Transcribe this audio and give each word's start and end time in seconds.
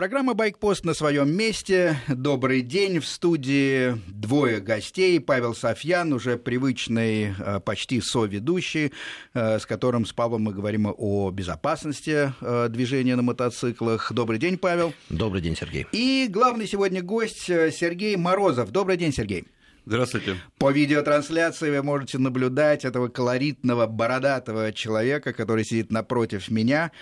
Программа 0.00 0.32
«Байкпост» 0.32 0.86
на 0.86 0.94
своем 0.94 1.30
месте. 1.30 1.94
Добрый 2.08 2.62
день. 2.62 3.00
В 3.00 3.06
студии 3.06 4.00
двое 4.08 4.58
гостей. 4.58 5.20
Павел 5.20 5.54
Софьян, 5.54 6.14
уже 6.14 6.38
привычный 6.38 7.34
э, 7.38 7.60
почти 7.60 8.00
соведущий, 8.00 8.92
э, 9.34 9.58
с 9.58 9.66
которым 9.66 10.06
с 10.06 10.14
Павлом 10.14 10.44
мы 10.44 10.54
говорим 10.54 10.90
о 10.96 11.30
безопасности 11.30 12.32
э, 12.40 12.68
движения 12.70 13.14
на 13.14 13.20
мотоциклах. 13.20 14.10
Добрый 14.10 14.38
день, 14.38 14.56
Павел. 14.56 14.94
Добрый 15.10 15.42
день, 15.42 15.54
Сергей. 15.54 15.86
И 15.92 16.28
главный 16.30 16.66
сегодня 16.66 17.02
гость 17.02 17.42
Сергей 17.42 18.16
Морозов. 18.16 18.70
Добрый 18.70 18.96
день, 18.96 19.12
Сергей. 19.12 19.44
Здравствуйте. 19.90 20.36
По 20.58 20.70
видеотрансляции 20.70 21.68
вы 21.68 21.82
можете 21.82 22.18
наблюдать 22.18 22.84
этого 22.84 23.08
колоритного, 23.08 23.88
бородатого 23.88 24.72
человека, 24.72 25.32
который 25.32 25.64
сидит 25.64 25.90
напротив 25.90 26.48
меня. 26.48 26.92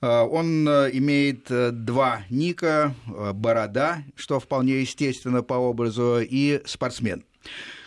Э, 0.00 0.20
он 0.20 0.68
э, 0.68 0.90
имеет 0.92 1.50
э, 1.50 1.72
два 1.72 2.22
ника, 2.30 2.94
борода, 3.34 4.04
что 4.14 4.38
вполне 4.38 4.80
естественно 4.82 5.42
по 5.42 5.54
образу, 5.54 6.20
и 6.20 6.62
спортсмен. 6.66 7.24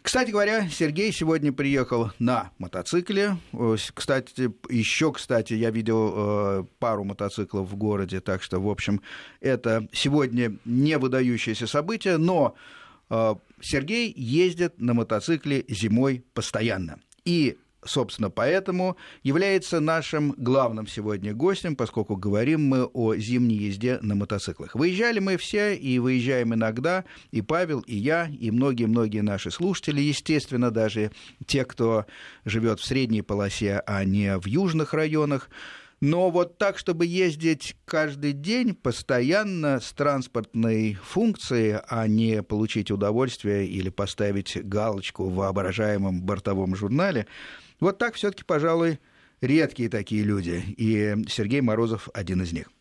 Кстати 0.02 0.32
говоря, 0.32 0.68
Сергей 0.68 1.13
сегодня 1.13 1.54
приехал 1.54 2.12
на 2.20 2.52
мотоцикле. 2.57 3.38
Кстати, 3.94 4.52
еще, 4.70 5.13
кстати, 5.13 5.54
я 5.54 5.71
видел 5.71 6.68
пару 6.80 7.05
мотоциклов 7.05 7.70
в 7.70 7.76
городе, 7.77 8.20
так 8.20 8.44
что, 8.44 8.60
в 8.60 8.70
общем, 8.70 9.02
это 9.40 9.88
сегодня 9.94 10.57
не 10.66 10.98
выдающееся 10.98 11.68
событие, 11.68 12.18
но 12.18 12.55
Сергей 13.09 14.13
ездит 14.16 14.80
на 14.80 14.94
мотоцикле 14.94 15.66
зимой 15.68 16.23
постоянно. 16.34 16.99
И 17.26 17.58
собственно, 17.84 18.30
поэтому 18.30 18.98
является 19.23 19.80
нашим 19.80 20.34
главным 20.38 20.88
сегодня 20.88 21.34
гостем, 21.34 21.76
поскольку 21.76 22.16
говорим 22.16 22.63
мы 22.66 22.85
о 22.85 23.16
зимней 23.16 23.58
езде 23.58 23.99
на 24.02 24.16
мотоциклах. 24.16 24.76
Выезжали 24.76 25.20
мы 25.20 25.38
все 25.38 25.76
и 25.76 25.99
выезжаем 25.99 26.54
иногда, 26.54 27.05
и 27.32 27.41
Павел, 27.41 27.80
и 27.82 27.96
я, 27.96 28.27
и 28.27 28.52
многие-многие 28.52 29.21
наши 29.21 29.52
слушатели, 29.52 30.02
естественно, 30.02 30.71
даже 30.71 31.12
те, 31.46 31.65
кто 31.65 32.05
живет 32.46 32.80
в 32.80 32.85
средней 32.85 33.21
полосе, 33.21 33.82
а 33.85 34.04
не 34.04 34.37
в 34.37 34.48
южных 34.48 34.93
районах. 34.93 35.49
Но 36.02 36.30
вот 36.30 36.58
так, 36.58 36.78
чтобы 36.78 37.05
ездить 37.05 37.76
каждый 37.86 38.32
день 38.32 38.74
постоянно 38.74 39.82
с 39.82 39.92
транспортной 39.92 40.94
функцией, 40.94 41.80
а 41.90 42.08
не 42.08 42.42
получить 42.42 42.90
удовольствие 42.90 43.68
или 43.68 43.90
поставить 43.90 44.58
галочку 44.64 45.30
в 45.30 45.36
воображаемом 45.36 46.22
бортовом 46.22 46.76
журнале, 46.76 47.27
вот 47.82 47.98
так 47.98 48.16
все-таки, 48.16 48.44
пожалуй, 48.46 49.00
редкие 49.42 49.90
такие 49.90 50.24
люди. 50.24 50.64
И 50.77 51.16
Сергей 51.27 51.62
Морозов 51.62 52.08
один 52.14 52.42
из 52.44 52.54
них. 52.54 52.72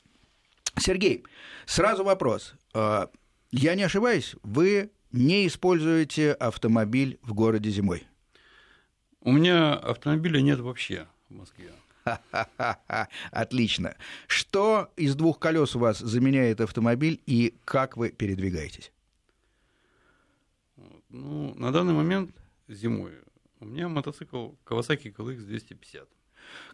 Сергей, 0.79 1.25
сразу 1.67 2.05
вопрос. 2.05 2.55
А, 2.73 3.11
я 3.51 3.75
не 3.75 3.83
ошибаюсь, 3.83 4.37
вы 4.45 4.91
не 5.11 5.47
используете 5.47 6.33
автомобиль 6.33 7.19
в 7.23 7.35
городе 7.35 7.71
зимой? 7.71 8.07
У 9.21 9.33
меня 9.33 9.75
автомобиля 9.75 10.41
нет 10.41 10.61
вообще 10.61 11.07
в 11.29 11.35
Москве. 11.35 11.73
Отлично. 13.31 13.97
Что 14.27 14.91
из 14.97 15.15
двух 15.15 15.39
колес 15.39 15.77
у 15.77 15.79
вас 15.79 15.99
заменяет 15.99 16.61
автомобиль 16.61 17.21
и 17.27 17.55
как 17.65 17.97
вы 17.97 18.11
передвигаетесь? 18.11 18.93
Ну, 21.11 21.55
на 21.55 21.73
данный 21.73 21.95
момент 21.95 22.31
зимой 22.69 23.13
у 23.61 23.65
меня 23.65 23.89
мотоцикл 23.89 24.51
Kawasaki 24.67 25.15
KLX 25.15 25.45
250. 25.45 26.09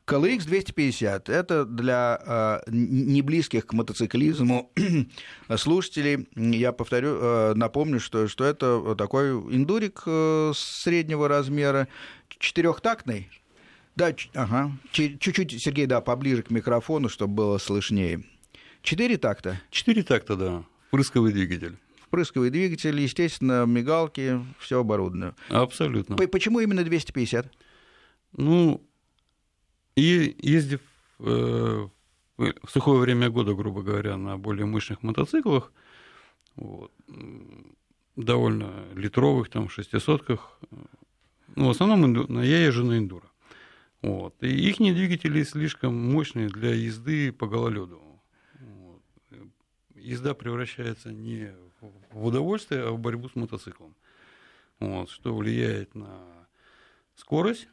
KLX 0.07 0.45
250 0.45 1.29
это 1.29 1.65
для 1.65 2.21
э, 2.67 2.71
не 2.71 3.23
близких 3.23 3.67
к 3.67 3.73
мотоциклизму 3.73 4.71
слушателей. 5.57 6.29
Я 6.35 6.73
повторю, 6.73 7.17
э, 7.21 7.55
напомню, 7.55 8.01
что, 8.01 8.29
что 8.29 8.45
это 8.45 8.95
такой 8.97 9.31
индурик 9.33 10.03
э, 10.07 10.53
среднего 10.55 11.27
размера, 11.29 11.89
четырехтактный. 12.29 13.31
Да, 13.97 14.15
ага. 14.35 14.73
Чуть-чуть, 14.93 15.63
Сергей, 15.63 15.87
да, 15.87 16.01
поближе 16.01 16.43
к 16.43 16.51
микрофону, 16.51 17.09
чтобы 17.09 17.35
было 17.35 17.59
слышнее. 17.59 18.25
Четыре 18.83 19.19
такта? 19.19 19.61
Четыре 19.71 20.03
такта, 20.03 20.37
да. 20.37 20.65
Впрысковый 20.89 21.33
двигатель 21.33 21.77
впрысковый 22.15 22.51
двигатель, 22.51 23.01
естественно, 23.01 23.67
мигалки, 23.67 24.41
все 24.61 24.79
оборудовано. 24.79 25.35
Абсолютно. 25.49 26.17
Почему 26.17 26.61
именно 26.61 26.85
250? 26.85 27.53
Ну, 28.37 28.81
и 29.97 30.37
ездив 30.39 30.81
э, 31.19 31.89
в 32.37 32.69
сухое 32.69 33.01
время 33.01 33.31
года, 33.31 33.55
грубо 33.55 33.83
говоря, 33.83 34.17
на 34.17 34.39
более 34.39 34.65
мощных 34.65 35.03
мотоциклах, 35.03 35.73
вот, 36.55 36.93
довольно 38.15 38.85
литровых, 38.95 39.49
там, 39.49 39.69
шестисотках, 39.69 40.57
ну, 41.57 41.67
в 41.67 41.71
основном 41.71 42.43
я 42.43 42.65
езжу 42.65 42.85
на 42.85 42.97
эндуро. 42.99 43.27
Вот. 44.05 44.35
И 44.43 44.49
их 44.49 44.77
двигатели 44.77 45.43
слишком 45.45 45.95
мощные 46.13 46.51
для 46.51 46.75
езды 46.75 47.33
по 47.33 47.47
гололеду. 47.47 48.03
Вот. 48.61 49.03
Езда 49.95 50.35
превращается 50.35 51.11
не 51.11 51.55
в 52.11 52.27
удовольствие, 52.27 52.83
а 52.83 52.91
в 52.91 52.99
борьбу 52.99 53.31
с 53.31 53.35
мотоциклом. 53.35 53.97
Вот, 54.79 55.09
что 55.09 55.35
влияет 55.35 55.95
на 55.95 56.47
скорость, 57.15 57.67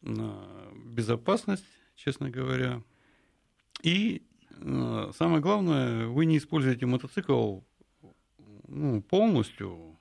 на 0.00 0.48
безопасность, 0.86 1.66
честно 1.94 2.30
говоря. 2.30 2.82
И 3.82 4.22
э, 4.52 5.10
самое 5.14 5.42
главное, 5.42 6.06
вы 6.06 6.24
не 6.24 6.38
используете 6.38 6.86
мотоцикл 6.86 7.60
ну, 8.66 9.02
полностью. 9.02 9.95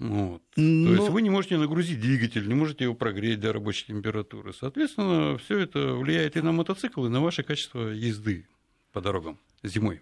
Вот. 0.00 0.42
Но... 0.56 0.86
То 0.86 0.92
есть 0.94 1.08
ну 1.08 1.12
вы 1.12 1.20
не 1.20 1.28
можете 1.28 1.58
нагрузить 1.58 2.00
двигатель, 2.00 2.48
не 2.48 2.54
можете 2.54 2.84
его 2.84 2.94
прогреть 2.94 3.38
до 3.38 3.52
рабочей 3.52 3.88
температуры. 3.88 4.54
Соответственно, 4.54 5.36
все 5.36 5.58
это 5.58 5.92
влияет 5.92 6.38
и 6.38 6.40
на 6.40 6.52
мотоцикл, 6.52 7.04
и 7.04 7.10
на 7.10 7.20
ваше 7.20 7.42
качество 7.42 7.88
езды 7.88 8.46
по 8.92 9.02
дорогам 9.02 9.38
зимой. 9.62 10.00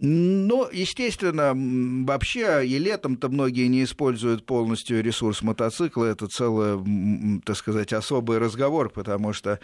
Ну, 0.00 0.68
естественно, 0.72 1.52
вообще 2.04 2.66
и 2.66 2.78
летом-то 2.78 3.28
многие 3.28 3.68
не 3.68 3.84
используют 3.84 4.44
полностью 4.44 5.00
ресурс 5.00 5.40
мотоцикла. 5.42 6.06
Это 6.06 6.26
целый, 6.26 7.40
так 7.46 7.56
сказать, 7.56 7.92
особый 7.92 8.38
разговор, 8.38 8.90
потому 8.90 9.32
что 9.32 9.60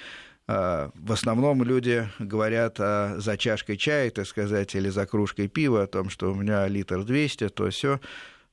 э, 0.46 0.90
в 0.94 1.12
основном 1.12 1.64
люди 1.64 2.08
говорят 2.20 2.78
о, 2.78 3.16
за 3.18 3.36
чашкой 3.36 3.76
чая, 3.76 4.08
так 4.12 4.28
сказать, 4.28 4.76
или 4.76 4.88
за 4.88 5.04
кружкой 5.04 5.48
пива, 5.48 5.82
о 5.82 5.88
том, 5.88 6.08
что 6.08 6.30
у 6.30 6.36
меня 6.36 6.68
литр 6.68 7.02
200, 7.02 7.48
то 7.48 7.68
все 7.70 7.98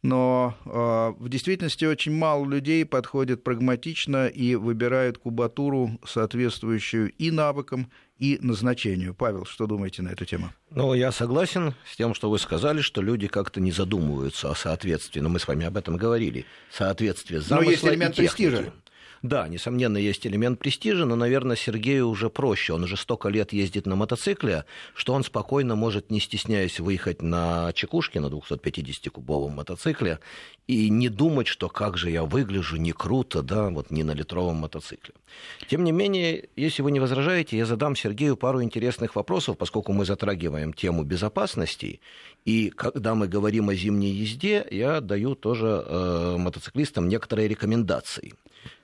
но 0.08 0.56
э, 0.66 1.22
в 1.22 1.28
действительности 1.28 1.84
очень 1.84 2.14
мало 2.14 2.46
людей 2.46 2.86
подходят 2.86 3.44
прагматично 3.44 4.28
и 4.28 4.56
выбирают 4.56 5.18
кубатуру, 5.18 6.00
соответствующую 6.06 7.12
и 7.12 7.30
навыкам, 7.30 7.92
и 8.18 8.40
назначению. 8.42 9.14
Павел, 9.14 9.46
что 9.46 9.68
думаете 9.68 10.04
на 10.04 10.10
эту 10.10 10.24
тему? 10.24 10.52
Ну, 10.72 10.94
я 10.94 11.12
согласен 11.12 11.76
с 11.86 11.98
тем, 11.98 12.14
что 12.14 12.30
вы 12.30 12.40
сказали, 12.40 12.80
что 12.80 13.02
люди 13.02 13.28
как-то 13.28 13.60
не 13.60 13.72
задумываются 13.72 14.50
о 14.50 14.56
соответствии. 14.56 15.20
Но 15.20 15.28
мы 15.28 15.40
с 15.40 15.48
вами 15.48 15.66
об 15.66 15.76
этом 15.76 15.98
говорили. 15.98 16.46
Соответствие 16.72 17.42
замысла 17.42 17.66
Но 17.66 17.72
есть 17.72 17.84
элемент 17.84 18.16
престижа. 18.16 18.74
Да, 19.22 19.48
несомненно, 19.48 19.98
есть 19.98 20.26
элемент 20.28 20.60
престижа, 20.60 21.06
но, 21.06 21.16
наверное, 21.16 21.56
Сергею 21.56 22.08
уже 22.08 22.30
проще. 22.30 22.74
Он 22.74 22.84
уже 22.84 22.98
столько 22.98 23.30
лет 23.30 23.54
ездит 23.54 23.86
на 23.86 23.96
мотоцикле, 23.96 24.66
что 24.94 25.14
он 25.14 25.24
спокойно 25.24 25.76
может, 25.76 26.12
не 26.12 26.20
стесняясь, 26.20 26.80
выехать 26.80 27.22
на 27.22 27.72
чекушке 27.74 28.20
на 28.20 28.28
250-кубовом 28.28 29.56
мотоцикле 29.56 30.20
и 30.68 30.90
не 30.90 31.10
думать, 31.10 31.48
что 31.48 31.70
как 31.70 31.98
же 31.98 32.12
я 32.12 32.24
выгляжу, 32.24 32.78
не 32.78 32.92
круто, 32.92 33.42
да, 33.42 33.70
вот 33.70 33.90
не 33.90 34.04
на 34.04 34.12
литровом 34.12 34.58
мотоцикле. 34.58 35.14
Тем 35.68 35.84
не 35.84 35.92
менее, 35.92 36.50
если 36.56 36.82
вы 36.82 36.92
не 36.92 37.00
возражаете, 37.00 37.58
я 37.58 37.66
задам 37.66 37.96
Сергею 37.96 38.36
пару 38.36 38.62
интересных 38.62 39.16
вопросов, 39.16 39.58
поскольку 39.58 39.94
мы 39.94 40.06
затрагиваем 40.06 40.74
тему 40.74 41.04
безопасности, 41.04 42.02
и 42.46 42.70
когда 42.70 43.16
мы 43.16 43.28
говорим 43.28 43.70
о 43.70 43.76
зимней 43.76 44.12
езде, 44.12 44.66
я 44.70 45.02
даю 45.02 45.36
тоже 45.36 45.84
э, 45.86 46.36
мотоциклистам 46.38 47.08
некоторые 47.08 47.48
рекомендации. 47.48 48.34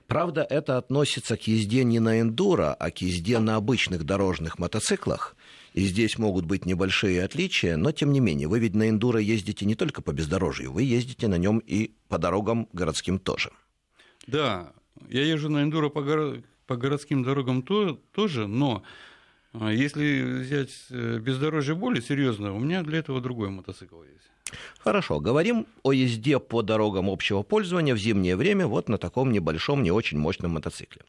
Правда, 0.07 0.45
это 0.47 0.77
относится 0.77 1.37
к 1.37 1.47
езде 1.47 1.83
не 1.83 1.99
на 1.99 2.19
эндуро, 2.19 2.73
а 2.73 2.91
к 2.91 3.01
езде 3.01 3.39
на 3.39 3.55
обычных 3.55 4.03
дорожных 4.03 4.59
мотоциклах. 4.59 5.35
И 5.73 5.85
здесь 5.85 6.19
могут 6.19 6.45
быть 6.45 6.65
небольшие 6.65 7.23
отличия, 7.23 7.77
но 7.77 7.91
тем 7.91 8.11
не 8.11 8.19
менее, 8.19 8.47
вы 8.47 8.59
ведь 8.59 8.75
на 8.75 8.89
эндуро 8.89 9.19
ездите 9.19 9.65
не 9.65 9.75
только 9.75 10.01
по 10.01 10.11
бездорожью, 10.11 10.71
вы 10.71 10.83
ездите 10.83 11.27
на 11.27 11.37
нем 11.37 11.59
и 11.59 11.93
по 12.09 12.19
дорогам 12.19 12.67
городским 12.73 13.17
тоже. 13.17 13.51
Да, 14.27 14.73
я 15.09 15.23
езжу 15.23 15.49
на 15.49 15.63
эндуро 15.63 15.89
по, 15.89 16.03
горо... 16.03 16.43
по 16.67 16.75
городским 16.75 17.23
дорогам 17.23 17.63
то... 17.63 17.99
тоже, 18.11 18.45
но 18.45 18.83
а, 19.53 19.71
если 19.71 20.21
взять 20.41 20.71
э, 20.89 21.19
бездорожье 21.19 21.75
более 21.75 22.01
серьезно, 22.01 22.53
у 22.53 22.59
меня 22.59 22.83
для 22.83 22.99
этого 22.99 23.21
другой 23.21 23.49
мотоцикл 23.49 24.03
есть. 24.03 24.32
Хорошо, 24.79 25.19
говорим 25.19 25.65
о 25.83 25.93
езде 25.93 26.39
по 26.39 26.61
дорогам 26.61 27.09
общего 27.09 27.43
пользования 27.43 27.93
в 27.93 27.97
зимнее 27.97 28.35
время 28.35 28.67
вот 28.67 28.89
на 28.89 28.97
таком 28.97 29.31
небольшом, 29.31 29.83
не 29.83 29.91
очень 29.91 30.17
мощном 30.17 30.51
мотоцикле. 30.51 31.03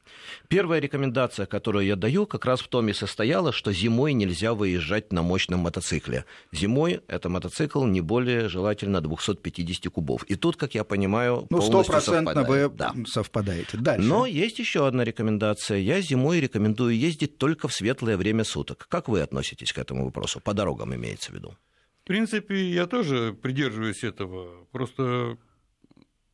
Первая 0.49 0.81
рекомендация, 0.81 1.46
которую 1.46 1.87
я 1.87 1.96
даю, 1.96 2.26
как 2.26 2.44
раз 2.44 2.61
в 2.61 2.69
том 2.69 2.88
и 2.88 2.93
состояла, 2.93 3.52
что 3.52 3.73
зимой 3.73 4.12
нельзя 4.12 4.55
выезжать 4.55 5.12
на 5.12 5.23
мощном 5.23 5.61
мотоцикле. 5.61 6.25
Зимой 6.52 7.00
это 7.08 7.29
мотоцикл 7.29 7.85
не 7.85 8.00
более 8.00 8.49
желательно 8.49 9.00
250 9.00 9.93
кубов. 9.93 10.25
И 10.25 10.37
тут, 10.37 10.56
как 10.56 10.75
я 10.75 10.85
понимаю, 10.85 11.46
ну, 11.50 11.58
полностью 11.58 12.00
совпадает. 12.00 12.49
вы 12.49 12.69
да. 12.69 12.94
совпадаете. 13.06 13.79
Дальше. 13.79 14.06
Но 14.06 14.26
есть 14.26 14.58
еще 14.58 14.87
одна 14.87 15.05
рекомендация. 15.05 15.79
Я 15.79 16.00
зимой 16.00 16.41
рекомендую 16.41 16.96
ездить 16.96 17.38
только 17.38 17.69
в 17.69 17.75
светлое 17.75 18.17
время 18.17 18.44
суток. 18.44 18.87
Как 18.88 19.08
вы 19.08 19.20
относитесь 19.20 19.73
к 19.73 19.79
этому 19.79 20.05
вопросу? 20.05 20.41
По 20.41 20.55
дорогам 20.55 20.94
имеется 20.94 21.31
в 21.32 21.35
виду. 21.35 21.56
В 22.05 22.06
принципе, 22.06 22.71
я 22.71 22.87
тоже 22.87 23.33
придерживаюсь 23.33 24.05
этого. 24.05 24.67
Просто, 24.67 25.39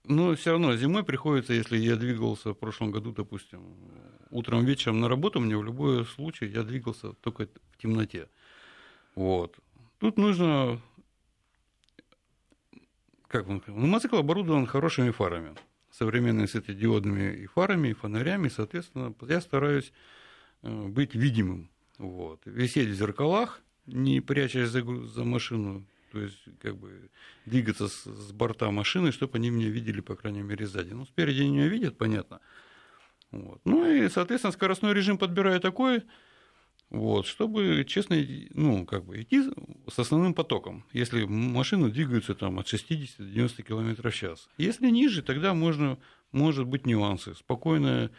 но 0.05 0.35
все 0.35 0.51
равно 0.51 0.77
зимой 0.77 1.05
приходится, 1.05 1.55
если 1.55 1.79
я 1.79 1.97
двигался 1.97 2.51
в 2.51 2.59
прошлом 2.59 2.91
году, 2.91 3.13
допустим, 3.13 3.77
утром, 4.31 4.65
вечером 4.65 5.01
на 5.01 5.09
работу, 5.09 5.39
мне 5.41 5.57
в 5.57 5.65
любой 5.65 6.05
случай 6.05 6.47
я 6.47 6.65
двигался 6.65 7.13
только 7.15 7.49
в 7.71 7.79
темноте. 7.79 8.29
Вот. 9.15 9.57
Тут 9.99 10.19
нужно 10.19 10.81
как 13.31 13.49
он, 13.49 13.63
ну, 13.69 13.87
мотоцикл 13.87 14.17
оборудован 14.17 14.67
хорошими 14.67 15.11
фарами, 15.11 15.55
современными 15.93 16.47
светодиодными 16.47 17.37
и 17.37 17.47
фарами, 17.47 17.89
и 17.89 17.93
фонарями, 17.93 18.49
соответственно, 18.49 19.15
я 19.29 19.41
стараюсь 19.41 19.93
э, 20.63 20.87
быть 20.89 21.15
видимым, 21.15 21.71
вот, 21.99 22.41
висеть 22.45 22.89
в 22.89 22.95
зеркалах, 22.95 23.63
не 23.93 24.21
прячась 24.21 24.71
за, 24.71 24.83
за 24.83 25.25
машину, 25.25 25.87
то 26.13 26.21
есть 26.21 26.39
как 26.61 26.77
бы 26.77 27.11
двигаться 27.47 27.89
с, 27.89 28.05
с 28.05 28.33
борта 28.33 28.71
машины, 28.71 29.13
чтобы 29.13 29.39
они 29.39 29.51
меня 29.51 29.69
видели, 29.69 30.01
по 30.01 30.17
крайней 30.17 30.43
мере, 30.43 30.67
сзади. 30.67 30.93
Ну, 30.93 31.07
спереди 31.07 31.43
они 31.43 31.51
меня 31.51 31.69
видят, 31.69 31.99
понятно. 31.99 32.41
Вот. 33.31 33.61
Ну 33.65 33.91
и, 33.91 34.09
соответственно, 34.09 34.53
скоростной 34.53 34.93
режим 34.93 35.19
подбираю 35.19 35.61
такой, 35.61 36.03
вот, 36.91 37.27
чтобы, 37.27 37.85
честно, 37.87 38.17
ну, 38.53 38.85
как 38.85 39.05
бы 39.05 39.23
идти 39.23 39.45
с 39.89 39.99
основным 39.99 40.35
потоком, 40.35 40.85
если 40.93 41.25
машины 41.25 41.89
двигаются 41.89 42.35
там, 42.35 42.59
от 42.59 42.67
60 42.67 43.19
до 43.19 43.25
90 43.25 43.63
км 43.63 44.11
в 44.11 44.15
час. 44.15 44.49
Если 44.59 44.91
ниже, 44.91 45.23
тогда 45.23 45.55
можно, 45.55 45.99
может 46.33 46.67
быть 46.67 46.87
нюансы. 46.87 47.35
Спокойно 47.37 48.11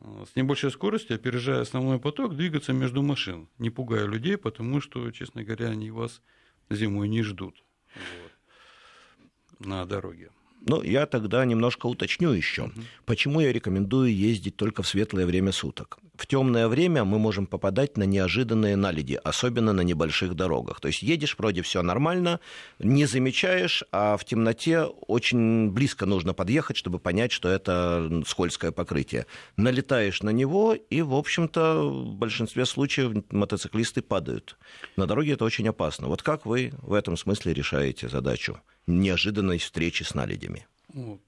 с 0.00 0.36
небольшой 0.36 0.70
скоростью, 0.70 1.16
опережая 1.16 1.60
основной 1.60 1.98
поток, 1.98 2.36
двигаться 2.36 2.72
между 2.72 3.02
машин, 3.02 3.48
не 3.58 3.70
пугая 3.70 4.06
людей, 4.06 4.36
потому 4.36 4.80
что, 4.80 5.10
честно 5.10 5.42
говоря, 5.42 5.68
они 5.68 5.90
вас 5.90 6.22
зимой 6.70 7.08
не 7.08 7.22
ждут 7.22 7.64
вот, 7.94 9.66
на 9.66 9.84
дороге. 9.86 10.30
Ну, 10.66 10.82
я 10.82 11.06
тогда 11.06 11.44
немножко 11.44 11.86
уточню 11.86 12.32
еще, 12.32 12.64
угу. 12.64 12.72
почему 13.06 13.40
я 13.40 13.52
рекомендую 13.52 14.14
ездить 14.14 14.56
только 14.56 14.82
в 14.82 14.88
светлое 14.88 15.24
время 15.26 15.52
суток. 15.52 15.98
В 16.16 16.26
темное 16.26 16.66
время 16.66 17.04
мы 17.04 17.20
можем 17.20 17.46
попадать 17.46 17.96
на 17.96 18.02
неожиданные 18.02 18.74
наледи, 18.74 19.20
особенно 19.22 19.72
на 19.72 19.82
небольших 19.82 20.34
дорогах. 20.34 20.80
То 20.80 20.88
есть 20.88 21.02
едешь, 21.02 21.36
вроде 21.38 21.62
все 21.62 21.80
нормально, 21.82 22.40
не 22.80 23.06
замечаешь, 23.06 23.84
а 23.92 24.16
в 24.16 24.24
темноте 24.24 24.82
очень 24.82 25.70
близко 25.70 26.06
нужно 26.06 26.34
подъехать, 26.34 26.76
чтобы 26.76 26.98
понять, 26.98 27.30
что 27.30 27.48
это 27.48 28.22
скользкое 28.26 28.72
покрытие. 28.72 29.26
Налетаешь 29.56 30.22
на 30.22 30.30
него, 30.30 30.74
и, 30.74 31.02
в 31.02 31.14
общем-то, 31.14 31.88
в 31.88 32.14
большинстве 32.16 32.66
случаев 32.66 33.24
мотоциклисты 33.30 34.02
падают. 34.02 34.58
На 34.96 35.06
дороге 35.06 35.34
это 35.34 35.44
очень 35.44 35.68
опасно. 35.68 36.08
Вот 36.08 36.22
как 36.22 36.46
вы 36.46 36.72
в 36.82 36.94
этом 36.94 37.16
смысле 37.16 37.54
решаете 37.54 38.08
задачу? 38.08 38.60
Неожиданной 38.88 39.58
встречи 39.58 40.02
с 40.02 40.14
наледями? 40.14 40.66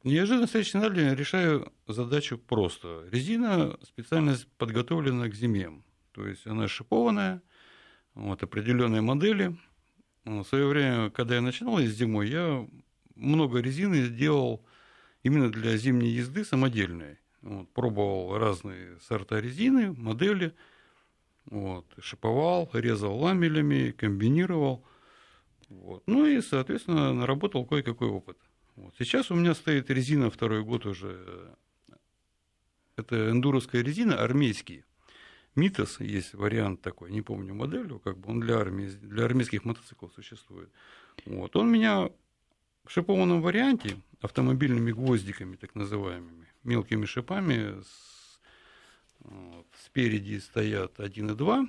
Неожиданно 0.04 0.46
встречи 0.46 0.70
с 0.70 0.74
наледями 0.74 1.14
решаю 1.14 1.72
задачу 1.86 2.38
просто. 2.38 3.06
Резина 3.10 3.78
специально 3.84 4.36
подготовлена 4.58 5.28
к 5.28 5.34
зиме. 5.34 5.82
То 6.12 6.26
есть 6.26 6.46
она 6.46 6.66
шипованная, 6.66 7.42
вот, 8.14 8.42
определенные 8.42 9.02
модели. 9.02 9.56
В 10.24 10.44
свое 10.44 10.66
время, 10.66 11.10
когда 11.10 11.36
я 11.36 11.40
начинал 11.40 11.80
зимой, 11.80 12.28
я 12.28 12.66
много 13.14 13.60
резины 13.60 14.08
делал 14.08 14.64
именно 15.22 15.50
для 15.50 15.76
зимней 15.76 16.10
езды 16.10 16.44
самодельной. 16.44 17.18
Вот, 17.42 17.70
пробовал 17.72 18.36
разные 18.38 18.98
сорта 19.00 19.40
резины, 19.40 19.92
модели, 19.92 20.54
вот, 21.46 21.86
шиповал, 22.00 22.68
резал 22.72 23.16
ламелями, 23.16 23.92
комбинировал. 23.92 24.84
Вот. 25.70 26.02
Ну 26.06 26.26
и, 26.26 26.40
соответственно, 26.42 27.14
наработал 27.14 27.64
кое-какой 27.64 28.08
опыт. 28.08 28.36
Вот. 28.76 28.92
Сейчас 28.98 29.30
у 29.30 29.34
меня 29.34 29.54
стоит 29.54 29.88
резина 29.88 30.30
второй 30.30 30.62
год 30.64 30.84
уже. 30.84 31.54
Это 32.96 33.30
эндуровская 33.30 33.82
резина, 33.82 34.22
армейский. 34.22 34.84
Митос 35.54 36.00
есть 36.00 36.34
вариант 36.34 36.80
такой, 36.82 37.10
не 37.10 37.22
помню 37.22 37.54
модель, 37.54 37.98
как 38.04 38.18
бы 38.18 38.30
он 38.30 38.40
для 38.40 38.58
армии, 38.58 38.86
для 38.86 39.24
армейских 39.24 39.64
мотоциклов 39.64 40.12
существует. 40.14 40.70
Вот. 41.24 41.56
Он 41.56 41.70
меня 41.70 42.10
в 42.84 42.90
шипованном 42.90 43.40
варианте, 43.40 43.96
автомобильными 44.20 44.92
гвоздиками, 44.92 45.56
так 45.56 45.74
называемыми, 45.74 46.46
мелкими 46.62 47.04
шипами, 47.04 47.80
с, 47.80 48.40
вот, 49.20 49.66
спереди 49.84 50.38
стоят 50.38 50.98
1,2. 50.98 51.68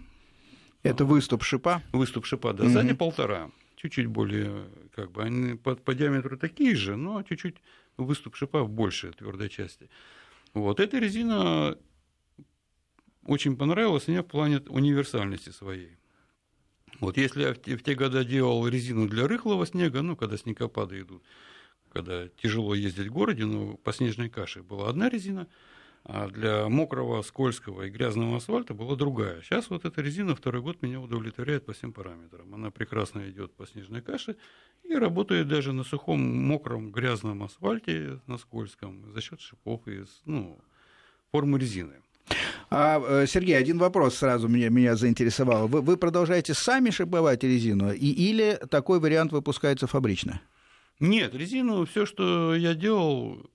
Это 0.83 1.05
выступ 1.05 1.43
шипа? 1.43 1.81
Выступ 1.91 2.25
шипа, 2.25 2.53
да, 2.53 2.63
угу. 2.63 2.71
сзади 2.71 2.93
полтора 2.93 3.51
чуть-чуть 3.81 4.07
более, 4.07 4.69
как 4.95 5.11
бы, 5.11 5.23
они 5.23 5.55
по, 5.55 5.75
по 5.75 5.95
диаметру 5.95 6.37
такие 6.37 6.75
же, 6.75 6.95
но 6.95 7.23
чуть-чуть 7.23 7.55
выступ 7.97 8.35
шипа 8.35 8.63
в 8.63 8.69
большей 8.69 9.11
твердой 9.11 9.49
части. 9.49 9.89
Вот, 10.53 10.79
эта 10.79 10.99
резина 10.99 11.77
очень 13.25 13.57
понравилась 13.57 14.07
мне 14.07 14.21
в 14.21 14.27
плане 14.27 14.59
универсальности 14.67 15.49
своей. 15.49 15.97
Вот 16.99 17.17
если 17.17 17.41
я 17.41 17.53
в 17.53 17.57
те, 17.61 17.75
в 17.75 17.83
те 17.83 17.95
годы 17.95 18.23
делал 18.23 18.67
резину 18.67 19.07
для 19.07 19.27
рыхлого 19.27 19.65
снега, 19.65 20.01
ну, 20.01 20.15
когда 20.15 20.37
снегопады 20.37 21.01
идут, 21.01 21.23
когда 21.91 22.27
тяжело 22.27 22.75
ездить 22.75 23.07
в 23.07 23.13
городе, 23.13 23.45
но 23.45 23.77
по 23.77 23.93
снежной 23.93 24.29
каше 24.29 24.61
была 24.61 24.89
одна 24.89 25.09
резина– 25.09 25.47
а 26.03 26.27
для 26.27 26.67
мокрого, 26.67 27.21
скользкого 27.21 27.83
и 27.83 27.89
грязного 27.89 28.37
асфальта 28.37 28.73
была 28.73 28.95
другая. 28.95 29.41
Сейчас 29.41 29.69
вот 29.69 29.85
эта 29.85 30.01
резина 30.01 30.35
второй 30.35 30.61
год 30.61 30.81
меня 30.81 30.99
удовлетворяет 30.99 31.65
по 31.65 31.73
всем 31.73 31.93
параметрам. 31.93 32.53
Она 32.53 32.71
прекрасно 32.71 33.29
идет 33.29 33.53
по 33.53 33.67
снежной 33.67 34.01
каше 34.01 34.35
и 34.83 34.95
работает 34.95 35.47
даже 35.47 35.73
на 35.73 35.83
сухом, 35.83 36.19
мокром, 36.19 36.91
грязном 36.91 37.43
асфальте, 37.43 38.19
на 38.27 38.37
скользком, 38.37 39.11
за 39.13 39.21
счет 39.21 39.39
шипов 39.39 39.87
и 39.87 40.03
ну, 40.25 40.59
формы 41.31 41.59
резины. 41.59 42.01
А, 42.69 42.99
э, 42.99 43.27
Сергей, 43.27 43.57
один 43.57 43.77
вопрос 43.77 44.15
сразу 44.15 44.47
меня, 44.47 44.69
меня 44.69 44.95
заинтересовал. 44.95 45.67
Вы, 45.67 45.81
вы 45.81 45.97
продолжаете 45.97 46.53
сами 46.53 46.89
шиповать 46.89 47.43
резину, 47.43 47.91
и, 47.91 48.07
или 48.07 48.59
такой 48.69 48.99
вариант 48.99 49.33
выпускается 49.33 49.87
фабрично? 49.87 50.41
Нет, 50.99 51.35
резину, 51.35 51.85
все, 51.85 52.05
что 52.05 52.55
я 52.55 52.73
делал, 52.73 53.50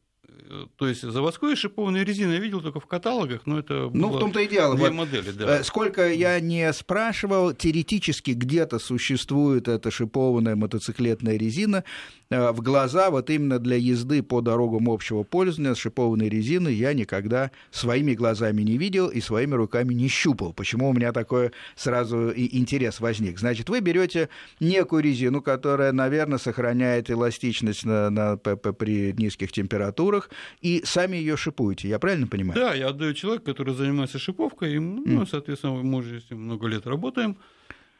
то 0.76 0.88
есть 0.88 1.02
заводской 1.02 1.57
шипованной 1.57 2.05
резины 2.05 2.33
я 2.33 2.38
видел 2.38 2.61
только 2.61 2.81
в 2.81 2.87
каталогах, 2.87 3.43
но 3.47 3.59
это 3.59 3.90
ну, 3.93 4.11
в 4.11 4.19
том-то 4.19 4.40
и 4.40 4.49
дело. 4.49 4.75
Две 4.75 4.87
вот, 4.87 4.95
модели, 4.95 5.31
да. 5.31 5.59
Э, 5.59 5.64
сколько 5.64 6.09
я 6.12 6.38
не 6.40 6.73
спрашивал, 6.73 7.52
теоретически 7.52 8.33
где-то 8.33 8.78
существует 8.78 9.69
эта 9.69 9.90
шипованная 9.90 10.57
мотоциклетная 10.57 11.37
резина, 11.37 11.85
Э, 12.25 12.25
в 12.30 12.61
глаза 12.61 13.11
вот 13.11 13.30
именно 13.30 13.59
для 13.59 13.76
езды 13.76 14.23
по 14.23 14.40
дорогам 14.40 14.90
общего 14.90 15.23
пользования 15.23 15.75
шипованной 15.75 16.28
резины 16.28 16.68
я 16.68 16.92
никогда 16.92 17.52
своими 17.71 18.14
глазами 18.14 18.62
не 18.62 18.78
видел 18.78 19.09
и 19.09 19.21
своими 19.21 19.54
руками 19.54 19.95
не 19.95 20.09
щупал. 20.09 20.52
Почему 20.52 20.90
у 20.90 20.92
меня 20.92 21.12
такой 21.12 21.52
сразу 21.76 22.30
и 22.30 22.59
интерес 22.59 23.00
возник? 23.00 23.38
Значит, 23.38 23.68
вы 23.68 23.80
берете 23.80 24.28
некую 24.59 25.02
резину, 25.02 25.40
которая, 25.40 25.92
наверное, 25.92 26.38
сохраняет 26.38 27.11
эластичность 27.11 27.85
на, 27.85 28.11
на, 28.11 28.37
при 28.37 29.12
низких 29.12 29.52
температурах, 29.52 30.30
и 30.61 30.83
сами 30.85 31.16
ее 31.16 31.37
шипуете. 31.37 31.88
Я 31.88 31.99
правильно 31.99 32.26
понимаю? 32.26 32.59
Да, 32.61 32.75
я 32.75 32.88
отдаю 32.88 33.14
человеку, 33.14 33.45
который 33.47 33.75
занимается 33.75 34.18
шиповкой, 34.18 34.75
и, 34.75 34.78
ну, 34.78 35.26
соответственно, 35.26 35.75
мы 35.75 35.99
уже 35.99 36.23
много 36.30 36.66
лет 36.66 36.87
работаем, 36.87 37.37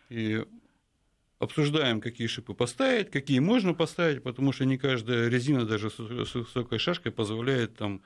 и 0.09 0.45
обсуждаем, 1.39 2.01
какие 2.01 2.27
шипы 2.27 2.55
поставить, 2.55 3.11
какие 3.11 3.39
можно 3.41 3.75
поставить, 3.75 4.23
потому 4.23 4.53
что 4.53 4.65
не 4.65 4.79
каждая 4.79 5.29
резина 5.29 5.65
даже 5.65 5.91
с 5.91 5.99
высокой 5.99 6.79
шашкой 6.79 7.13
позволяет 7.13 7.77
там 7.77 8.03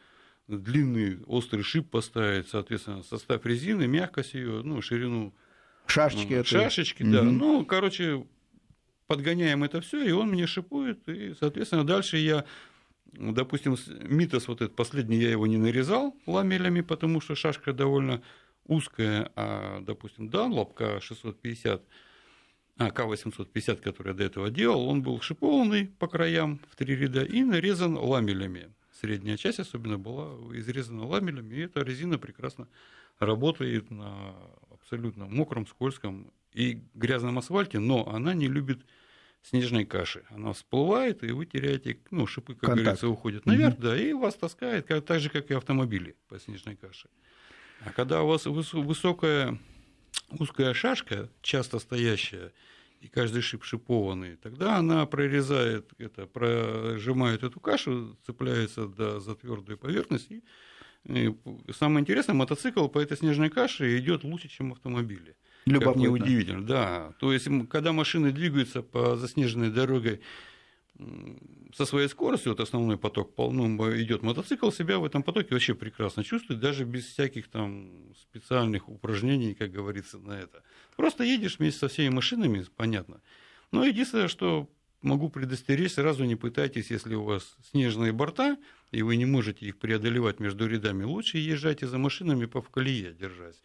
длинный 0.48 1.22
острый 1.26 1.62
шип 1.62 1.90
поставить, 1.90 2.48
соответственно, 2.48 3.02
состав 3.02 3.44
резины, 3.46 3.86
мягкость 3.86 4.34
ее, 4.34 4.62
ну, 4.62 4.82
ширину 4.82 5.32
шашечки, 5.86 6.34
ну, 6.34 6.44
шашечки, 6.44 7.02
это... 7.02 7.12
да. 7.12 7.22
Угу. 7.22 7.30
Ну, 7.30 7.64
короче, 7.64 8.26
подгоняем 9.06 9.62
это 9.62 9.80
все, 9.80 10.04
и 10.04 10.10
он 10.10 10.30
мне 10.30 10.46
шипует, 10.46 11.08
и, 11.08 11.34
соответственно, 11.38 11.84
дальше 11.84 12.16
я 12.16 12.44
допустим, 13.12 13.76
митос 14.02 14.48
вот 14.48 14.60
этот 14.60 14.76
последний, 14.76 15.16
я 15.16 15.30
его 15.30 15.46
не 15.46 15.56
нарезал 15.56 16.16
ламелями, 16.26 16.80
потому 16.80 17.20
что 17.20 17.34
шашка 17.34 17.72
довольно 17.72 18.22
узкая, 18.66 19.32
а, 19.34 19.80
допустим, 19.80 20.28
да, 20.28 20.44
лобка 20.44 21.00
650, 21.00 21.82
а 22.80 22.90
К-850, 22.90 23.82
который 23.82 24.08
я 24.08 24.14
до 24.14 24.24
этого 24.24 24.50
делал, 24.50 24.88
он 24.88 25.02
был 25.02 25.20
шипованный 25.20 25.86
по 25.98 26.08
краям 26.08 26.60
в 26.70 26.76
три 26.76 26.96
ряда 26.96 27.22
и 27.22 27.42
нарезан 27.44 27.98
ламелями. 27.98 28.72
Средняя 28.98 29.36
часть 29.36 29.60
особенно 29.60 29.98
была 29.98 30.30
изрезана 30.56 31.06
ламелями, 31.06 31.54
и 31.54 31.60
эта 31.60 31.82
резина 31.82 32.18
прекрасно 32.18 32.68
работает 33.18 33.90
на 33.90 34.34
абсолютно 34.70 35.26
мокром, 35.26 35.66
скользком 35.66 36.32
и 36.54 36.82
грязном 36.94 37.38
асфальте, 37.38 37.80
но 37.80 38.08
она 38.08 38.32
не 38.32 38.48
любит 38.48 38.80
снежной 39.42 39.84
каши. 39.84 40.24
Она 40.30 40.54
всплывает, 40.54 41.22
и 41.22 41.32
вы 41.32 41.44
теряете, 41.44 41.98
ну, 42.10 42.26
шипы, 42.26 42.54
как 42.54 42.60
Контакт. 42.60 42.80
говорится, 42.82 43.08
уходят 43.08 43.44
наверх, 43.44 43.74
угу. 43.74 43.82
да, 43.82 43.98
и 43.98 44.14
вас 44.14 44.36
таскает, 44.36 44.86
как, 44.86 45.04
так 45.04 45.20
же, 45.20 45.28
как 45.28 45.50
и 45.50 45.54
автомобили 45.54 46.16
по 46.28 46.40
снежной 46.40 46.76
каше. 46.76 47.10
А 47.84 47.92
когда 47.92 48.22
у 48.22 48.28
вас 48.28 48.46
высокая 48.46 49.58
узкая 50.38 50.74
шашка, 50.74 51.30
часто 51.42 51.78
стоящая, 51.78 52.52
и 53.00 53.08
каждый 53.08 53.40
шип 53.40 53.64
шипованный, 53.64 54.36
тогда 54.36 54.76
она 54.76 55.06
прорезает 55.06 55.90
это, 55.98 56.26
прожимает 56.26 57.42
эту 57.42 57.58
кашу, 57.58 58.18
цепляется 58.26 58.86
до, 58.86 59.20
за 59.20 59.34
твердую 59.34 59.78
поверхность. 59.78 60.30
И, 60.30 60.42
и 61.04 61.34
самое 61.72 62.02
интересное, 62.02 62.34
мотоцикл 62.34 62.88
по 62.88 62.98
этой 62.98 63.16
снежной 63.16 63.48
каше 63.48 63.98
идет 63.98 64.22
лучше, 64.22 64.48
чем 64.48 64.72
автомобили. 64.72 65.34
Любопытно. 65.64 65.92
Как 65.92 66.02
неудивительно, 66.02 66.66
да. 66.66 67.14
То 67.20 67.32
есть, 67.32 67.48
когда 67.70 67.92
машины 67.92 68.32
двигаются 68.32 68.82
по 68.82 69.16
заснеженной 69.16 69.70
дороге 69.70 70.20
со 71.74 71.84
своей 71.84 72.08
скоростью, 72.08 72.52
вот 72.52 72.60
основной 72.60 72.98
поток 72.98 73.32
ну, 73.36 73.66
идет 74.00 74.22
мотоцикл, 74.22 74.70
себя 74.70 74.98
в 74.98 75.04
этом 75.04 75.22
потоке 75.22 75.48
вообще 75.52 75.74
прекрасно 75.74 76.24
чувствует, 76.24 76.60
даже 76.60 76.84
без 76.84 77.06
всяких 77.06 77.48
там 77.48 78.12
специальных 78.20 78.88
упражнений, 78.88 79.54
как 79.54 79.70
говорится, 79.70 80.18
на 80.18 80.32
это. 80.32 80.62
Просто 80.96 81.24
едешь 81.24 81.58
вместе 81.58 81.80
со 81.80 81.88
всеми 81.88 82.14
машинами, 82.14 82.64
понятно. 82.76 83.20
Но 83.72 83.84
единственное, 83.84 84.28
что 84.28 84.68
могу 85.02 85.30
предостеречь, 85.30 85.92
сразу 85.92 86.24
не 86.24 86.36
пытайтесь, 86.36 86.90
если 86.90 87.14
у 87.14 87.22
вас 87.22 87.56
снежные 87.70 88.12
борта, 88.12 88.58
и 88.90 89.02
вы 89.02 89.16
не 89.16 89.26
можете 89.26 89.66
их 89.66 89.78
преодолевать 89.78 90.40
между 90.40 90.66
рядами, 90.66 91.04
лучше 91.04 91.38
езжайте 91.38 91.86
за 91.86 91.98
машинами 91.98 92.46
по 92.46 92.60
в 92.60 92.68
колее, 92.68 93.12
держась. 93.12 93.60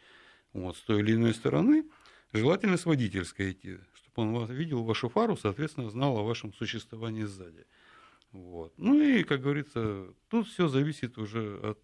Вот, 0.53 0.77
с 0.77 0.81
той 0.81 0.99
или 1.01 1.13
иной 1.13 1.33
стороны, 1.33 1.85
желательно 2.31 2.77
с 2.77 2.85
водительской 2.85 3.51
идти, 3.51 3.77
он 4.17 4.33
вас 4.33 4.49
видел 4.49 4.83
вашу 4.83 5.09
фару, 5.09 5.37
соответственно, 5.37 5.89
знал 5.89 6.17
о 6.17 6.23
вашем 6.23 6.53
существовании 6.53 7.23
сзади. 7.23 7.65
Вот. 8.31 8.73
Ну 8.77 9.01
и, 9.01 9.23
как 9.23 9.41
говорится, 9.41 10.07
тут 10.29 10.47
все 10.47 10.67
зависит 10.67 11.17
уже 11.17 11.59
от 11.63 11.79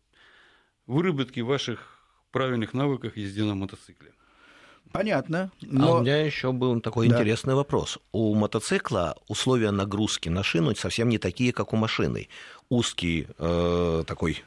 выработки 0.85 1.39
ваших 1.39 1.99
правильных 2.31 2.73
навыков 2.73 3.15
езды 3.15 3.43
на 3.43 3.55
мотоцикле. 3.55 4.11
Понятно. 4.91 5.51
Но... 5.61 5.87
А 5.87 5.97
у 5.97 6.01
меня 6.01 6.25
еще 6.25 6.51
был 6.51 6.79
такой 6.81 7.07
да. 7.07 7.15
интересный 7.15 7.55
вопрос. 7.55 7.99
У 8.11 8.33
мотоцикла 8.35 9.15
условия 9.27 9.71
нагрузки 9.71 10.27
на 10.27 10.43
шину 10.43 10.75
совсем 10.75 11.07
не 11.09 11.17
такие, 11.17 11.53
как 11.53 11.71
у 11.73 11.77
машины. 11.77 12.27
Узкий 12.69 13.27
э, 13.37 14.03
такой 14.05 14.43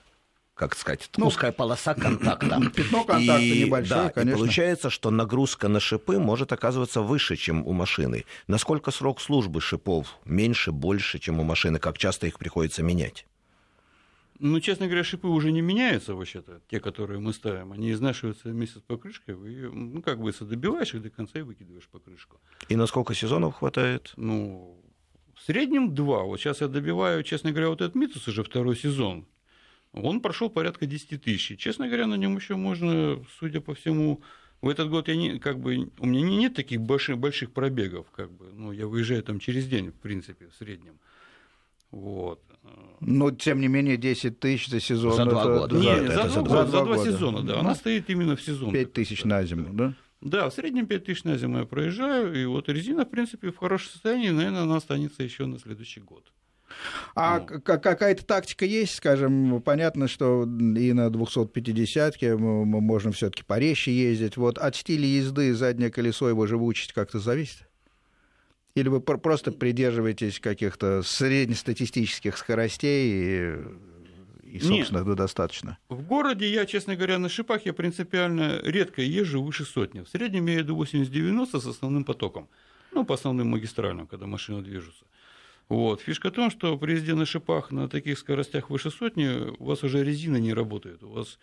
как 0.54 0.76
сказать, 0.76 1.10
ну, 1.16 1.26
узкая 1.26 1.52
полоса 1.52 1.94
контакта. 1.94 2.60
Пятно 2.74 3.04
контакта 3.04 3.42
и, 3.42 3.64
небольшое, 3.64 4.04
да, 4.04 4.10
конечно. 4.10 4.36
И 4.36 4.38
получается, 4.38 4.88
что 4.90 5.10
нагрузка 5.10 5.68
на 5.68 5.80
шипы 5.80 6.18
может 6.18 6.52
оказываться 6.52 7.00
выше, 7.02 7.36
чем 7.36 7.66
у 7.66 7.72
машины. 7.72 8.24
Насколько 8.46 8.90
срок 8.92 9.20
службы 9.20 9.60
шипов 9.60 10.18
меньше, 10.24 10.70
больше, 10.70 11.18
чем 11.18 11.40
у 11.40 11.42
машины? 11.42 11.78
Как 11.78 11.98
часто 11.98 12.28
их 12.28 12.38
приходится 12.38 12.82
менять? 12.82 13.26
Ну, 14.38 14.60
честно 14.60 14.86
говоря, 14.86 15.04
шипы 15.04 15.28
уже 15.28 15.52
не 15.52 15.60
меняются 15.60 16.14
вообще-то, 16.14 16.60
те, 16.68 16.80
которые 16.80 17.20
мы 17.20 17.32
ставим. 17.32 17.72
Они 17.72 17.92
изнашиваются 17.92 18.48
вместе 18.48 18.78
с 18.78 18.82
покрышкой, 18.82 19.34
вы, 19.34 19.70
ну, 19.72 20.02
как 20.02 20.20
бы, 20.20 20.32
добиваешь 20.32 20.94
их 20.94 21.02
до 21.02 21.10
конца 21.10 21.38
и 21.38 21.42
выкидываешь 21.42 21.88
покрышку. 21.88 22.40
И 22.68 22.76
на 22.76 22.86
сколько 22.86 23.14
сезонов 23.14 23.56
хватает? 23.56 24.12
Ну, 24.16 24.76
в 25.34 25.42
среднем 25.42 25.94
два. 25.94 26.22
Вот 26.22 26.40
сейчас 26.40 26.60
я 26.60 26.68
добиваю, 26.68 27.22
честно 27.22 27.50
говоря, 27.50 27.68
вот 27.68 27.80
этот 27.80 27.94
Митус 27.94 28.26
уже 28.28 28.42
второй 28.42 28.76
сезон. 28.76 29.26
Он 29.94 30.20
прошел 30.20 30.50
порядка 30.50 30.86
10 30.86 31.22
тысяч. 31.22 31.58
Честно 31.58 31.86
говоря, 31.86 32.06
на 32.06 32.16
нем 32.16 32.36
еще 32.36 32.56
можно, 32.56 33.22
судя 33.38 33.60
по 33.60 33.74
всему, 33.74 34.20
в 34.60 34.68
этот 34.68 34.90
год 34.90 35.08
я 35.08 35.16
не, 35.16 35.38
как 35.38 35.60
бы, 35.60 35.90
у 35.98 36.06
меня 36.06 36.22
не, 36.22 36.36
нет 36.36 36.54
таких 36.54 36.80
больших, 36.80 37.18
больших 37.18 37.52
пробегов, 37.52 38.10
как 38.10 38.32
бы, 38.32 38.46
ну, 38.52 38.72
я 38.72 38.86
выезжаю 38.86 39.22
там 39.22 39.38
через 39.38 39.66
день, 39.66 39.90
в 39.90 39.94
принципе, 39.94 40.48
в 40.48 40.54
среднем. 40.56 40.98
Вот. 41.90 42.42
Но, 43.00 43.30
тем 43.30 43.60
не 43.60 43.68
менее, 43.68 43.96
10 43.96 44.40
тысяч 44.40 44.68
за 44.68 44.80
сезон. 44.80 45.14
За 45.14 45.26
два 45.26 45.42
это, 45.42 45.58
года. 45.60 45.76
Нет, 45.76 46.12
за, 46.12 46.28
за, 46.28 46.42
два, 46.42 46.66
за 46.66 46.84
два 46.84 46.98
сезона, 46.98 47.42
да. 47.42 47.60
Она 47.60 47.74
стоит 47.74 48.10
именно 48.10 48.34
в 48.34 48.42
сезон. 48.42 48.72
5 48.72 48.92
тысяч 48.92 49.24
на 49.24 49.44
зиму, 49.44 49.72
да? 49.72 49.94
Да, 50.20 50.48
в 50.48 50.54
среднем 50.54 50.86
5 50.86 51.04
тысяч 51.04 51.24
на 51.24 51.36
зиму 51.36 51.58
я 51.58 51.64
проезжаю, 51.66 52.34
и 52.34 52.44
вот 52.46 52.68
резина, 52.68 53.04
в 53.04 53.10
принципе, 53.10 53.52
в 53.52 53.58
хорошем 53.58 53.92
состоянии, 53.92 54.30
наверное, 54.30 54.62
она 54.62 54.76
останется 54.76 55.22
еще 55.22 55.46
на 55.46 55.58
следующий 55.58 56.00
год. 56.00 56.32
А 57.14 57.40
ну. 57.40 57.60
какая-то 57.60 58.24
тактика 58.24 58.64
есть, 58.64 58.96
скажем, 58.96 59.62
понятно, 59.62 60.08
что 60.08 60.42
и 60.42 60.92
на 60.92 61.08
250-ке 61.08 62.36
можно 62.36 63.12
все-таки 63.12 63.42
порезче 63.42 63.92
ездить. 63.92 64.36
Вот 64.36 64.58
от 64.58 64.76
стиля 64.76 65.06
езды 65.06 65.54
заднее 65.54 65.90
колесо 65.90 66.28
его 66.28 66.46
живучесть 66.46 66.92
как-то 66.92 67.18
зависит? 67.18 67.68
Или 68.74 68.88
вы 68.88 69.00
просто 69.00 69.52
придерживаетесь 69.52 70.40
каких-то 70.40 71.02
среднестатистических 71.02 72.36
скоростей 72.36 73.12
и, 73.12 74.56
и 74.56 74.60
собственно, 74.60 75.04
Нет. 75.04 75.16
достаточно? 75.16 75.78
В 75.88 76.02
городе 76.02 76.52
я, 76.52 76.66
честно 76.66 76.96
говоря, 76.96 77.18
на 77.18 77.28
шипах 77.28 77.66
я 77.66 77.72
принципиально 77.72 78.60
редко 78.64 79.00
езжу 79.00 79.42
выше 79.42 79.64
сотни. 79.64 80.00
В 80.00 80.08
среднем 80.08 80.46
я 80.46 80.58
еду 80.58 80.76
80-90 80.76 81.60
с 81.60 81.66
основным 81.66 82.04
потоком. 82.04 82.48
Ну, 82.90 83.04
по 83.04 83.14
основным 83.14 83.50
магистралям, 83.50 84.08
когда 84.08 84.26
машины 84.26 84.62
движутся. 84.62 85.04
Вот. 85.68 86.00
Фишка 86.00 86.30
в 86.30 86.32
том, 86.32 86.50
что 86.50 86.76
при 86.76 86.92
езде 86.92 87.14
на 87.14 87.26
шипах 87.26 87.70
на 87.70 87.88
таких 87.88 88.18
скоростях 88.18 88.70
выше 88.70 88.90
сотни 88.90 89.50
у 89.58 89.64
вас 89.64 89.82
уже 89.82 90.04
резина 90.04 90.36
не 90.36 90.52
работает. 90.52 91.02
У 91.02 91.08
вас, 91.08 91.38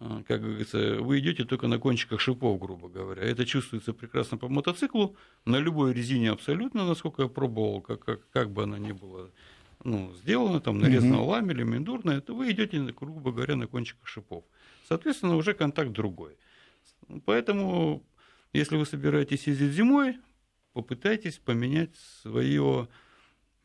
э, 0.00 0.22
как 0.26 0.40
говорится, 0.40 0.98
вы 1.00 1.18
идете 1.18 1.44
только 1.44 1.66
на 1.66 1.78
кончиках 1.78 2.20
шипов, 2.20 2.58
грубо 2.58 2.88
говоря. 2.88 3.22
Это 3.22 3.44
чувствуется 3.44 3.92
прекрасно 3.92 4.38
по 4.38 4.48
мотоциклу, 4.48 5.16
на 5.44 5.58
любой 5.58 5.92
резине 5.92 6.30
абсолютно, 6.30 6.86
насколько 6.86 7.22
я 7.22 7.28
пробовал, 7.28 7.80
как, 7.82 8.04
как, 8.04 8.28
как 8.30 8.50
бы 8.50 8.62
она 8.62 8.78
ни 8.78 8.92
была 8.92 9.28
ну, 9.84 10.12
сделана, 10.14 10.60
там, 10.60 10.78
нарезана 10.78 11.20
угу. 11.20 11.30
ламелем, 11.30 11.76
эндурно, 11.76 12.12
это 12.12 12.32
вы 12.32 12.50
идете, 12.50 12.80
грубо 12.98 13.32
говоря, 13.32 13.56
на 13.56 13.66
кончиках 13.66 14.06
шипов. 14.08 14.44
Соответственно, 14.88 15.36
уже 15.36 15.54
контакт 15.54 15.92
другой. 15.92 16.36
Поэтому, 17.24 18.02
если 18.52 18.76
вы 18.76 18.86
собираетесь 18.86 19.46
ездить 19.46 19.72
зимой, 19.72 20.18
попытайтесь 20.72 21.38
поменять 21.38 21.96
свое 22.22 22.88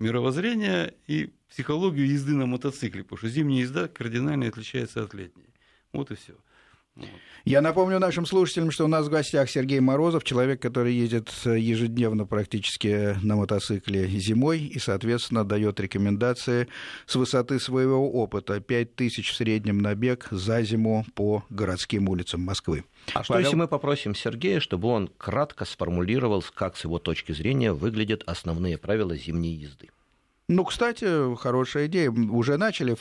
мировоззрения 0.04 0.94
и 1.08 1.32
психологию 1.50 2.08
езды 2.08 2.34
на 2.34 2.46
мотоцикле, 2.46 3.04
потому 3.04 3.18
что 3.18 3.30
зимняя 3.30 3.62
езда 3.62 3.88
кардинально 3.88 4.48
отличается 4.48 5.04
от 5.04 5.14
летней. 5.14 5.50
Вот 5.92 6.12
и 6.12 6.16
все. 6.16 6.34
Вот. 6.96 7.10
Я 7.46 7.60
напомню 7.60 8.00
нашим 8.00 8.26
слушателям, 8.26 8.72
что 8.72 8.86
у 8.86 8.88
нас 8.88 9.08
в 9.08 9.10
гостях 9.10 9.50
Сергей 9.50 9.82
Морозов, 9.82 10.24
человек, 10.24 10.62
который 10.62 10.94
ездит 10.94 11.30
ежедневно 11.44 12.26
практически 12.26 13.18
на 13.22 13.36
мотоцикле 13.36 14.08
зимой 14.08 14.60
и, 14.62 14.80
соответственно, 14.80 15.44
дает 15.44 15.78
рекомендации 15.82 16.70
с 17.06 17.16
высоты 17.16 17.60
своего 17.60 18.10
опыта. 18.10 18.62
5 18.62 18.96
тысяч 18.96 19.32
в 19.32 19.36
среднем 19.36 19.80
на 19.80 19.94
бег 19.94 20.28
за 20.32 20.62
зиму 20.62 21.06
по 21.16 21.44
городским 21.50 22.08
улицам 22.08 22.42
Москвы. 22.42 22.86
А 23.14 23.24
что 23.24 23.38
если 23.38 23.56
мы 23.56 23.68
попросим 23.68 24.16
Сергея, 24.16 24.62
чтобы 24.62 24.88
он 24.88 25.10
кратко 25.18 25.66
сформулировал, 25.66 26.46
как 26.56 26.78
с 26.78 26.86
его 26.86 26.98
точки 26.98 27.34
зрения 27.34 27.74
выглядят 27.74 28.24
основные 28.26 28.78
правила 28.78 29.18
зимней 29.18 29.56
езды? 29.56 29.90
Ну, 30.50 30.66
кстати, 30.66 31.36
хорошая 31.38 31.86
идея. 31.88 32.12
Уже 32.12 32.58
начали, 32.58 32.98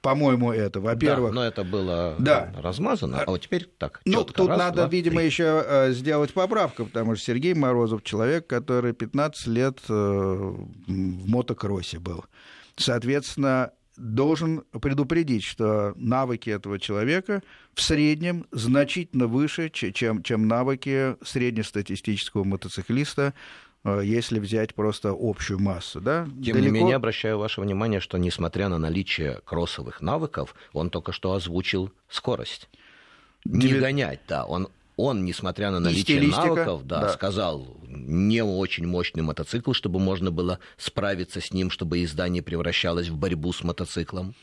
по-моему, 0.00 0.52
это. 0.52 0.80
Во-первых, 0.80 1.30
да, 1.30 1.34
но 1.34 1.44
это 1.44 1.62
было 1.64 2.16
да. 2.18 2.52
размазано, 2.56 3.20
а 3.20 3.30
вот 3.30 3.42
теперь 3.42 3.70
так. 3.78 4.00
Ну, 4.04 4.24
тут 4.24 4.48
раз, 4.48 4.58
надо, 4.58 4.76
два, 4.78 4.88
видимо, 4.88 5.18
три. 5.18 5.26
еще 5.26 5.64
э, 5.64 5.92
сделать 5.92 6.32
поправку, 6.32 6.86
потому 6.86 7.14
что 7.14 7.24
Сергей 7.26 7.54
Морозов 7.54 8.02
человек, 8.02 8.48
который 8.48 8.92
15 8.92 9.46
лет 9.46 9.78
э, 9.88 9.92
в 9.92 11.28
мотокроссе 11.28 12.00
был. 12.00 12.24
Соответственно, 12.76 13.70
должен 13.96 14.64
предупредить, 14.82 15.44
что 15.44 15.92
навыки 15.94 16.50
этого 16.50 16.80
человека 16.80 17.44
в 17.74 17.82
среднем 17.82 18.46
значительно 18.50 19.28
выше, 19.28 19.70
чем, 19.70 20.24
чем 20.24 20.48
навыки 20.48 21.16
среднестатистического 21.24 22.42
мотоциклиста, 22.42 23.32
Э, 23.32 23.32
если 23.84 24.38
взять 24.38 24.74
просто 24.74 25.14
общую 25.18 25.58
массу. 25.58 26.00
Да? 26.00 26.24
Тем 26.24 26.54
Далеко... 26.54 26.58
не 26.60 26.70
менее, 26.70 26.96
обращаю 26.96 27.38
ваше 27.38 27.60
внимание, 27.60 28.00
что 28.00 28.18
несмотря 28.18 28.68
на 28.68 28.78
наличие 28.78 29.40
кроссовых 29.44 30.00
навыков, 30.00 30.54
он 30.72 30.90
только 30.90 31.12
что 31.12 31.34
озвучил 31.34 31.92
скорость. 32.08 32.68
Не 33.44 33.60
Девять... 33.60 33.80
гонять, 33.82 34.20
да, 34.26 34.44
он 34.46 34.68
он, 34.96 35.24
несмотря 35.24 35.70
на 35.70 35.80
наличие 35.80 36.28
навыков, 36.28 36.86
да, 36.86 37.00
да. 37.00 37.08
сказал, 37.08 37.76
не 37.86 38.42
очень 38.42 38.86
мощный 38.86 39.22
мотоцикл, 39.22 39.72
чтобы 39.72 39.98
можно 39.98 40.30
было 40.30 40.60
справиться 40.76 41.40
с 41.40 41.52
ним, 41.52 41.70
чтобы 41.70 41.98
езда 41.98 42.28
не 42.28 42.42
превращалась 42.42 43.08
в 43.08 43.16
борьбу 43.16 43.52
с 43.52 43.64
мотоциклом. 43.64 44.34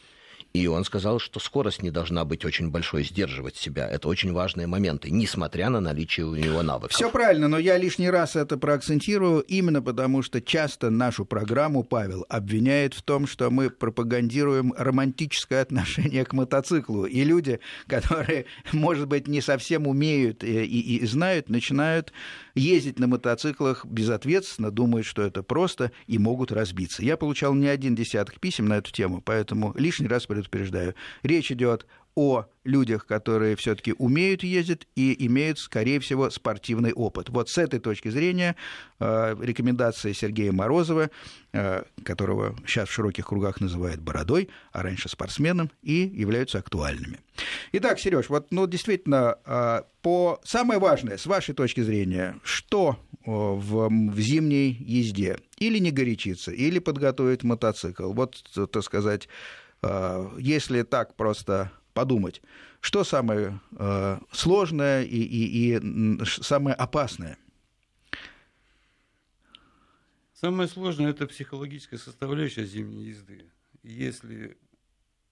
И 0.53 0.67
он 0.67 0.83
сказал, 0.83 1.19
что 1.19 1.39
скорость 1.39 1.81
не 1.81 1.91
должна 1.91 2.25
быть 2.25 2.43
очень 2.43 2.71
большой, 2.71 3.05
сдерживать 3.05 3.55
себя. 3.55 3.87
Это 3.87 4.09
очень 4.09 4.33
важные 4.33 4.67
моменты, 4.67 5.09
несмотря 5.09 5.69
на 5.69 5.79
наличие 5.79 6.25
у 6.25 6.35
него 6.35 6.61
навыков. 6.61 6.91
Все 6.91 7.09
правильно, 7.09 7.47
но 7.47 7.57
я 7.57 7.77
лишний 7.77 8.09
раз 8.09 8.35
это 8.35 8.57
проакцентирую, 8.57 9.41
именно 9.41 9.81
потому 9.81 10.21
что 10.21 10.41
часто 10.41 10.89
нашу 10.89 11.23
программу 11.23 11.83
Павел 11.83 12.25
обвиняет 12.27 12.93
в 12.93 13.01
том, 13.01 13.27
что 13.27 13.49
мы 13.49 13.69
пропагандируем 13.69 14.73
романтическое 14.77 15.61
отношение 15.61 16.25
к 16.25 16.33
мотоциклу. 16.33 17.05
И 17.05 17.23
люди, 17.23 17.61
которые, 17.87 18.45
может 18.73 19.07
быть, 19.07 19.27
не 19.27 19.39
совсем 19.39 19.87
умеют 19.87 20.43
и, 20.43 20.65
и, 20.65 20.97
и 20.97 21.05
знают, 21.05 21.47
начинают 21.47 22.11
ездить 22.55 22.99
на 22.99 23.07
мотоциклах 23.07 23.85
безответственно, 23.85 24.69
думают, 24.69 25.05
что 25.05 25.21
это 25.21 25.43
просто, 25.43 25.93
и 26.07 26.17
могут 26.17 26.51
разбиться. 26.51 27.03
Я 27.03 27.15
получал 27.15 27.53
не 27.53 27.67
один 27.67 27.95
десяток 27.95 28.41
писем 28.41 28.65
на 28.67 28.73
эту 28.77 28.91
тему, 28.91 29.21
поэтому 29.23 29.73
лишний 29.77 30.07
раз 30.07 30.25
предупреждаю. 30.25 30.40
Речь 31.23 31.51
идет 31.51 31.85
о 32.15 32.45
людях, 32.63 33.05
которые 33.05 33.55
все-таки 33.55 33.93
умеют 33.97 34.43
ездить 34.43 34.87
и 34.95 35.25
имеют, 35.25 35.57
скорее 35.59 35.99
всего, 35.99 36.29
спортивный 36.29 36.93
опыт. 36.93 37.29
Вот 37.29 37.49
с 37.49 37.57
этой 37.57 37.79
точки 37.79 38.09
зрения 38.09 38.55
э, 38.99 39.35
рекомендации 39.39 40.13
Сергея 40.13 40.51
Морозова, 40.51 41.09
э, 41.53 41.83
которого 42.03 42.55
сейчас 42.67 42.89
в 42.89 42.91
широких 42.91 43.27
кругах 43.27 43.61
называют 43.61 44.01
бородой, 44.01 44.49
а 44.71 44.83
раньше 44.83 45.09
спортсменом, 45.09 45.71
и 45.81 46.11
являются 46.13 46.59
актуальными. 46.59 47.19
Итак, 47.71 47.99
Сереж, 47.99 48.29
вот 48.29 48.47
ну, 48.51 48.67
действительно, 48.67 49.37
э, 49.45 49.81
по 50.01 50.39
самое 50.43 50.79
важное, 50.79 51.17
с 51.17 51.25
вашей 51.25 51.55
точки 51.55 51.81
зрения, 51.81 52.35
что 52.43 52.99
в, 53.25 53.89
в 53.89 54.19
зимней 54.19 54.75
езде? 54.79 55.37
Или 55.57 55.77
не 55.77 55.91
горячиться, 55.91 56.51
или 56.51 56.79
подготовить 56.79 57.43
мотоцикл? 57.43 58.11
Вот, 58.13 58.43
так 58.71 58.83
сказать, 58.83 59.29
если 60.37 60.83
так 60.83 61.15
просто 61.15 61.71
подумать, 61.93 62.41
что 62.81 63.03
самое 63.03 63.59
э, 63.77 64.19
сложное 64.31 65.03
и, 65.03 65.17
и, 65.17 65.77
и 65.77 66.25
самое 66.25 66.75
опасное? 66.75 67.37
Самое 70.33 70.67
сложное– 70.67 71.09
это 71.11 71.27
психологическая 71.27 71.99
составляющая 71.99 72.65
зимней 72.65 73.09
езды. 73.09 73.51
Если 73.83 74.57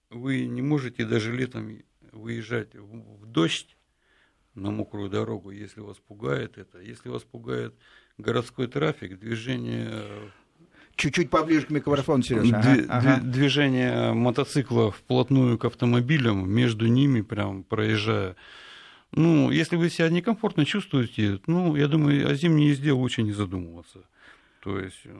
вы 0.08 0.46
не 0.46 0.62
можете 0.62 1.04
даже 1.04 1.34
летом 1.34 1.82
выезжать 2.12 2.74
в 2.76 3.26
дождь 3.26 3.76
на 4.54 4.70
мокрую 4.70 5.10
дорогу, 5.10 5.50
если 5.50 5.80
вас 5.80 5.98
пугает 5.98 6.58
это, 6.58 6.80
если 6.80 7.08
вас 7.08 7.24
пугает 7.24 7.74
городской 8.18 8.68
трафик, 8.68 9.18
движение 9.18 10.32
Чуть-чуть 11.00 11.30
поближе 11.30 11.66
к 11.66 11.70
микрофону, 11.70 12.22
Сережа. 12.22 12.58
Ага, 12.58 12.84
ага. 12.88 13.20
Движение 13.22 14.12
мотоцикла 14.12 14.90
вплотную 14.90 15.56
к 15.56 15.64
автомобилям, 15.64 16.50
между 16.50 16.86
ними 16.88 17.22
прям 17.22 17.62
проезжая. 17.62 18.36
Ну, 19.12 19.50
если 19.50 19.76
вы 19.76 19.88
себя 19.88 20.10
некомфортно 20.10 20.66
чувствуете, 20.66 21.40
ну, 21.46 21.74
я 21.74 21.88
думаю, 21.88 22.28
о 22.28 22.34
зимней 22.34 22.68
езде 22.68 22.92
лучше 22.92 23.22
не 23.22 23.32
задумываться. 23.32 24.00
То 24.62 24.78
есть... 24.78 25.00
Э, 25.04 25.18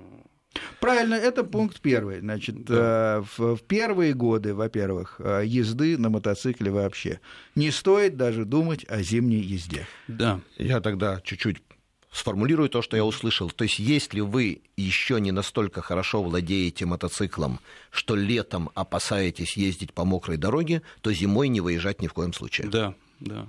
Правильно, 0.80 1.14
это 1.14 1.44
пункт 1.44 1.80
первый. 1.80 2.20
Значит, 2.20 2.62
да. 2.64 3.18
Э, 3.18 3.22
в, 3.22 3.56
в 3.56 3.62
первые 3.62 4.12
годы, 4.12 4.54
во-первых, 4.54 5.16
э, 5.18 5.44
езды 5.46 5.96
на 5.96 6.10
мотоцикле 6.10 6.70
вообще 6.70 7.20
не 7.54 7.70
стоит 7.70 8.16
даже 8.18 8.44
думать 8.44 8.84
о 8.88 9.00
зимней 9.02 9.40
езде. 9.40 9.86
Да. 10.08 10.40
Я 10.58 10.80
тогда 10.80 11.20
чуть-чуть 11.24 11.62
сформулирую 12.10 12.68
то, 12.68 12.82
что 12.82 12.96
я 12.96 13.04
услышал. 13.04 13.50
То 13.50 13.64
есть, 13.64 13.78
если 13.78 14.20
вы 14.20 14.62
еще 14.76 15.20
не 15.20 15.30
настолько 15.30 15.80
хорошо 15.80 16.22
владеете 16.22 16.86
мотоциклом, 16.86 17.60
что 17.90 18.16
летом 18.16 18.70
опасаетесь 18.74 19.56
ездить 19.56 19.92
по 19.92 20.04
мокрой 20.04 20.36
дороге, 20.36 20.82
то 21.00 21.12
зимой 21.12 21.48
не 21.48 21.60
выезжать 21.60 22.02
ни 22.02 22.08
в 22.08 22.12
коем 22.12 22.32
случае. 22.32 22.68
Да, 22.68 22.94
да. 23.20 23.48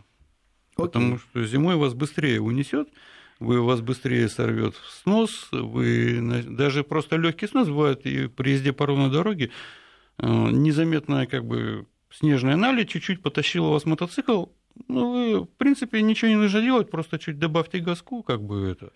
Окей. 0.75 0.85
Потому 0.85 1.19
что 1.19 1.45
зимой 1.45 1.75
вас 1.75 1.93
быстрее 1.93 2.39
унесет, 2.39 2.89
вы 3.39 3.61
вас 3.61 3.81
быстрее 3.81 4.29
сорвет 4.29 4.75
в 4.75 4.89
снос, 5.01 5.47
вы 5.51 6.43
даже 6.43 6.83
просто 6.83 7.17
легкий 7.17 7.47
снос 7.47 7.67
бывает 7.67 8.05
и 8.05 8.27
при 8.27 8.51
езде 8.51 8.71
по 8.71 8.85
ровной 8.85 9.09
дороге 9.09 9.49
э, 10.19 10.27
незаметная 10.27 11.25
как 11.25 11.45
бы 11.45 11.87
снежная 12.11 12.55
наледь 12.55 12.89
чуть-чуть 12.89 13.23
потащила 13.23 13.69
вас 13.69 13.85
мотоцикл, 13.85 14.45
ну, 14.87 15.11
вы, 15.11 15.39
в 15.41 15.49
принципе, 15.57 16.01
ничего 16.01 16.29
не 16.29 16.37
нужно 16.37 16.61
делать, 16.61 16.89
просто 16.89 17.19
чуть 17.19 17.39
добавьте 17.39 17.79
газку, 17.79 18.23
как 18.23 18.41
бы 18.41 18.67
это, 18.69 18.91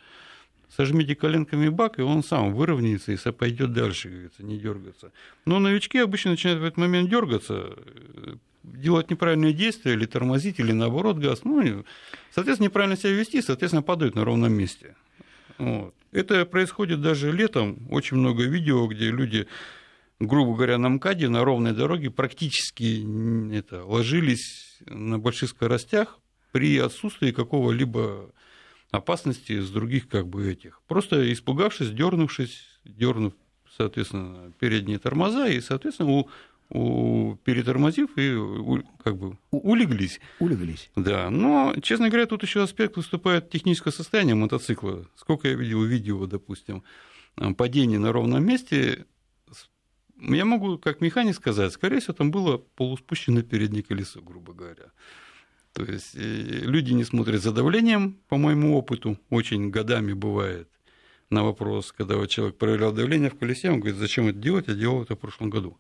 сожмите 0.75 1.15
коленками 1.15 1.70
бак, 1.70 2.00
и 2.00 2.01
он 2.01 2.24
сам 2.24 2.53
выровняется 2.53 3.12
и 3.12 3.32
пойдет 3.32 3.74
дальше, 3.74 4.09
говорится, 4.09 4.44
не 4.44 4.57
дергаться. 4.57 5.11
Но 5.46 5.59
новички 5.59 5.98
обычно 6.00 6.31
начинают 6.31 6.61
в 6.61 6.66
этот 6.66 6.77
момент 6.77 7.09
дергаться, 7.09 7.77
делать 8.64 9.09
неправильные 9.11 9.53
действия, 9.53 9.94
или 9.94 10.05
тормозить, 10.05 10.59
или 10.59 10.72
наоборот 10.72 11.18
газ. 11.18 11.44
Ну, 11.44 11.85
соответственно, 12.31 12.68
неправильно 12.68 12.98
себя 12.98 13.11
вести, 13.11 13.42
соответственно, 13.42 13.83
падают 13.83 14.16
на 14.16 14.25
ровном 14.25 14.53
месте. 14.53 14.96
Вот. 15.57 15.94
Это 16.11 16.46
происходит 16.46 17.01
даже 17.01 17.31
летом. 17.31 17.77
Очень 17.90 18.18
много 18.18 18.44
видео, 18.44 18.88
где 18.88 19.11
люди 19.11 19.48
грубо 20.19 20.55
говоря, 20.55 20.77
на 20.77 20.89
МКАДе, 20.89 21.29
на 21.29 21.43
ровной 21.43 21.73
дороге 21.73 22.09
практически 22.09 23.05
это, 23.53 23.83
ложились 23.83 24.79
на 24.87 25.19
больших 25.19 25.49
скоростях 25.49 26.19
при 26.51 26.77
отсутствии 26.77 27.31
какого-либо 27.31 28.31
опасности 28.91 29.59
с 29.59 29.69
других 29.69 30.07
как 30.07 30.27
бы 30.27 30.49
этих. 30.49 30.81
Просто 30.87 31.31
испугавшись, 31.33 31.91
дернувшись, 31.91 32.79
дернув, 32.85 33.33
соответственно, 33.75 34.53
передние 34.59 34.99
тормоза, 34.99 35.47
и, 35.47 35.59
соответственно, 35.59 36.11
у, 36.11 36.29
у, 36.69 37.35
перетормозив 37.43 38.17
и 38.17 38.31
у, 38.33 38.83
как 39.03 39.17
бы 39.17 39.37
улеглись. 39.51 40.19
Улеглись. 40.39 40.89
Да, 40.95 41.29
но, 41.29 41.75
честно 41.81 42.09
говоря, 42.09 42.25
тут 42.25 42.43
еще 42.43 42.63
аспект 42.63 42.95
выступает 42.95 43.49
техническое 43.49 43.91
состояние 43.91 44.35
мотоцикла. 44.35 45.05
Сколько 45.15 45.49
я 45.49 45.55
видел 45.55 45.83
видео, 45.83 46.25
допустим, 46.25 46.83
падение 47.57 47.99
на 47.99 48.13
ровном 48.13 48.45
месте, 48.45 49.05
я 50.19 50.45
могу 50.45 50.77
как 50.77 51.01
механик 51.01 51.35
сказать, 51.35 51.73
скорее 51.73 51.99
всего, 51.99 52.13
там 52.13 52.31
было 52.31 52.57
полуспущено 52.57 53.41
переднее 53.41 53.83
колесо, 53.83 54.21
грубо 54.21 54.53
говоря. 54.53 54.91
То 55.73 55.83
есть 55.83 56.15
э, 56.15 56.19
люди 56.19 56.93
не 56.93 57.03
смотрят 57.03 57.41
за 57.41 57.51
давлением, 57.51 58.17
по 58.29 58.37
моему 58.37 58.77
опыту, 58.77 59.19
очень 59.29 59.69
годами 59.69 60.13
бывает 60.13 60.69
на 61.29 61.43
вопрос, 61.43 61.91
когда 61.91 62.15
вот 62.15 62.29
человек 62.29 62.57
проверял 62.57 62.93
давление 62.93 63.29
в 63.29 63.37
колесе, 63.37 63.71
он 63.71 63.79
говорит, 63.79 63.97
зачем 63.97 64.27
это 64.27 64.37
делать, 64.37 64.67
я 64.67 64.73
делал 64.73 65.03
это 65.03 65.15
в 65.15 65.19
прошлом 65.19 65.49
году. 65.49 65.77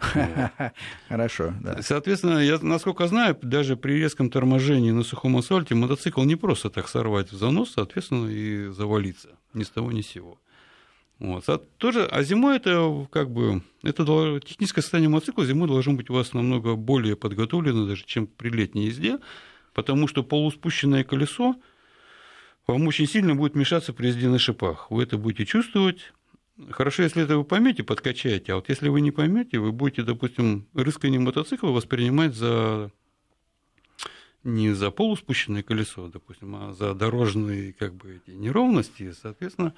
Хорошо, 1.08 1.54
да. 1.60 1.82
Соответственно, 1.82 2.38
я, 2.38 2.58
насколько 2.60 3.06
знаю, 3.06 3.38
даже 3.42 3.76
при 3.76 3.92
резком 3.92 4.30
торможении 4.30 4.90
на 4.90 5.02
сухом 5.02 5.36
асфальте 5.36 5.74
мотоцикл 5.74 6.22
не 6.22 6.36
просто 6.36 6.70
так 6.70 6.88
сорвать 6.88 7.32
в 7.32 7.36
занос, 7.36 7.72
соответственно, 7.72 8.28
и 8.28 8.68
завалиться 8.68 9.30
ни 9.54 9.62
с 9.62 9.70
того 9.70 9.92
ни 9.92 10.00
с 10.00 10.06
сего. 10.06 10.38
Вот. 11.20 11.44
А, 11.48 11.58
тоже, 11.58 12.06
а 12.06 12.22
зимой 12.22 12.56
это 12.56 13.06
как 13.12 13.30
бы 13.30 13.62
это 13.82 14.40
техническое 14.44 14.80
состояние 14.80 15.10
мотоцикла 15.10 15.44
зимой 15.44 15.68
должно 15.68 15.92
быть 15.92 16.08
у 16.08 16.14
вас 16.14 16.32
намного 16.32 16.76
более 16.76 17.14
подготовлено 17.14 17.86
даже, 17.86 18.04
чем 18.06 18.26
при 18.26 18.48
летней 18.48 18.86
езде, 18.86 19.18
потому 19.74 20.08
что 20.08 20.24
полуспущенное 20.24 21.04
колесо 21.04 21.56
вам 22.66 22.86
очень 22.86 23.06
сильно 23.06 23.34
будет 23.34 23.54
мешаться 23.54 23.92
при 23.92 24.08
езде 24.08 24.28
на 24.28 24.38
шипах. 24.38 24.90
Вы 24.90 25.02
это 25.02 25.18
будете 25.18 25.44
чувствовать. 25.44 26.12
Хорошо, 26.70 27.02
если 27.02 27.22
это 27.22 27.36
вы 27.36 27.44
поймете, 27.44 27.82
подкачаете, 27.82 28.52
а 28.52 28.56
вот 28.56 28.70
если 28.70 28.88
вы 28.88 29.02
не 29.02 29.10
поймете, 29.10 29.58
вы 29.58 29.72
будете, 29.72 30.02
допустим, 30.02 30.66
рыскание 30.74 31.20
мотоцикла 31.20 31.68
воспринимать 31.68 32.34
за 32.34 32.90
не 34.42 34.72
за 34.72 34.90
полуспущенное 34.90 35.62
колесо, 35.62 36.08
допустим, 36.08 36.56
а 36.56 36.72
за 36.72 36.94
дорожные 36.94 37.74
как 37.74 37.94
бы 37.94 38.22
эти 38.24 38.34
неровности, 38.34 39.12
соответственно, 39.12 39.74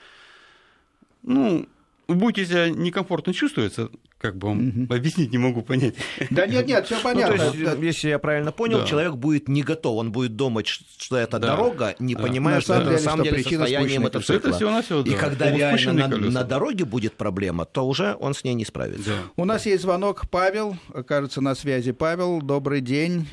ну, 1.22 1.66
будете 2.08 2.46
себя 2.46 2.70
некомфортно 2.70 3.32
чувствовать, 3.32 3.74
как 4.18 4.36
бы 4.36 4.48
вам 4.48 4.68
угу. 4.68 4.94
объяснить 4.94 5.32
не 5.32 5.38
могу 5.38 5.62
понять. 5.62 5.94
Да 6.30 6.46
нет, 6.46 6.66
нет, 6.66 6.86
все 6.86 7.00
понятно. 7.02 7.36
Ну, 7.36 7.52
то 7.52 7.58
есть, 7.58 7.82
если 7.82 8.08
я 8.08 8.18
правильно 8.18 8.52
понял, 8.52 8.78
да. 8.78 8.86
человек 8.86 9.14
будет 9.14 9.48
не 9.48 9.62
готов, 9.62 9.98
он 9.98 10.12
будет 10.12 10.36
думать, 10.36 10.66
что 10.66 11.16
это 11.16 11.38
да. 11.38 11.56
дорога, 11.56 11.94
не 11.98 12.14
да. 12.14 12.22
понимая, 12.22 12.60
что 12.60 12.74
это 12.74 12.92
на 12.92 12.98
самом 12.98 13.24
деле 13.24 13.42
состояние 13.42 13.98
мотоцикла. 13.98 14.48
Это 14.48 14.52
всего 14.52 14.82
всего, 14.82 15.02
да. 15.02 15.10
И 15.10 15.14
когда 15.14 15.50
реально 15.50 16.08
на, 16.08 16.16
на 16.16 16.44
дороге 16.44 16.84
будет 16.84 17.14
проблема, 17.14 17.64
то 17.64 17.86
уже 17.86 18.16
он 18.20 18.34
с 18.34 18.44
ней 18.44 18.54
не 18.54 18.64
справится. 18.64 19.10
Да. 19.10 19.16
У 19.36 19.44
нас 19.44 19.66
есть 19.66 19.82
звонок 19.82 20.28
Павел, 20.30 20.76
кажется, 21.06 21.40
на 21.40 21.54
связи 21.54 21.92
Павел. 21.92 22.40
Добрый 22.40 22.80
день. 22.80 23.28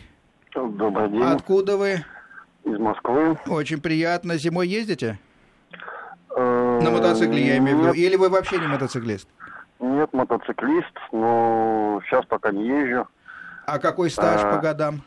Добрый 0.55 1.09
день. 1.11 1.21
Откуда 1.21 1.77
вы? 1.77 2.03
Из 2.65 2.77
Москвы. 2.77 3.37
Очень 3.47 3.79
приятно. 3.79 4.37
Зимой 4.37 4.67
ездите? 4.67 5.19
На 6.35 6.89
мотоцикле 6.91 7.45
я 7.45 7.57
имею 7.57 7.77
в 7.77 7.81
виду. 7.81 7.93
Или 7.93 8.15
вы 8.15 8.29
вообще 8.29 8.59
не 8.59 8.67
мотоциклист? 8.67 9.27
Нет, 9.79 10.11
мотоциклист, 10.13 10.93
но 11.11 12.01
сейчас 12.05 12.25
пока 12.25 12.51
не 12.51 12.67
езжу. 12.67 13.07
А 13.65 13.79
какой 13.79 14.09
стаж 14.09 14.41
а, 14.43 14.55
по 14.55 14.61
годам? 14.61 15.01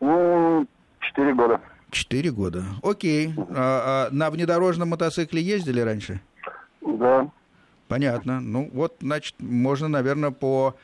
Ну, 0.00 0.66
четыре 1.00 1.34
года. 1.34 1.60
Четыре 1.90 2.30
года. 2.30 2.64
Окей. 2.82 3.34
А, 3.36 4.08
а 4.08 4.14
на 4.14 4.30
внедорожном 4.30 4.88
мотоцикле 4.88 5.40
ездили 5.40 5.80
раньше? 5.80 6.20
Да. 6.80 7.28
Понятно. 7.86 8.40
Ну, 8.40 8.70
вот, 8.72 8.96
значит, 9.00 9.36
можно, 9.38 9.88
наверное, 9.88 10.30
по 10.30 10.74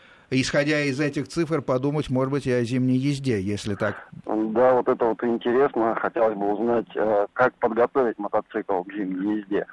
исходя 0.40 0.80
из 0.80 1.00
этих 1.00 1.28
цифр, 1.28 1.62
подумать, 1.62 2.10
может 2.10 2.32
быть, 2.32 2.46
и 2.46 2.52
о 2.52 2.62
зимней 2.64 2.96
езде, 2.96 3.40
если 3.40 3.74
так. 3.74 4.08
Да, 4.26 4.74
вот 4.74 4.88
это 4.88 5.04
вот 5.04 5.22
интересно. 5.24 5.94
Хотелось 5.96 6.36
бы 6.36 6.52
узнать, 6.52 6.86
э, 6.94 7.26
как 7.32 7.54
подготовить 7.54 8.18
мотоцикл 8.18 8.82
к 8.82 8.92
зимней 8.92 9.40
езде. 9.40 9.66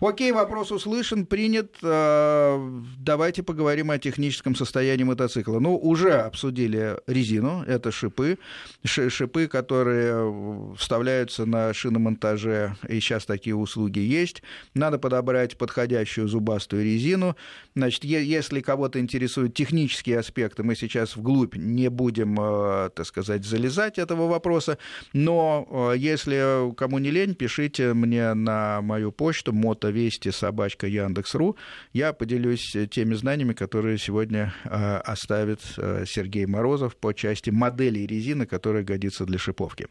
Окей, 0.00 0.32
вопрос 0.32 0.72
услышан, 0.72 1.26
принят. 1.26 1.76
Э, 1.82 2.58
давайте 2.98 3.42
поговорим 3.42 3.90
о 3.90 3.98
техническом 3.98 4.54
состоянии 4.54 5.04
мотоцикла. 5.04 5.58
Ну, 5.58 5.76
уже 5.76 6.12
обсудили 6.14 6.98
резину, 7.06 7.62
это 7.66 7.90
шипы. 7.90 8.38
Шипы, 8.84 9.46
которые 9.46 10.74
вставляются 10.76 11.46
на 11.46 11.72
шиномонтаже, 11.72 12.76
и 12.88 13.00
сейчас 13.00 13.26
такие 13.26 13.54
услуги 13.54 14.00
есть. 14.00 14.42
Надо 14.74 14.98
подобрать 14.98 15.56
подходящую 15.56 16.28
зубастую 16.28 16.84
резину. 16.84 17.36
Значит, 17.74 18.04
если 18.04 18.60
кого-то 18.60 18.98
интересуют 18.98 19.54
технические 19.54 20.18
аспекты, 20.18 20.62
мы 20.62 20.74
сейчас 20.74 21.16
вглубь 21.16 21.56
не 21.56 21.88
будем, 21.88 22.36
э, 22.38 22.90
так 22.94 23.06
сказать, 23.06 23.44
залезать 23.44 23.98
этого 23.98 24.28
вопроса. 24.28 24.78
Но 25.12 25.92
э, 25.94 25.98
если 25.98 26.74
кому 26.74 26.98
не 26.98 27.10
лень, 27.10 27.34
пишите 27.34 27.94
мне 27.94 28.34
на 28.34 28.80
мою 28.82 29.12
почту 29.12 29.51
мотовести 29.52 30.30
собачка 30.30 30.86
Яндекс.ру. 30.86 31.56
Я 31.92 32.12
поделюсь 32.12 32.76
теми 32.90 33.14
знаниями, 33.14 33.52
которые 33.52 33.98
сегодня 33.98 34.52
э, 34.64 34.96
оставит 34.96 35.60
э, 35.76 36.04
Сергей 36.06 36.46
Морозов 36.46 36.96
по 36.96 37.12
части 37.12 37.50
моделей 37.50 38.06
резины, 38.06 38.46
которая 38.46 38.82
годится 38.82 39.24
для 39.24 39.38
шиповки. 39.38 39.86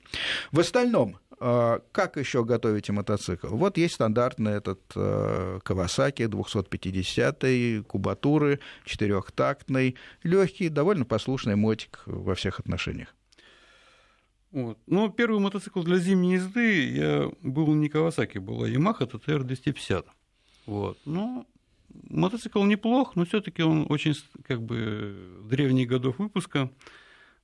В 0.52 0.60
остальном, 0.60 1.18
э, 1.40 1.80
как 1.92 2.18
еще 2.18 2.44
готовите 2.44 2.92
мотоцикл? 2.92 3.48
Вот 3.48 3.78
есть 3.78 3.96
стандартный 3.96 4.54
этот 4.54 4.82
Кавасаки 5.64 6.26
250 6.26 7.86
кубатуры, 7.88 8.60
четырехтактный, 8.86 9.96
легкий, 10.24 10.70
довольно 10.70 11.06
послушный 11.06 11.56
мотик 11.56 12.02
во 12.06 12.36
всех 12.36 12.60
отношениях. 12.60 13.14
Вот. 14.52 14.78
Но 14.86 15.10
первый 15.10 15.40
мотоцикл 15.40 15.82
для 15.82 15.98
зимней 15.98 16.36
езды 16.36 16.92
я 16.92 17.32
был 17.42 17.74
не 17.74 17.90
Кавасаки, 17.90 18.38
была 18.38 18.68
Yamaha 18.68 19.10
TTR 19.10 19.44
250. 19.44 20.06
Вот. 20.66 21.00
Ну, 21.06 21.48
мотоцикл 22.10 22.64
неплох, 22.64 23.16
но 23.16 23.26
все-таки 23.26 23.64
он 23.64 23.86
очень 23.90 24.14
как 24.46 24.62
бы 24.62 25.40
древних 25.50 25.88
годов 25.88 26.20
выпуска, 26.20 26.70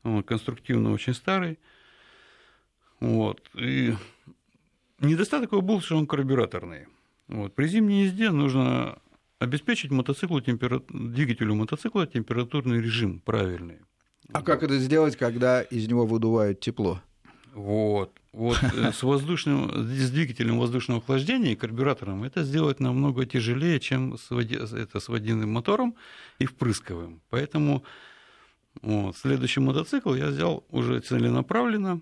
он 0.04 0.24
конструктивно 0.24 0.92
очень 0.92 1.14
старый. 1.14 1.60
Вот. 3.00 3.50
И 3.56 3.94
недостаток 5.00 5.52
его 5.54 5.62
был, 5.62 5.82
что 5.82 5.98
он 5.98 6.08
карбюраторный. 6.08 6.88
Вот. 7.28 7.56
При 7.56 7.68
зимней 7.68 8.06
езде 8.06 8.32
нужно 8.32 9.00
обеспечить 9.40 9.92
мотоциклу 9.92 10.42
темпера... 10.42 10.82
двигателю 10.90 11.56
мотоцикла 11.56 12.08
температурный 12.08 12.82
режим 12.82 13.20
правильный. 13.20 13.80
А 14.34 14.42
как 14.42 14.64
это 14.64 14.78
сделать, 14.78 15.16
когда 15.16 15.62
из 15.62 15.88
него 15.88 16.06
выдувают 16.06 16.60
тепло? 16.60 17.02
Вот. 17.54 18.12
Вот 18.34 18.58
э, 18.62 18.92
с 18.92 19.02
воздушным, 19.02 19.72
с 19.88 20.12
двигателем 20.12 20.60
воздушного 20.60 21.02
охлаждения 21.02 21.54
и 21.54 21.56
карбюратором 21.56 22.24
это 22.24 22.44
сделать 22.44 22.80
намного 22.80 23.26
тяжелее, 23.26 23.80
чем 23.80 24.18
с, 24.18 24.30
води, 24.30 24.56
это 24.56 25.00
с 25.00 25.08
водяным 25.08 25.52
мотором 25.52 25.96
и 26.38 26.46
впрысковым. 26.46 27.22
Поэтому 27.32 27.84
вот, 28.82 29.18
следующий 29.18 29.60
мотоцикл 29.60 30.14
я 30.14 30.28
взял 30.28 30.64
уже 30.70 31.00
целенаправленно. 31.00 32.02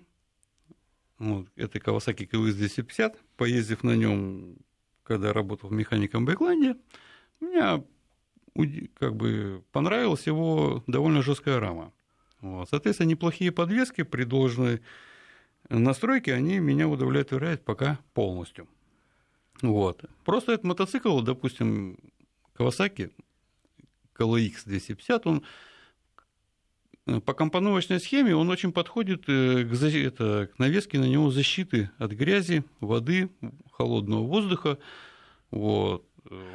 Вот, 1.18 1.46
это 1.56 1.78
Kawasaki 1.78 2.28
KWS 2.28 2.52
250. 2.52 3.18
Поездив 3.38 3.82
на 3.82 3.96
нем, 3.96 4.56
когда 5.04 5.32
работал 5.32 5.70
механиком 5.70 6.24
в 6.24 6.26
Бэкленде, 6.26 6.76
мне 7.40 7.82
как 8.98 9.16
бы 9.16 9.62
понравилась 9.72 10.26
его 10.26 10.84
довольно 10.86 11.22
жесткая 11.22 11.60
рама. 11.60 11.92
Вот. 12.40 12.68
Соответственно, 12.70 13.08
неплохие 13.08 13.52
подвески 13.52 14.02
при 14.02 14.24
должной 14.24 14.82
настройке, 15.68 16.34
они 16.34 16.58
меня 16.58 16.88
удовлетворяют 16.88 17.64
пока 17.64 17.98
полностью. 18.14 18.68
Вот. 19.62 20.04
Просто 20.24 20.52
этот 20.52 20.64
мотоцикл, 20.64 21.20
допустим, 21.20 21.98
Kawasaki 22.56 23.10
KLX 24.14 24.52
250, 24.64 25.26
он 25.26 25.44
по 27.24 27.34
компоновочной 27.34 28.00
схеме 28.00 28.34
он 28.34 28.50
очень 28.50 28.72
подходит 28.72 29.28
э, 29.28 29.64
к, 29.64 29.82
это, 29.82 30.50
к 30.52 30.58
навеске 30.58 30.98
на 30.98 31.04
него 31.04 31.30
защиты 31.30 31.90
от 31.98 32.10
грязи, 32.10 32.64
воды, 32.80 33.30
холодного 33.70 34.22
воздуха. 34.22 34.78
Вот. 35.52 36.04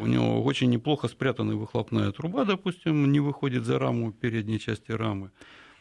У 0.02 0.06
него 0.06 0.44
очень 0.44 0.70
неплохо 0.70 1.08
спрятанная 1.08 1.56
выхлопная 1.56 2.12
труба, 2.12 2.44
допустим, 2.44 3.10
не 3.14 3.22
выходит 3.22 3.64
за 3.64 3.80
раму 3.80 4.12
передней 4.12 4.60
части 4.60 4.92
рамы. 4.92 5.32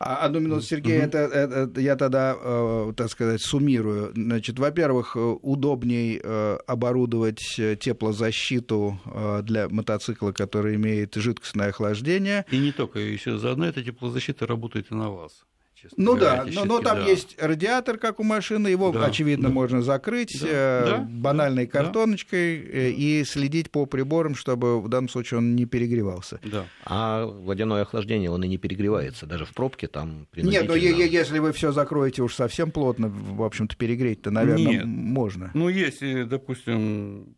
А, 0.02 0.24
одну 0.24 0.40
минуту, 0.40 0.62
Сергей, 0.62 0.98
mm-hmm. 0.98 1.04
это, 1.04 1.18
это, 1.18 1.80
я 1.80 1.94
тогда, 1.94 2.34
э, 2.40 2.92
так 2.96 3.10
сказать, 3.10 3.42
суммирую. 3.42 4.12
Значит, 4.14 4.58
во-первых, 4.58 5.14
э, 5.14 5.20
удобней 5.20 6.18
э, 6.22 6.58
оборудовать 6.66 7.58
э, 7.58 7.76
теплозащиту 7.76 8.98
э, 9.04 9.42
для 9.42 9.68
мотоцикла, 9.68 10.32
который 10.32 10.76
имеет 10.76 11.16
жидкостное 11.16 11.68
охлаждение. 11.68 12.46
И 12.50 12.56
не 12.56 12.72
только, 12.72 12.98
еще 12.98 13.36
заодно 13.36 13.66
эта 13.66 13.84
теплозащита 13.84 14.46
работает 14.46 14.86
и 14.90 14.94
на 14.94 15.10
вас 15.10 15.44
честно 15.80 16.04
ну 16.04 16.16
говоря, 16.16 16.44
да, 16.44 16.50
но, 16.52 16.64
но 16.64 16.80
там 16.80 16.98
да. 16.98 17.06
есть 17.06 17.36
радиатор, 17.40 17.98
как 17.98 18.20
у 18.20 18.22
машины, 18.22 18.68
его, 18.68 18.92
да, 18.92 19.06
очевидно, 19.06 19.48
да. 19.48 19.54
можно 19.54 19.82
закрыть 19.82 20.40
да, 20.40 20.48
э, 20.48 20.84
да, 20.86 20.98
банальной 20.98 21.66
да, 21.66 21.72
картоночкой 21.72 22.58
да. 22.58 22.78
и 22.88 23.24
следить 23.24 23.70
по 23.70 23.86
приборам, 23.86 24.34
чтобы 24.34 24.80
в 24.80 24.88
данном 24.88 25.08
случае 25.08 25.38
он 25.38 25.56
не 25.56 25.66
перегревался. 25.66 26.40
Да. 26.42 26.66
А 26.84 27.26
водяное 27.26 27.82
охлаждение, 27.82 28.30
он 28.30 28.44
и 28.44 28.48
не 28.48 28.58
перегревается, 28.58 29.26
даже 29.26 29.44
в 29.44 29.52
пробке 29.52 29.86
там 29.86 30.26
Нет, 30.36 30.68
но 30.68 30.74
если 30.74 31.38
вы 31.38 31.52
все 31.52 31.72
закроете 31.72 32.22
уж 32.22 32.34
совсем 32.34 32.70
плотно, 32.70 33.08
в 33.08 33.42
общем-то, 33.42 33.76
перегреть-то, 33.76 34.30
наверное, 34.30 34.72
Нет. 34.72 34.84
можно. 34.84 35.50
Ну, 35.54 35.68
если, 35.68 36.24
допустим, 36.24 37.34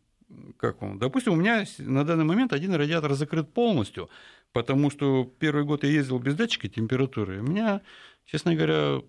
как 0.59 0.81
вам, 0.81 0.99
допустим, 0.99 1.33
у 1.33 1.37
меня 1.37 1.65
на 1.79 2.05
данный 2.05 2.25
момент 2.25 2.53
один 2.53 2.75
радиатор 2.75 3.15
закрыт 3.15 3.53
полностью, 3.53 4.09
потому 4.53 4.91
что 4.91 5.31
первый 5.39 5.65
год 5.65 5.85
я 5.85 5.91
ездил 5.91 6.19
без 6.19 6.35
датчика 6.35 6.69
температуры, 6.69 7.43
меня 7.43 7.83
честно 8.27 8.55
говоря, 8.55 9.03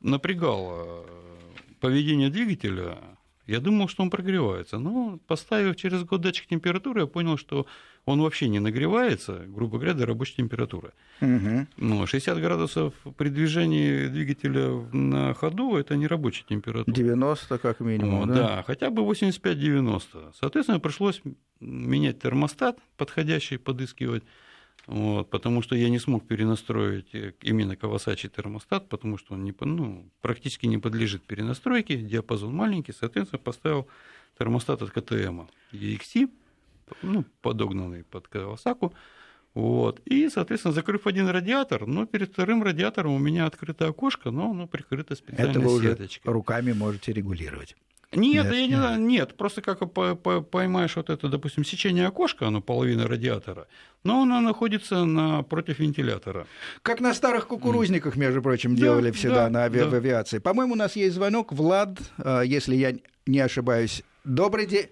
напрягало 0.00 1.06
поведение 1.80 2.30
двигателя. 2.30 2.98
Я 3.46 3.58
думал, 3.58 3.88
что 3.88 4.04
он 4.04 4.10
прогревается. 4.10 4.78
Но 4.78 5.18
поставив 5.26 5.74
через 5.74 6.04
год 6.04 6.20
датчик 6.20 6.46
температуры, 6.46 7.00
я 7.00 7.06
понял, 7.06 7.36
что 7.36 7.66
он 8.04 8.22
вообще 8.22 8.48
не 8.48 8.60
нагревается, 8.60 9.42
грубо 9.46 9.78
говоря, 9.78 9.94
до 9.94 10.06
рабочей 10.06 10.36
температуры. 10.36 10.92
Угу. 11.20 11.66
Ну, 11.76 12.06
60 12.06 12.38
градусов 12.38 12.94
при 13.16 13.30
движении 13.30 14.06
двигателя 14.06 14.68
на 14.92 15.34
ходу– 15.34 15.76
это 15.76 15.96
не 15.96 16.06
рабочая 16.06 16.44
температура. 16.48 16.94
90 16.94 17.58
как 17.58 17.80
минимум, 17.80 18.28
да? 18.28 18.34
Да, 18.34 18.64
хотя 18.64 18.90
бы 18.90 19.02
85-90. 19.02 20.34
Соответственно, 20.40 20.78
пришлось 20.78 21.20
менять 21.58 22.20
термостат, 22.20 22.78
подходящий, 22.96 23.56
подыскивать. 23.56 24.22
Вот, 24.86 25.30
потому 25.30 25.62
что 25.62 25.76
я 25.76 25.88
не 25.88 26.00
смог 26.00 26.26
перенастроить 26.26 27.14
э, 27.14 27.34
именно 27.40 27.72
Kawasaki 27.72 28.28
термостат, 28.28 28.88
потому 28.88 29.16
что 29.16 29.34
он 29.34 29.44
не, 29.44 29.54
ну, 29.60 30.10
практически 30.20 30.66
не 30.66 30.78
подлежит 30.78 31.22
перенастройке, 31.22 31.96
диапазон 31.96 32.54
маленький, 32.54 32.92
соответственно, 32.92 33.38
поставил 33.38 33.86
термостат 34.38 34.82
от 34.82 34.90
КТМ 34.90 35.42
EXT, 35.72 36.28
ну, 37.02 37.24
подогнанный 37.42 38.02
под 38.02 38.26
Kawasaki, 38.26 38.92
вот. 39.54 40.00
И, 40.06 40.28
соответственно, 40.30 40.72
закрыв 40.72 41.06
один 41.06 41.28
радиатор, 41.28 41.86
но 41.86 42.06
перед 42.06 42.32
вторым 42.32 42.62
радиатором 42.62 43.12
у 43.12 43.18
меня 43.18 43.46
открыто 43.46 43.86
окошко, 43.86 44.30
но 44.30 44.50
оно 44.50 44.66
прикрыто 44.66 45.14
специальной 45.14 45.50
Это 45.50 45.60
вы 45.60 45.80
сеточкой. 45.80 46.30
Уже 46.30 46.34
руками 46.34 46.72
можете 46.72 47.12
регулировать. 47.12 47.76
Нет, 48.14 48.44
нет, 48.44 48.54
я 48.54 48.66
не 48.66 48.74
знаю, 48.74 49.00
нет, 49.00 49.36
просто 49.36 49.62
как 49.62 49.78
поймаешь 50.50 50.96
вот 50.96 51.08
это, 51.08 51.28
допустим, 51.28 51.64
сечение 51.64 52.06
окошка, 52.06 52.46
оно 52.46 52.60
половина 52.60 53.08
радиатора, 53.08 53.68
но 54.04 54.22
оно 54.22 54.40
находится 54.40 55.04
напротив 55.04 55.78
вентилятора. 55.78 56.46
Как 56.82 57.00
на 57.00 57.14
старых 57.14 57.46
кукурузниках, 57.46 58.16
между 58.16 58.42
прочим, 58.42 58.74
делали 58.74 59.10
да, 59.10 59.16
всегда 59.16 59.44
да, 59.44 59.50
на 59.50 59.66
ави- 59.66 59.88
да. 59.88 59.96
авиации. 59.96 60.38
По-моему, 60.38 60.74
у 60.74 60.76
нас 60.76 60.94
есть 60.94 61.14
звонок. 61.14 61.52
Влад, 61.52 61.98
э, 62.18 62.42
если 62.44 62.74
я 62.74 62.92
не 63.26 63.40
ошибаюсь. 63.40 64.02
Добрый 64.24 64.66
день. 64.66 64.88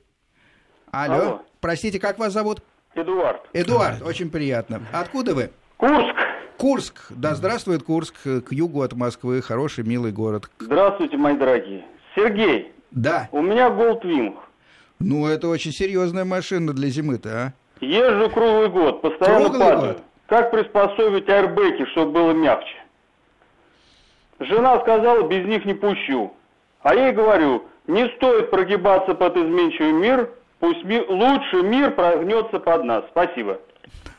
Алло. 0.90 1.14
Алло. 1.14 1.42
Простите, 1.60 2.00
как 2.00 2.18
вас 2.18 2.32
зовут? 2.32 2.62
Эдуард. 2.94 3.42
Эдуард, 3.52 4.02
очень 4.02 4.30
приятно. 4.30 4.82
Откуда 4.92 5.34
вы? 5.34 5.50
Курск. 5.76 6.16
Курск. 6.56 7.06
Да, 7.10 7.34
здравствует 7.34 7.82
Курск, 7.82 8.14
к 8.22 8.46
югу 8.50 8.82
от 8.82 8.94
Москвы. 8.94 9.40
Хороший, 9.42 9.84
милый 9.84 10.12
город. 10.12 10.50
Здравствуйте, 10.58 11.16
мои 11.16 11.36
дорогие. 11.36 11.84
Сергей, 12.14 12.72
да. 12.90 13.28
У 13.32 13.42
меня 13.42 13.68
Goldwing. 13.68 14.36
Ну, 14.98 15.26
это 15.26 15.48
очень 15.48 15.72
серьезная 15.72 16.24
машина 16.24 16.72
для 16.72 16.88
зимы-то, 16.88 17.30
а? 17.30 17.52
Езжу 17.80 18.28
круглый 18.30 18.68
год, 18.68 19.00
постоянно 19.00 19.48
круглый 19.48 19.60
падаю. 19.60 19.92
Год? 19.94 20.02
Как 20.26 20.50
приспособить 20.50 21.28
аэрбэки, 21.28 21.86
чтобы 21.86 22.12
было 22.12 22.32
мягче? 22.32 22.76
Жена 24.38 24.80
сказала, 24.80 25.26
без 25.26 25.46
них 25.46 25.64
не 25.64 25.74
пущу. 25.74 26.32
А 26.82 26.94
я 26.94 27.06
ей 27.06 27.12
говорю, 27.12 27.64
не 27.86 28.08
стоит 28.16 28.50
прогибаться 28.50 29.14
под 29.14 29.36
изменчивый 29.36 29.92
мир, 29.92 30.30
пусть 30.60 30.84
ми... 30.84 31.00
лучше 31.00 31.62
мир 31.62 31.90
прогнется 31.92 32.58
под 32.58 32.84
нас. 32.84 33.04
Спасибо. 33.10 33.58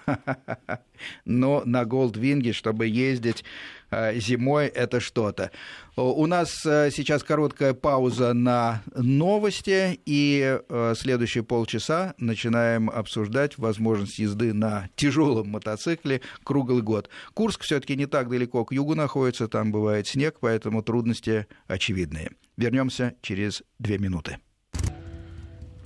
Но 1.26 1.64
на 1.66 1.86
Голдвинге, 1.86 2.54
чтобы 2.54 2.88
ездить 2.88 3.44
э, 3.90 4.20
зимой, 4.20 4.68
это 4.68 5.00
что-то. 5.00 5.52
У 5.96 6.26
нас 6.26 6.66
э, 6.66 6.90
сейчас 6.92 7.24
короткая 7.24 7.74
пауза 7.74 8.34
на 8.34 8.84
новости, 8.96 10.00
и 10.06 10.60
э, 10.68 10.94
следующие 10.96 11.44
полчаса 11.44 12.14
начинаем 12.18 12.90
обсуждать 12.90 13.58
возможность 13.58 14.20
езды 14.20 14.54
на 14.54 14.90
тяжелом 14.96 15.50
мотоцикле 15.50 16.22
круглый 16.44 16.82
год. 16.82 17.10
Курск 17.34 17.64
все-таки 17.64 17.96
не 17.96 18.06
так 18.06 18.30
далеко 18.30 18.66
к 18.66 18.72
югу 18.72 18.96
находится, 18.96 19.48
там 19.48 19.72
бывает 19.72 20.08
снег, 20.08 20.38
поэтому 20.40 20.84
трудности 20.84 21.48
очевидные. 21.68 22.32
Вернемся 22.58 23.16
через 23.22 23.64
две 23.80 23.98
минуты. 23.98 24.38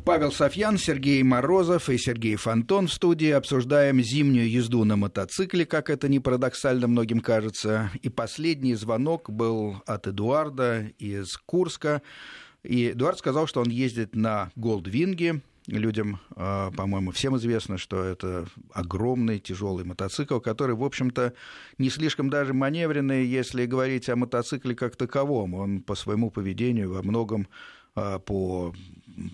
Павел 0.06 0.32
Софьян, 0.32 0.78
Сергей 0.78 1.24
Морозов 1.24 1.90
и 1.90 1.98
Сергей 1.98 2.36
Фонтон 2.36 2.86
в 2.86 2.94
студии. 2.94 3.32
Обсуждаем 3.32 4.00
зимнюю 4.00 4.48
езду 4.48 4.84
на 4.84 4.96
мотоцикле, 4.96 5.66
как 5.66 5.90
это 5.90 6.08
не 6.08 6.20
парадоксально 6.20 6.88
многим 6.88 7.22
кажется. 7.22 7.90
И 8.04 8.10
последний 8.10 8.76
звонок 8.76 9.32
был 9.32 9.82
от 9.88 10.06
Эдуарда 10.06 10.92
из 11.00 11.36
Курска. 11.38 12.04
И 12.62 12.92
Эдуард 12.92 13.18
сказал, 13.18 13.48
что 13.48 13.62
он 13.62 13.70
ездит 13.72 14.16
на 14.16 14.52
Голдвинге. 14.56 15.42
Людям, 15.66 16.20
а, 16.36 16.70
по-моему, 16.70 17.10
всем 17.10 17.36
известно, 17.38 17.80
что 17.80 18.04
это 18.04 18.46
огромный 18.74 19.40
тяжелый 19.40 19.86
мотоцикл, 19.86 20.40
который, 20.40 20.76
в 20.76 20.84
общем-то, 20.84 21.34
не 21.80 21.90
слишком 21.90 22.30
даже 22.30 22.54
маневренный, 22.54 23.26
если 23.26 23.66
говорить 23.66 24.08
о 24.10 24.16
мотоцикле 24.16 24.76
как 24.76 24.98
таковом. 24.98 25.56
Он 25.56 25.82
по 25.82 25.96
своему 25.96 26.30
поведению 26.30 26.94
во 26.94 27.02
многом 27.02 27.48
а, 27.96 28.20
по, 28.20 28.76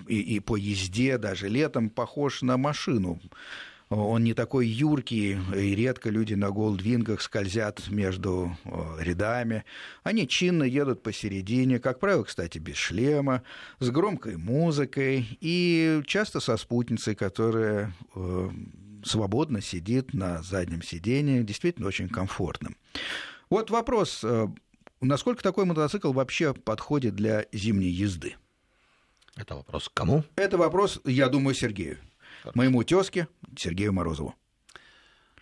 и, 0.07 0.19
и 0.19 0.39
по 0.39 0.55
езде 0.55 1.17
даже 1.17 1.47
летом 1.49 1.89
похож 1.89 2.41
на 2.41 2.57
машину. 2.57 3.19
Он 3.91 4.23
не 4.23 4.33
такой 4.33 4.67
юркий, 4.67 5.37
и 5.53 5.75
редко 5.75 6.09
люди 6.09 6.33
на 6.33 6.49
голдвингах 6.49 7.21
скользят 7.21 7.89
между 7.89 8.55
рядами. 8.97 9.65
Они 10.03 10.29
чинно 10.29 10.63
едут 10.63 11.03
посередине, 11.03 11.77
как 11.77 11.99
правило, 11.99 12.23
кстати, 12.23 12.57
без 12.57 12.77
шлема, 12.77 13.43
с 13.79 13.89
громкой 13.89 14.37
музыкой 14.37 15.37
и 15.41 16.01
часто 16.07 16.39
со 16.39 16.55
спутницей, 16.55 17.15
которая 17.15 17.93
э, 18.15 18.49
свободно 19.03 19.59
сидит 19.59 20.13
на 20.13 20.41
заднем 20.41 20.81
сидении, 20.81 21.43
действительно 21.43 21.87
очень 21.87 22.07
комфортным. 22.07 22.77
Вот 23.49 23.71
вопрос, 23.71 24.21
э, 24.23 24.47
насколько 25.01 25.43
такой 25.43 25.65
мотоцикл 25.65 26.13
вообще 26.13 26.53
подходит 26.53 27.15
для 27.15 27.45
зимней 27.51 27.91
езды? 27.91 28.35
Это 29.41 29.55
вопрос 29.55 29.89
к 29.89 29.93
кому? 29.93 30.23
Это 30.35 30.55
вопрос, 30.55 31.01
я 31.03 31.27
думаю, 31.27 31.55
Сергею. 31.55 31.97
Хорошо. 32.43 32.59
Моему 32.59 32.83
тезке 32.83 33.27
Сергею 33.57 33.91
Морозову. 33.91 34.35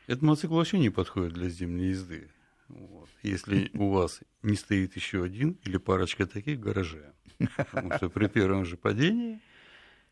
Этот 0.08 0.22
мотоцикл 0.22 0.56
вообще 0.56 0.80
не 0.80 0.90
подходит 0.90 1.34
для 1.34 1.50
зимней 1.50 1.90
езды. 1.90 2.32
Вот. 2.70 3.10
Если 3.24 3.70
у 3.74 3.90
вас 3.90 4.22
не 4.42 4.56
стоит 4.56 4.96
еще 4.96 5.22
один 5.22 5.60
или 5.66 5.76
парочка 5.76 6.26
таких 6.26 6.60
в 6.60 6.62
гараже. 6.62 7.12
Потому 7.58 7.94
что 7.98 8.10
при 8.10 8.28
первом 8.28 8.64
же 8.64 8.78
падении, 8.78 9.42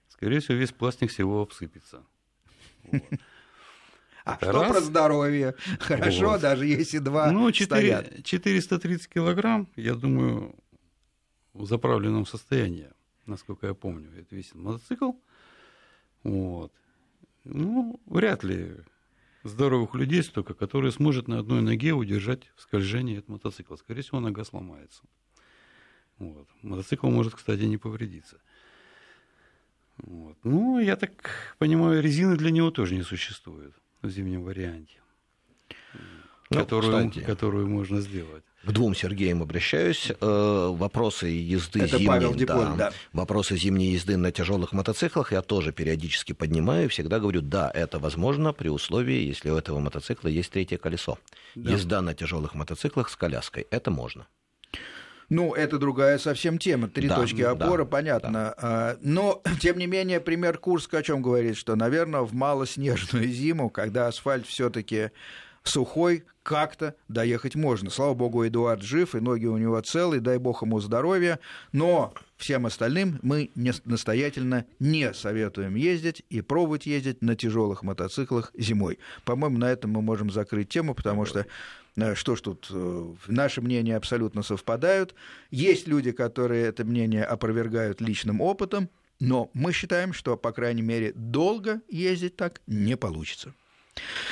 скорее 0.10 0.42
всего, 0.42 0.56
весь 0.56 0.74
пластик 0.74 1.10
всего 1.10 1.42
обсыпется. 1.42 2.04
Вот. 2.84 3.04
А 4.26 4.36
Это 4.36 4.50
что 4.52 4.62
раз. 4.64 4.72
про 4.74 4.82
здоровье? 4.82 5.56
Хорошо, 5.80 6.32
вот. 6.32 6.42
даже 6.42 6.66
если 6.66 6.98
два 6.98 7.32
ну, 7.32 7.50
4, 7.50 7.66
стоят. 7.66 8.26
430 8.26 9.08
килограмм, 9.08 9.70
я 9.78 9.96
думаю, 9.96 10.54
в 11.54 11.66
заправленном 11.66 12.26
состоянии 12.26 12.90
насколько 13.28 13.68
я 13.68 13.74
помню, 13.74 14.12
это 14.18 14.36
весит 14.36 14.56
мотоцикл. 14.56 15.12
Вот. 16.24 16.74
Ну, 17.44 18.02
вряд 18.06 18.44
ли 18.44 18.78
здоровых 19.44 19.96
людей 19.96 20.24
столько, 20.24 20.54
которые 20.54 20.92
сможет 20.92 21.28
на 21.28 21.40
одной 21.40 21.62
ноге 21.62 21.94
удержать 21.94 22.52
в 22.56 22.62
скольжении 22.62 23.20
от 23.20 23.28
мотоцикла. 23.28 23.76
Скорее 23.76 24.02
всего, 24.02 24.20
нога 24.20 24.44
сломается. 24.44 25.04
Вот. 26.18 26.48
Мотоцикл 26.62 27.08
может, 27.10 27.36
кстати, 27.36 27.62
не 27.62 27.78
повредиться. 27.78 28.40
Вот. 29.98 30.38
Ну, 30.44 30.80
я 30.80 30.96
так 30.96 31.56
понимаю, 31.58 32.02
резины 32.02 32.38
для 32.38 32.52
него 32.52 32.72
тоже 32.72 32.96
не 32.96 33.04
существует 33.04 33.74
в 34.02 34.10
зимнем 34.10 34.44
варианте, 34.44 35.02
ну, 36.50 36.60
которую, 36.60 37.12
которую 37.26 37.68
можно 37.68 38.02
сделать 38.02 38.44
к 38.64 38.72
двум 38.72 38.96
Сергеям 38.96 39.42
обращаюсь. 39.42 40.12
Э, 40.20 40.68
вопросы 40.72 41.28
езды 41.28 41.80
Это 41.80 41.98
зимней, 41.98 42.08
Павел 42.08 42.34
Дипон, 42.34 42.78
да, 42.78 42.90
да. 42.90 42.94
вопросы 43.14 43.56
зимней 43.56 43.94
езды 43.94 44.18
на 44.18 44.32
тяжелых 44.32 44.74
мотоциклах 44.74 45.32
я 45.32 45.42
тоже 45.42 45.72
периодически 45.72 46.34
поднимаю. 46.34 46.90
Всегда 46.90 47.20
говорю, 47.20 47.42
да, 47.42 47.72
это 47.74 48.00
возможно 48.00 48.54
при 48.54 48.70
условии, 48.70 49.24
если 49.24 49.50
у 49.50 49.58
этого 49.58 49.80
мотоцикла 49.80 50.28
есть 50.28 50.52
третье 50.52 50.78
колесо. 50.78 51.18
Да. 51.56 51.72
Езда 51.72 52.02
на 52.02 52.14
тяжелых 52.14 52.56
мотоциклах 52.56 53.10
с 53.10 53.16
коляской, 53.16 53.68
это 53.72 53.92
можно. 53.92 54.28
Ну, 55.30 55.54
это 55.54 55.78
другая 55.78 56.18
совсем 56.20 56.58
тема. 56.58 56.88
Три 56.88 57.10
да, 57.10 57.16
точки 57.18 57.42
опоры, 57.42 57.84
да, 57.84 57.90
понятно. 57.90 58.56
Да. 58.62 58.98
Но, 59.02 59.42
тем 59.60 59.78
не 59.78 59.86
менее, 59.86 60.20
пример 60.22 60.58
Курска 60.58 61.00
о 61.00 61.04
чем 61.04 61.22
говорит, 61.22 61.58
что, 61.58 61.76
наверное, 61.76 62.22
в 62.22 62.34
малоснежную 62.34 63.28
зиму, 63.28 63.70
когда 63.70 64.08
асфальт 64.08 64.48
все-таки 64.48 65.12
сухой, 65.64 66.24
как-то 66.48 66.96
доехать 67.10 67.56
можно. 67.56 67.90
Слава 67.90 68.14
богу, 68.14 68.48
Эдуард 68.48 68.82
жив, 68.82 69.16
и 69.16 69.20
ноги 69.20 69.46
у 69.46 69.58
него 69.58 69.82
целые, 69.82 70.22
дай 70.22 70.38
бог 70.38 70.62
ему 70.62 70.80
здоровья. 70.80 71.42
Но 71.74 72.14
всем 72.38 72.66
остальным 72.66 73.20
мы 73.22 73.52
не, 73.56 73.74
настоятельно 73.84 74.66
не 74.80 75.14
советуем 75.14 75.76
ездить 75.76 76.24
и 76.30 76.40
пробовать 76.40 76.86
ездить 76.86 77.22
на 77.22 77.36
тяжелых 77.36 77.84
мотоциклах 77.84 78.54
зимой. 78.58 78.98
По-моему, 79.26 79.58
на 79.58 79.70
этом 79.70 79.92
мы 79.92 80.02
можем 80.02 80.32
закрыть 80.32 80.70
тему, 80.70 80.96
потому 80.96 81.26
что 81.26 81.46
э, 81.98 82.16
что 82.16 82.38
ж 82.38 82.42
тут, 82.42 82.70
э, 82.72 83.14
наши 83.28 83.62
мнения 83.62 83.98
абсолютно 83.98 84.42
совпадают. 84.42 85.16
Есть 85.52 85.86
люди, 85.86 86.14
которые 86.14 86.66
это 86.68 86.86
мнение 86.86 87.26
опровергают 87.26 88.00
личным 88.00 88.40
опытом, 88.40 88.90
но 89.20 89.50
мы 89.54 89.74
считаем, 89.74 90.14
что, 90.14 90.38
по 90.38 90.54
крайней 90.54 90.82
мере, 90.82 91.12
долго 91.14 91.82
ездить 91.90 92.38
так 92.38 92.62
не 92.68 92.96
получится. 92.96 93.54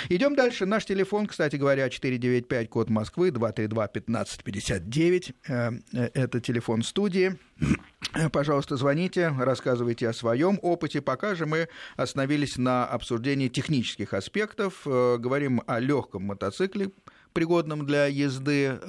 Идем 0.09 0.35
дальше. 0.35 0.65
Наш 0.65 0.85
телефон, 0.85 1.27
кстати 1.27 1.55
говоря, 1.55 1.89
495, 1.89 2.69
код 2.69 2.89
Москвы, 2.89 3.29
232-1559. 3.29 5.33
Э, 5.47 5.71
э, 5.93 6.09
это 6.13 6.39
телефон 6.39 6.83
студии. 6.83 7.37
Пожалуйста, 8.31 8.77
звоните, 8.77 9.33
рассказывайте 9.37 10.07
о 10.07 10.13
своем 10.13 10.59
опыте. 10.61 11.01
Пока 11.01 11.35
же 11.35 11.45
мы 11.45 11.67
остановились 11.95 12.57
на 12.57 12.85
обсуждении 12.85 13.47
технических 13.47 14.13
аспектов. 14.13 14.81
Э, 14.85 15.17
говорим 15.17 15.61
о 15.67 15.79
легком 15.79 16.23
мотоцикле, 16.23 16.91
пригодном 17.33 17.85
для 17.85 18.05
езды. 18.05 18.79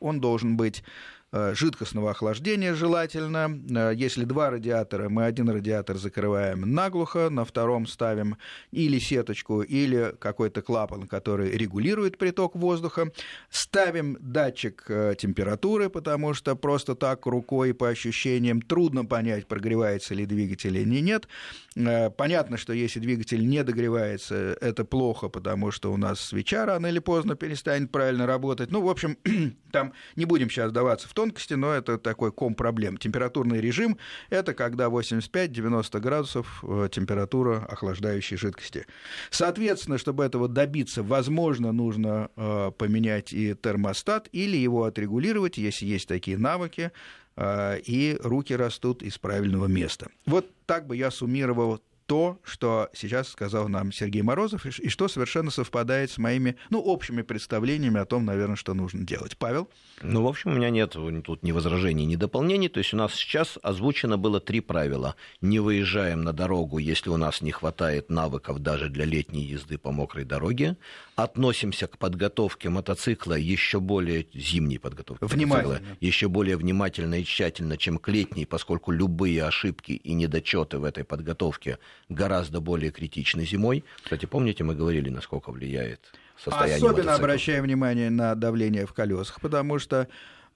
Он 0.00 0.20
должен 0.20 0.56
быть 0.56 0.82
Э, 0.82 0.84
жидкостного 1.32 2.10
охлаждения 2.10 2.74
желательно. 2.74 3.58
Э, 3.70 3.92
если 3.94 4.24
два 4.24 4.50
радиатора, 4.50 5.08
мы 5.08 5.24
один 5.24 5.48
радиатор 5.48 5.96
закрываем 5.96 6.60
наглухо, 6.60 7.30
на 7.30 7.44
втором 7.44 7.86
ставим 7.86 8.36
или 8.70 8.98
сеточку, 8.98 9.62
или 9.62 10.14
какой-то 10.18 10.60
клапан, 10.60 11.08
который 11.08 11.50
регулирует 11.56 12.18
приток 12.18 12.54
воздуха. 12.54 13.10
Ставим 13.48 14.18
датчик 14.20 14.84
э, 14.88 15.14
температуры, 15.18 15.88
потому 15.88 16.34
что 16.34 16.54
просто 16.54 16.94
так 16.94 17.24
рукой 17.24 17.72
по 17.72 17.88
ощущениям 17.88 18.60
трудно 18.60 19.06
понять, 19.06 19.46
прогревается 19.46 20.14
ли 20.14 20.26
двигатель 20.26 20.76
или 20.76 21.00
нет. 21.00 21.28
Понятно, 21.74 22.58
что 22.58 22.74
если 22.74 23.00
двигатель 23.00 23.48
не 23.48 23.64
догревается, 23.64 24.56
это 24.60 24.84
плохо, 24.84 25.28
потому 25.30 25.70
что 25.70 25.90
у 25.90 25.96
нас 25.96 26.20
свеча 26.20 26.66
рано 26.66 26.88
или 26.88 26.98
поздно 26.98 27.34
перестанет 27.36 27.90
правильно 27.90 28.26
работать. 28.26 28.70
Ну, 28.70 28.82
в 28.82 28.90
общем, 28.90 29.16
там 29.72 29.94
не 30.16 30.26
будем 30.26 30.50
сейчас 30.50 30.70
даваться 30.70 31.08
в 31.08 31.14
то, 31.14 31.21
тонкости, 31.22 31.54
но 31.54 31.72
это 31.72 31.98
такой 31.98 32.32
ком 32.32 32.54
проблем. 32.54 32.96
Температурный 32.96 33.60
режим– 33.60 33.96
это 34.30 34.54
когда 34.54 34.86
85-90 34.86 36.00
градусов 36.00 36.64
э, 36.64 36.88
температура 36.90 37.64
охлаждающей 37.68 38.36
жидкости. 38.36 38.86
Соответственно, 39.30 39.98
чтобы 39.98 40.24
этого 40.24 40.48
добиться, 40.48 41.04
возможно, 41.04 41.70
нужно 41.70 42.28
э, 42.36 42.72
поменять 42.76 43.32
и 43.32 43.54
термостат 43.54 44.28
или 44.32 44.56
его 44.56 44.84
отрегулировать, 44.84 45.58
если 45.58 45.86
есть 45.86 46.08
такие 46.08 46.36
навыки, 46.38 46.90
э, 47.36 47.78
и 47.86 48.18
руки 48.20 48.56
растут 48.56 49.02
из 49.02 49.16
правильного 49.18 49.66
места. 49.66 50.08
Вот 50.26 50.50
так 50.66 50.88
бы 50.88 50.96
я 50.96 51.12
суммировал 51.12 51.80
то, 52.06 52.38
что 52.44 52.88
сейчас 52.92 53.28
сказал 53.28 53.68
нам 53.68 53.92
Сергей 53.92 54.22
Морозов, 54.22 54.66
и 54.66 54.88
что 54.88 55.08
совершенно 55.08 55.50
совпадает 55.50 56.10
с 56.10 56.18
моими, 56.18 56.56
ну, 56.70 56.80
общими 56.80 57.22
представлениями 57.22 58.00
о 58.00 58.04
том, 58.04 58.24
наверное, 58.24 58.56
что 58.56 58.74
нужно 58.74 59.04
делать. 59.04 59.36
Павел? 59.36 59.68
Ну, 60.02 60.22
в 60.22 60.26
общем, 60.26 60.52
у 60.52 60.54
меня 60.54 60.70
нет 60.70 60.96
тут 61.24 61.42
ни 61.42 61.52
возражений, 61.52 62.04
ни 62.04 62.16
дополнений. 62.16 62.68
То 62.68 62.78
есть 62.78 62.92
у 62.92 62.96
нас 62.96 63.14
сейчас 63.14 63.58
озвучено 63.62 64.18
было 64.18 64.40
три 64.40 64.60
правила. 64.60 65.16
Не 65.40 65.60
выезжаем 65.60 66.22
на 66.22 66.32
дорогу, 66.32 66.78
если 66.78 67.10
у 67.10 67.16
нас 67.16 67.40
не 67.40 67.52
хватает 67.52 68.10
навыков 68.10 68.58
даже 68.60 68.88
для 68.88 69.04
летней 69.04 69.44
езды 69.44 69.78
по 69.78 69.92
мокрой 69.92 70.24
дороге. 70.24 70.76
Относимся 71.22 71.86
к 71.86 71.98
подготовке 71.98 72.68
мотоцикла 72.68 73.34
еще 73.34 73.80
более 73.80 74.26
зимней 74.34 74.78
подготовки 74.78 75.24
Внимательно. 75.24 75.74
мотоцикла, 75.74 75.96
еще 76.00 76.28
более 76.28 76.56
внимательно 76.56 77.20
и 77.20 77.24
тщательно, 77.24 77.76
чем 77.76 77.98
к 77.98 78.08
летней, 78.08 78.46
поскольку 78.46 78.90
любые 78.90 79.44
ошибки 79.44 79.92
и 79.92 80.12
недочеты 80.14 80.78
в 80.78 80.84
этой 80.84 81.04
подготовке 81.04 81.78
гораздо 82.08 82.60
более 82.60 82.90
критичны 82.90 83.44
зимой. 83.44 83.84
Кстати, 84.02 84.26
помните, 84.26 84.64
мы 84.64 84.74
говорили, 84.74 85.08
насколько 85.10 85.50
влияет 85.50 86.00
состояние 86.36 86.76
Особенно 86.76 86.92
мотоцикла? 86.96 87.14
обращаем 87.24 87.64
внимание 87.64 88.10
на 88.10 88.34
давление 88.34 88.86
в 88.86 88.92
колесах, 88.92 89.40
потому 89.40 89.78
что 89.78 90.08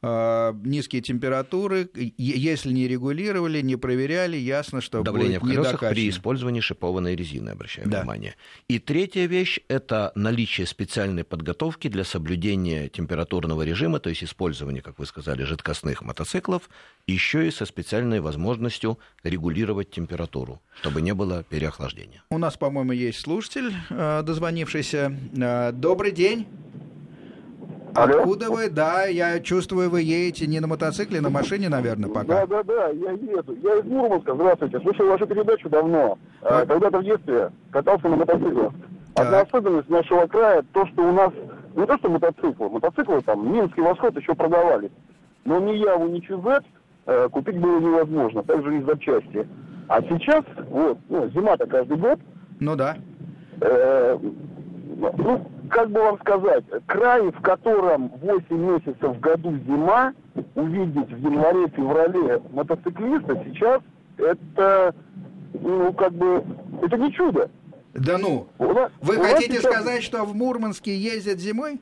низкие 0.02 1.02
температуры, 1.02 1.88
если 2.16 2.72
не 2.72 2.88
регулировали, 2.88 3.60
не 3.60 3.76
проверяли, 3.76 4.36
ясно, 4.36 4.80
что 4.80 5.02
Давление 5.02 5.38
в 5.38 5.42
будет 5.42 5.56
колесах 5.56 5.80
при 5.90 6.08
использовании 6.08 6.60
шипованной 6.60 7.16
резины, 7.16 7.50
обращаем 7.50 7.90
Да. 7.90 8.00
внимание. 8.00 8.34
И 8.68 8.78
третья 8.78 9.26
вещь– 9.26 9.60
это 9.68 10.12
наличие 10.14 10.66
специальной 10.66 11.24
подготовки 11.24 11.88
для 11.88 12.04
соблюдения 12.04 12.88
температурного 12.88 13.62
режима, 13.62 13.98
то 14.00 14.08
есть 14.10 14.24
использование, 14.24 14.82
как 14.82 14.98
вы 14.98 15.06
сказали, 15.06 15.42
жидкостных 15.44 16.02
мотоциклов, 16.02 16.68
еще 17.06 17.46
и 17.48 17.50
со 17.50 17.66
специальной 17.66 18.20
возможностью 18.20 18.98
регулировать 19.22 19.90
температуру, 19.90 20.60
чтобы 20.80 21.02
не 21.02 21.14
было 21.14 21.42
переохлаждения. 21.44 22.22
У 22.30 22.38
нас, 22.38 22.56
по-моему, 22.56 22.92
есть 22.92 23.20
слушатель, 23.20 23.72
э, 23.90 24.22
дозвонившийся. 24.22 25.16
Э, 25.36 25.72
Добрый 25.72 26.12
день. 26.12 26.46
Алло. 27.96 28.18
Откуда 28.18 28.50
вы? 28.50 28.68
Да, 28.68 29.04
я 29.04 29.40
чувствую, 29.40 29.88
вы 29.88 30.02
едете 30.02 30.46
не 30.46 30.60
на 30.60 30.66
мотоцикле, 30.66 31.20
на 31.20 31.30
машине, 31.30 31.68
наверное, 31.68 32.10
пока. 32.10 32.46
Да, 32.46 32.46
да, 32.46 32.62
да, 32.62 32.88
я 32.88 33.12
еду. 33.12 33.56
Я 33.62 33.78
из 33.78 33.84
Мурманска, 33.84 34.34
здравствуйте. 34.34 34.80
Слушаю 34.80 35.10
вашу 35.10 35.26
передачу 35.26 35.68
давно. 35.70 36.18
А, 36.42 36.66
Когда-то 36.66 36.98
в 36.98 37.04
детстве 37.04 37.50
катался 37.70 38.08
на 38.08 38.16
мотоциклах. 38.16 38.72
Так. 39.14 39.26
Одна 39.26 39.40
особенность 39.40 39.88
нашего 39.88 40.26
края, 40.26 40.62
то, 40.72 40.86
что 40.86 41.08
у 41.08 41.12
нас 41.12 41.32
не 41.74 41.86
то, 41.86 41.96
что 41.98 42.10
мотоциклы, 42.10 42.68
мотоциклы 42.68 43.22
там, 43.22 43.50
Минский 43.52 43.80
восход 43.80 44.16
еще 44.16 44.34
продавали. 44.34 44.90
Но 45.44 45.58
ни 45.60 45.72
Яву, 45.76 46.06
ни 46.08 46.20
ЧЗ 46.20 46.64
э, 47.06 47.28
купить 47.30 47.58
было 47.58 47.80
невозможно, 47.80 48.42
также 48.42 48.78
и 48.78 48.82
запчасти. 48.82 49.48
А 49.88 50.02
сейчас, 50.02 50.44
вот, 50.68 50.98
ну, 51.08 51.28
зима-то 51.30 51.66
каждый 51.66 51.96
год, 51.96 52.18
Ну 52.60 52.76
да. 52.76 52.96
Э, 53.60 54.18
ну, 54.18 55.46
как 55.70 55.90
бы 55.90 56.00
вам 56.00 56.18
сказать, 56.20 56.64
край, 56.86 57.22
в 57.30 57.40
котором 57.40 58.08
8 58.20 58.56
месяцев 58.56 59.16
в 59.16 59.20
году 59.20 59.52
зима, 59.66 60.12
увидеть 60.54 61.08
в 61.12 61.18
январе-феврале 61.18 62.42
мотоциклиста 62.50 63.42
сейчас, 63.44 63.80
это, 64.18 64.94
ну, 65.54 65.92
как 65.92 66.12
бы, 66.12 66.44
это 66.82 66.96
не 66.96 67.12
чудо. 67.12 67.50
Да 67.94 68.18
ну. 68.18 68.46
Нас- 68.58 68.92
Вы 69.00 69.16
хотите 69.16 69.54
сейчас- 69.58 69.72
сказать, 69.72 70.02
что 70.02 70.24
в 70.24 70.34
Мурманске 70.34 70.94
ездят 70.96 71.38
зимой? 71.38 71.80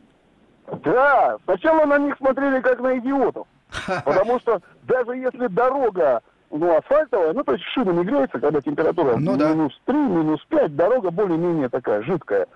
Да, 0.85 1.37
сначала 1.45 1.85
на 1.87 1.99
них 1.99 2.17
смотрели 2.17 2.61
как 2.61 2.81
на 2.81 2.99
идиотов. 2.99 3.47
Потому 4.05 4.39
что 4.41 4.61
даже 4.85 5.17
если 5.17 5.49
дорога 5.49 6.23
ну, 6.51 6.77
асфальтовая, 6.77 7.33
ну, 7.33 7.43
то 7.43 7.53
есть 7.53 7.65
шина 7.65 7.91
не 7.91 8.05
греется, 8.05 8.39
когда 8.39 8.61
температура 8.61 9.17
Ну 9.17 9.37
да. 9.37 9.51
минус 9.51 9.79
3, 9.87 9.97
минус 9.97 10.41
5, 10.49 10.77
дорога 10.77 11.11
более-менее 11.11 11.69
такая 11.69 12.03
жидкая, 12.03 12.47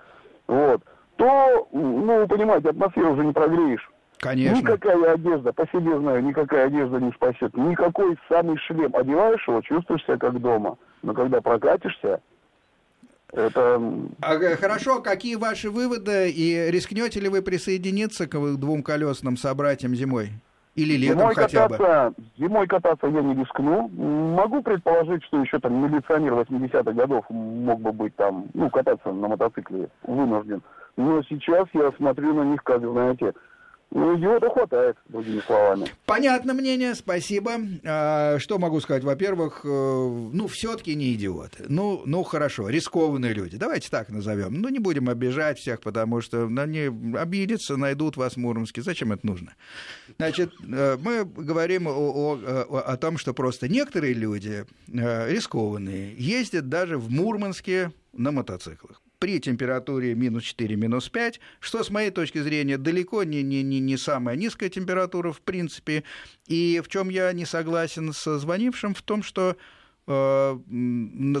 вот, 0.47 0.81
то, 1.19 1.67
ну, 1.73 2.21
вы 2.21 2.27
понимаете, 2.27 2.69
атмосферу 2.69 3.11
уже 3.13 3.25
не 3.25 3.33
прогреешь. 3.33 3.91
Конечно. 4.19 4.57
Никакая 4.57 5.13
одежда, 5.13 5.51
по 5.51 5.67
себе 5.67 5.99
знаю, 5.99 6.23
никакая 6.23 6.67
одежда 6.67 6.97
не 6.99 7.11
спасет. 7.11 7.55
Никакой 7.57 8.17
самый 8.29 8.57
шлем. 8.57 8.95
Одеваешь 8.95 9.45
его, 9.45 9.61
чувствуешь 9.61 10.03
себя 10.03 10.17
как 10.17 10.39
дома. 10.39 10.77
Но 11.03 11.13
когда 11.13 11.41
прокатишься, 11.41 12.21
это... 13.33 13.81
А, 14.21 14.35
э, 14.35 14.55
хорошо, 14.55 15.01
какие 15.01 15.35
ваши 15.35 15.69
выводы 15.69 16.31
и 16.31 16.71
рискнете 16.71 17.19
ли 17.19 17.27
вы 17.27 17.41
присоединиться 17.41 18.27
к 18.27 18.37
двум 18.57 18.81
колесным 18.81 19.35
собратьям 19.35 19.93
зимой? 19.93 20.31
Или 20.75 20.95
летом 20.95 21.19
Зимой 21.19 21.35
хотя 21.35 21.67
бы? 21.67 21.75
кататься, 21.77 22.13
зимой 22.37 22.67
кататься 22.67 23.07
я 23.07 23.21
не 23.21 23.35
рискну. 23.35 23.89
Могу 23.89 24.61
предположить, 24.63 25.23
что 25.25 25.41
еще 25.41 25.59
там 25.59 25.83
милиционер 25.83 26.33
80-х 26.33 26.93
годов 26.93 27.25
мог 27.29 27.81
бы 27.81 27.91
быть 27.91 28.15
там, 28.15 28.45
ну, 28.53 28.69
кататься 28.69 29.11
на 29.11 29.27
мотоцикле 29.27 29.89
вынужден. 30.03 30.61
Но 30.99 31.23
сейчас 31.29 31.65
я 31.73 31.93
смотрю 31.95 32.33
на 32.33 32.43
них, 32.43 32.61
как, 32.61 32.81
знаете, 32.81 33.31
ну, 33.89 34.17
идиота 34.17 34.49
хватает, 34.49 34.97
другими 35.07 35.39
словами. 35.39 35.85
Понятно 36.05 36.53
мнение, 36.53 36.93
спасибо. 36.93 37.51
А, 37.85 38.37
Что 38.37 38.59
могу 38.59 38.81
сказать? 38.81 39.05
Во-первых, 39.05 39.61
э, 39.63 39.67
ну, 39.67 40.47
все-таки 40.47 40.95
не 40.95 41.13
идиоты. 41.13 41.63
Ну, 41.69 42.01
ну, 42.05 42.23
хорошо, 42.23 42.67
рискованные 42.67 43.33
люди. 43.33 43.55
Давайте 43.55 43.89
так 43.89 44.09
назовем. 44.09 44.55
Ну, 44.55 44.67
не 44.67 44.79
будем 44.79 45.07
обижать 45.07 45.57
всех, 45.57 45.79
потому 45.79 46.19
что 46.19 46.47
они 46.47 46.89
обидятся, 47.17 47.77
найдут 47.77 48.17
вас 48.17 48.33
в 48.33 48.37
Мурманске. 48.37 48.81
Зачем 48.81 49.13
это 49.13 49.25
нужно? 49.25 49.53
Значит, 50.17 50.51
э, 50.69 50.97
мы 51.01 51.23
говорим 51.23 51.87
о, 51.87 51.91
о- 51.91 52.81
о- 52.81 52.97
том, 52.97 53.17
что 53.17 53.33
просто 53.33 53.69
некоторые 53.69 54.13
люди 54.15 54.65
э, 54.93 55.31
рискованные 55.31 56.13
ездят 56.17 56.67
даже 56.67 56.97
в 56.97 57.09
Мурманске 57.09 57.93
на 58.11 58.33
мотоциклах 58.33 59.01
при 59.19 59.39
температуре 59.39 60.15
минус 60.15 60.43
4, 60.43 60.75
минус 60.77 61.09
5, 61.09 61.39
что, 61.59 61.83
с 61.83 61.89
моей 61.89 62.09
точки 62.09 62.39
зрения, 62.41 62.77
далеко 62.77 63.23
не, 63.23 63.43
не, 63.43 63.61
не, 63.63 63.79
не 63.79 63.97
самая 63.97 64.35
низкая 64.37 64.69
температура, 64.69 65.31
в 65.31 65.41
принципе. 65.41 66.03
И 66.47 66.81
в 66.83 66.87
чем 66.87 67.09
я 67.09 67.31
не 67.33 67.45
согласен 67.45 68.13
с 68.13 68.39
звонившим, 68.39 68.93
в 68.95 69.01
том, 69.01 69.21
что 69.21 69.57
э, 70.07 70.59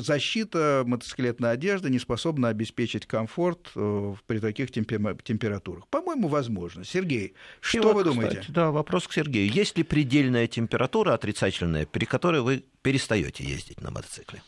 защита 0.01 0.83
мотоциклетной 0.85 1.51
одежды 1.51 1.89
не 1.89 1.99
способна 1.99 2.49
обеспечить 2.49 3.05
комфорт 3.05 3.71
э, 3.75 4.13
при 4.27 4.39
таких 4.39 4.71
темпе- 4.71 5.17
температурах. 5.23 5.87
По-моему, 5.87 6.27
возможно. 6.27 6.83
Сергей, 6.83 7.27
И 7.27 7.33
что 7.61 7.81
вот, 7.83 7.95
вы 7.95 8.03
думаете? 8.03 8.35
кстати, 8.41 8.51
да, 8.51 8.71
вопрос 8.71 9.07
к 9.07 9.13
Сергею. 9.13 9.49
Есть 9.51 9.77
ли 9.77 9.83
предельная 9.83 10.47
температура 10.47 11.13
отрицательная, 11.13 11.85
при 11.85 12.03
которой 12.03 12.41
вы 12.41 12.65
перестаете 12.81 13.45
ездить 13.45 13.79
на 13.81 13.89
мотоцикле? 13.89 14.43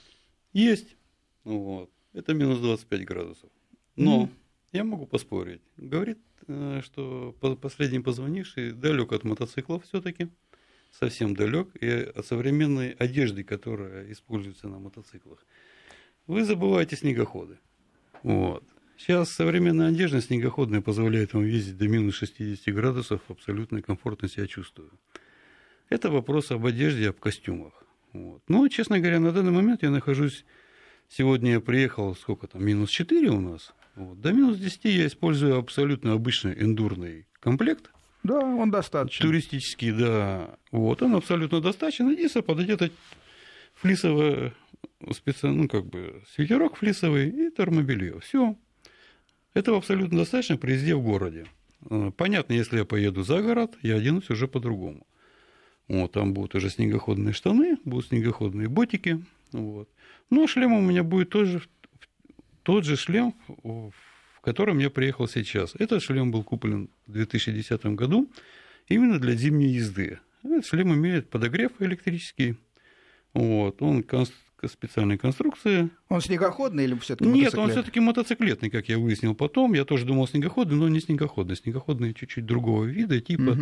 Есть. 0.54 0.98
Вот. 1.46 1.90
Это 2.14 2.34
минус 2.34 2.60
25 2.60 3.06
градусов. 3.06 3.50
Но 3.96 4.30
я 4.72 4.84
могу 4.84 5.06
поспорить. 5.06 5.62
Говорит, 5.78 6.20
э, 6.48 6.82
что 6.84 7.36
по- 7.40 7.56
последний 7.56 8.00
позвонивший 8.00 8.72
далек 8.72 9.12
от 9.12 9.24
мотоциклов 9.24 9.84
все-таки. 9.86 10.30
Совсем 10.92 11.36
далек. 11.36 11.70
И 11.82 11.88
от 11.90 12.26
современной 12.26 12.92
одежды, 12.92 13.44
которая 13.44 14.12
используется 14.12 14.68
на 14.68 14.80
мотоциклах. 14.80 15.46
Вы 16.28 16.44
забываете 16.46 16.96
снегоходы. 16.96 17.60
Вот. 18.24 18.64
Сейчас 18.98 19.30
современная 19.32 19.90
одежда 19.90 20.22
снегоходная 20.22 20.82
позволяет 20.82 21.34
вам 21.34 21.46
ездить 21.46 21.78
до 21.78 21.88
минус 21.88 22.16
60 22.16 22.74
градусов, 22.76 23.22
абсолютно 23.30 23.82
комфортно 23.82 24.28
себя 24.28 24.48
чувствую. 24.48 24.92
Это 25.90 26.12
вопрос 26.12 26.52
об 26.52 26.66
одежде, 26.66 27.10
об 27.10 27.20
костюмах. 27.20 27.84
Вот. 28.14 28.44
Но, 28.48 28.68
честно 28.68 29.00
говоря, 29.00 29.20
на 29.20 29.32
данный 29.32 29.52
момент 29.52 29.82
я 29.82 29.90
нахожусь 29.90 30.46
Сегодня 31.12 31.52
я 31.52 31.60
приехал, 31.60 32.16
сколько 32.16 32.48
там, 32.48 32.64
минус 32.64 32.90
4 32.90 33.30
у 33.32 33.42
нас. 33.42 33.74
Вот. 33.96 34.22
До 34.22 34.32
минус 34.32 34.58
10 34.58 34.86
я 34.86 35.08
использую 35.08 35.58
абсолютно 35.58 36.14
обычный 36.14 36.54
эндурный 36.54 37.28
комплект. 37.42 37.92
Да, 38.24 38.40
он 38.40 38.72
достаточно. 38.72 39.26
Туристический, 39.26 39.92
да. 39.92 40.56
Вот, 40.72 41.02
он 41.02 41.16
абсолютно 41.16 41.60
достаточен. 41.60 42.12
Единственное, 42.12 42.44
подойдет 42.44 42.94
флисовое, 43.74 44.54
специ... 45.12 45.48
ну, 45.48 45.68
как 45.68 45.86
бы, 45.86 46.24
свитерок 46.34 46.78
флисовый 46.78 47.28
и 47.28 47.52
термобелье. 47.52 48.22
Все. 48.22 48.56
Этого 49.54 49.80
абсолютно 49.80 50.20
достаточно 50.20 50.56
при 50.56 50.74
езде 50.74 50.96
в 50.96 51.04
городе. 51.04 51.46
Э, 51.90 52.12
Понятно, 52.16 52.54
если 52.54 52.78
я 52.78 52.86
поеду 52.86 53.24
за 53.24 53.42
город, 53.42 53.78
я 53.82 53.96
оденусь 53.98 54.30
уже 54.30 54.48
по-другому. 54.48 55.06
Вот, 55.90 56.14
там 56.14 56.34
будут 56.34 56.56
уже 56.56 56.70
снегоходные 56.70 57.34
штаны, 57.34 57.80
будут 57.84 58.08
снегоходные 58.08 58.70
ботики. 58.70 59.22
Вот. 59.52 59.90
Ну, 60.30 60.44
а 60.44 60.48
шлем 60.48 60.74
у 60.74 60.82
меня 60.82 61.04
будет 61.04 61.30
тоже 61.30 61.62
тот 62.64 62.86
же 62.86 62.96
шлем, 62.96 63.36
в 63.48 64.42
котором 64.42 64.80
я 64.80 64.90
приехал 64.90 65.28
сейчас. 65.28 65.76
Этот 65.78 66.02
шлем 66.02 66.32
был 66.32 66.44
куплен 66.44 66.90
в 67.08 67.12
2010 67.12 67.86
году 67.88 68.32
именно 68.88 69.20
для 69.20 69.34
зимней 69.36 69.70
езды. 69.70 70.20
Этот 70.44 70.66
шлем 70.66 70.94
имеет 70.94 71.30
подогрев 71.30 71.72
электрический. 71.80 72.58
Вот. 73.34 73.82
Он 73.82 74.02
конс- 74.02 74.32
специальной 74.68 75.18
конструкции. 75.18 75.90
Он 76.10 76.22
снегоходный 76.22 76.84
или 76.84 76.96
все-таки 77.00 77.30
Нет, 77.30 77.56
он 77.56 77.72
все-таки 77.72 78.00
мотоциклетный, 78.00 78.70
как 78.70 78.90
я 78.90 79.00
выяснил 79.00 79.34
потом. 79.34 79.74
Я 79.74 79.86
тоже 79.86 80.06
думал 80.06 80.28
снегоходный, 80.28 80.76
но 80.76 80.88
не 80.88 81.00
снегоходный. 81.00 81.56
Снегоходный 81.56 82.14
чуть-чуть 82.14 82.46
другого 82.46 82.86
вида, 82.86 83.20
типа. 83.20 83.58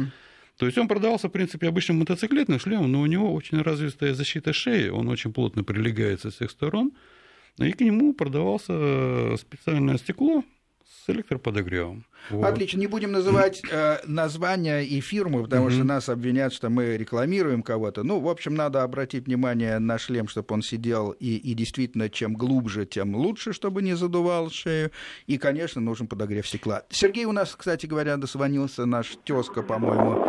То 0.60 0.66
есть 0.66 0.78
он 0.78 0.90
продавался, 0.90 1.30
в 1.30 1.32
принципе, 1.32 1.70
обычным 1.70 2.00
мотоциклетным 2.00 2.60
шлемом, 2.60 2.92
но 2.92 3.00
у 3.00 3.06
него 3.06 3.34
очень 3.34 3.62
развитая 3.62 4.14
защита 4.14 4.52
шеи, 4.52 4.90
он 4.90 5.08
очень 5.08 5.32
плотно 5.32 5.64
прилегает 5.64 6.20
со 6.20 6.32
всех 6.32 6.52
сторон. 6.52 6.92
И 7.60 7.72
к 7.72 7.80
нему 7.80 8.14
продавался 8.14 9.38
специальное 9.38 9.98
стекло 9.98 10.44
с 10.90 11.10
электроподогревом. 11.10 12.06
Вот. 12.30 12.46
Отлично, 12.46 12.80
не 12.80 12.88
будем 12.88 13.12
называть 13.12 13.62
э, 13.72 13.98
названия 14.06 14.82
и 14.82 15.00
фирмы, 15.02 15.44
потому 15.44 15.68
mm-hmm. 15.68 15.74
что 15.74 15.84
нас 15.84 16.10
обвинят, 16.10 16.52
что 16.52 16.70
мы 16.70 16.98
рекламируем 16.98 17.62
кого-то. 17.62 18.04
Ну, 18.04 18.20
в 18.20 18.28
общем, 18.28 18.56
надо 18.56 18.84
обратить 18.84 19.28
внимание 19.28 19.80
на 19.80 19.98
шлем, 19.98 20.28
чтобы 20.28 20.54
он 20.54 20.62
сидел, 20.62 21.12
и, 21.12 21.36
и 21.36 21.54
действительно, 21.54 22.10
чем 22.10 22.34
глубже, 22.34 22.86
тем 22.86 23.16
лучше, 23.16 23.54
чтобы 23.54 23.82
не 23.82 23.94
задувал 23.94 24.50
шею. 24.50 24.92
И, 25.28 25.38
конечно, 25.38 25.80
нужен 25.80 26.08
подогрев 26.08 26.48
стекла. 26.48 26.84
Сергей 26.90 27.26
у 27.26 27.32
нас, 27.32 27.56
кстати 27.56 27.86
говоря, 27.86 28.18
дозвонился, 28.18 28.86
наш 28.86 29.18
тезка, 29.24 29.62
по-моему. 29.62 30.26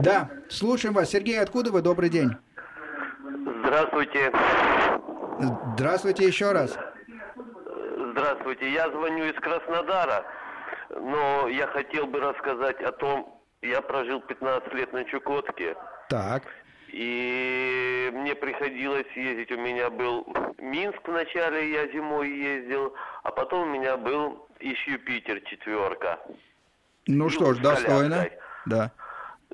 Да, 0.00 0.30
слушаем 0.48 0.94
вас. 0.94 1.10
Сергей, 1.10 1.38
откуда 1.38 1.70
вы? 1.70 1.82
Добрый 1.82 2.08
день. 2.08 2.30
Здравствуйте. 3.62 4.32
Здравствуйте 5.74 6.26
еще 6.26 6.52
раз. 6.52 6.76
Здравствуйте, 8.12 8.70
я 8.70 8.90
звоню 8.90 9.24
из 9.24 9.34
Краснодара, 9.36 10.26
но 10.90 11.48
я 11.48 11.66
хотел 11.68 12.06
бы 12.06 12.20
рассказать 12.20 12.78
о 12.82 12.92
том, 12.92 13.40
я 13.62 13.80
прожил 13.80 14.20
15 14.20 14.74
лет 14.74 14.92
на 14.92 15.04
Чукотке. 15.04 15.74
Так. 16.10 16.42
И 16.88 18.10
мне 18.12 18.34
приходилось 18.34 19.06
ездить, 19.16 19.50
у 19.50 19.56
меня 19.56 19.88
был 19.88 20.26
Минск 20.58 21.00
вначале, 21.08 21.72
я 21.72 21.86
зимой 21.88 22.30
ездил, 22.30 22.94
а 23.22 23.30
потом 23.30 23.62
у 23.62 23.72
меня 23.72 23.96
был 23.96 24.46
еще 24.60 24.92
Юпитер 24.92 25.40
четверка. 25.46 26.18
Ну 27.06 27.30
что 27.30 27.54
ж, 27.54 27.60
достойно. 27.60 28.28
Да. 28.66 28.92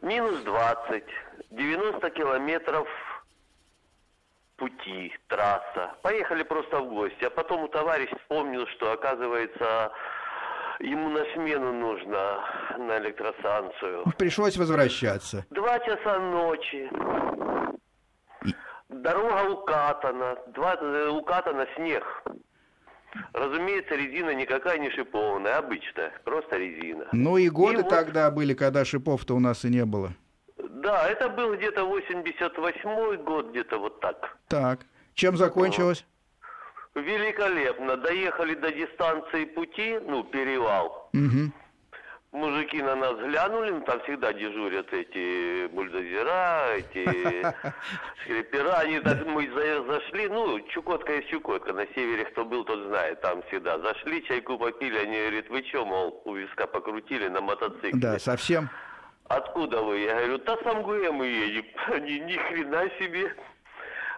Минус 0.03 0.41
20, 0.41 1.05
90 1.53 2.11
километров 2.11 2.89
пути, 4.59 5.13
трасса. 5.29 5.95
Поехали 6.03 6.43
просто 6.43 6.81
в 6.81 6.89
гости. 6.89 7.25
А 7.25 7.31
потом 7.31 7.65
у 7.65 7.69
товарища 7.69 8.17
вспомнил, 8.19 8.67
что, 8.77 8.93
оказывается, 8.93 9.93
ему 10.81 11.09
на 11.09 11.25
смену 11.33 11.73
нужно 11.73 12.41
на 12.77 12.99
электростанцию. 12.99 14.05
Пришлось 14.19 14.57
возвращаться. 14.57 15.47
Два 15.51 15.79
часа 15.79 16.19
ночи. 16.19 16.91
Дорога 18.89 19.51
укатана. 19.51 20.37
Два, 20.49 20.75
э, 20.75 21.09
укатана 21.09 21.67
снег. 21.77 22.05
Разумеется, 23.33 23.95
резина 23.95 24.35
никакая 24.35 24.79
не 24.79 24.91
шипованная, 24.91 25.59
обычная, 25.59 26.13
просто 26.25 26.57
резина. 26.57 27.07
Ну 27.13 27.39
и 27.39 27.49
годы 27.49 27.81
и 27.81 27.83
вот... 27.83 27.89
тогда 27.89 28.31
были, 28.31 28.55
когда 28.55 28.85
шипов-то 28.85 29.35
у 29.35 29.41
нас 29.41 29.65
и 29.65 29.71
не 29.71 29.85
было. 29.85 30.13
Да, 30.69 31.09
это 31.09 31.29
был 31.29 31.55
где-то 31.57 31.85
88 31.85 33.23
год, 33.25 33.51
где-то 33.51 33.79
вот 33.79 34.01
так. 34.01 34.37
Так. 34.49 34.81
Чем 35.14 35.37
закончилось? 35.37 36.05
Великолепно. 36.95 37.97
Доехали 37.97 38.55
до 38.55 38.73
дистанции 38.73 39.45
пути, 39.45 39.99
ну, 40.07 40.25
перевал. 40.25 41.11
Угу. 41.12 41.53
Мужики 42.31 42.83
на 42.83 42.95
нас 42.95 43.16
глянули, 43.16 43.71
ну, 43.71 43.81
там 43.81 44.01
всегда 44.03 44.35
дежурят 44.35 44.93
эти 44.93 45.66
бульдозера, 45.69 46.75
эти 46.77 47.07
скрипера. 48.23 48.75
Они 48.81 49.01
так, 49.01 49.25
мы 49.27 49.49
зашли, 49.87 50.29
ну, 50.29 50.61
Чукотка 50.69 51.14
есть 51.14 51.29
Чукотка, 51.31 51.73
на 51.73 51.87
севере 51.95 52.27
кто 52.27 52.45
был, 52.45 52.64
тот 52.64 52.87
знает, 52.89 53.23
там 53.23 53.43
всегда. 53.45 53.79
Зашли, 53.79 54.23
чайку 54.25 54.59
попили, 54.59 54.99
они 54.99 55.19
говорят, 55.19 55.49
вы 55.49 55.64
что, 55.69 55.87
мол, 55.87 56.21
у 56.27 56.35
виска 56.35 56.66
покрутили 56.66 57.29
на 57.29 57.41
мотоцикле. 57.41 57.93
Да, 57.95 58.19
совсем. 58.19 58.69
Откуда 59.29 59.83
вы? 59.83 60.01
Я 60.01 60.14
говорю, 60.14 60.39
да 60.39 60.57
сам 60.64 60.83
ГУЭ 60.83 61.11
мы 61.12 61.26
едем. 61.26 61.64
Ни, 62.05 62.18
ни 62.24 62.37
хрена 62.37 62.91
себе. 62.99 63.35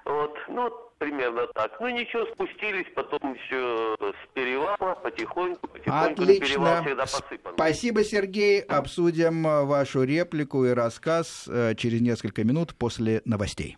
Вот, 0.04 0.36
ну, 0.48 0.70
примерно 0.98 1.46
так. 1.54 1.72
Ну, 1.80 1.88
ничего, 1.88 2.26
спустились, 2.26 2.86
потом 2.94 3.34
еще 3.34 3.96
с 4.00 4.34
перевала, 4.34 4.94
потихоньку, 4.94 5.66
потихоньку. 5.66 6.22
Отлично. 6.22 6.82
Перевал 6.84 7.06
посыпан. 7.06 7.54
Спасибо, 7.54 8.04
Сергей. 8.04 8.60
Обсудим 8.60 9.46
э, 9.46 9.64
вашу 9.64 10.04
реплику 10.04 10.64
и 10.64 10.70
рассказ 10.70 11.48
э, 11.48 11.74
через 11.74 12.00
несколько 12.00 12.44
минут 12.44 12.74
после 12.74 13.22
новостей. 13.24 13.76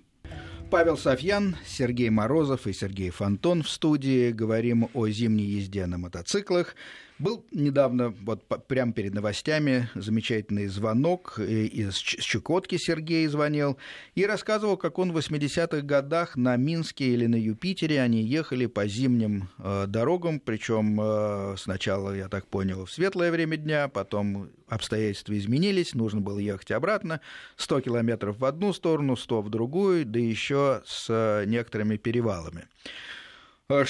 Павел 0.70 0.97
Софьян, 0.97 1.57
Сергей 1.66 2.09
Морозов 2.09 2.66
и 2.66 2.72
Сергей 2.72 3.11
Фонтон 3.11 3.62
в 3.62 3.68
студии. 3.68 4.30
Говорим 4.30 4.89
о 4.95 5.07
зимней 5.09 5.45
езде 5.45 5.85
на 5.87 5.99
мотоциклах. 5.99 6.74
Был 7.23 7.47
недавно, 7.53 8.09
вот 8.09 8.43
прямо 8.66 8.93
перед 8.93 9.14
новостями, 9.14 9.89
замечательный 9.95 10.66
звонок 10.66 11.39
из 11.39 11.95
Чукотки 11.95 12.79
Сергей 12.79 13.29
звонил 13.29 13.79
и 14.16 14.27
рассказывал, 14.27 14.77
как 14.77 14.99
он 14.99 15.12
в 15.12 15.18
80-х 15.18 15.83
годах 15.83 16.37
на 16.37 16.57
Минске 16.57 17.05
или 17.05 17.27
на 17.27 17.37
Юпитере 17.37 18.01
они 18.01 18.25
ехали 18.25 18.66
по 18.66 18.89
зимним 18.89 19.49
э, 19.59 19.85
дорогам, 19.87 20.41
причем 20.41 21.01
э, 21.01 21.55
сначала, 21.59 22.12
я 22.12 22.29
так 22.29 22.49
понял, 22.49 22.87
в 22.87 22.91
светлое 22.91 23.31
время 23.31 23.57
дня, 23.57 23.87
потом 23.87 24.51
обстоятельства 24.66 25.39
изменились, 25.39 25.95
нужно 25.95 26.20
было 26.20 26.41
ехать 26.41 26.73
обратно, 26.73 27.20
100 27.57 27.83
километров 27.83 28.39
в 28.41 28.45
одну 28.45 28.73
сторону, 28.73 29.14
100 29.14 29.43
в 29.43 29.49
другую, 29.49 30.07
да 30.07 30.18
еще 30.18 30.83
с 30.85 31.07
э, 31.09 31.45
некоторыми 31.47 31.99
перевалами. 31.99 32.66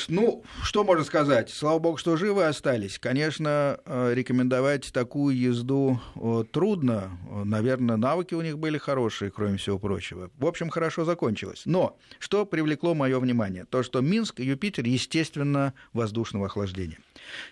Ну, 0.09 0.45
что 0.63 0.85
можно 0.85 1.05
сказать? 1.05 1.51
Слава 1.51 1.79
богу, 1.79 1.97
что 1.97 2.17
живы 2.17 2.45
остались. 2.45 2.99
Конечно, 2.99 3.81
э, 3.85 4.13
рекомендовать 4.15 4.93
такую 4.93 5.37
езду 5.37 6.01
э, 6.15 6.45
трудно. 6.51 7.19
Наверное, 7.45 7.97
навыки 7.97 8.35
у 8.35 8.43
них 8.43 8.59
были 8.59 8.79
хорошие, 8.79 9.31
кроме 9.31 9.57
всего 9.57 9.79
прочего. 9.79 10.31
В 10.39 10.47
общем, 10.47 10.71
хорошо 10.71 11.05
закончилось. 11.05 11.63
Но 11.65 11.99
что 12.19 12.47
привлекло 12.47 12.95
мое 12.95 13.19
внимание? 13.19 13.65
То, 13.65 13.83
что 13.83 14.01
Минск 14.01 14.41
и 14.41 14.45
Юпитер, 14.45 14.85
естественно, 14.85 15.75
воздушного 15.93 16.47
охлаждения. 16.47 16.99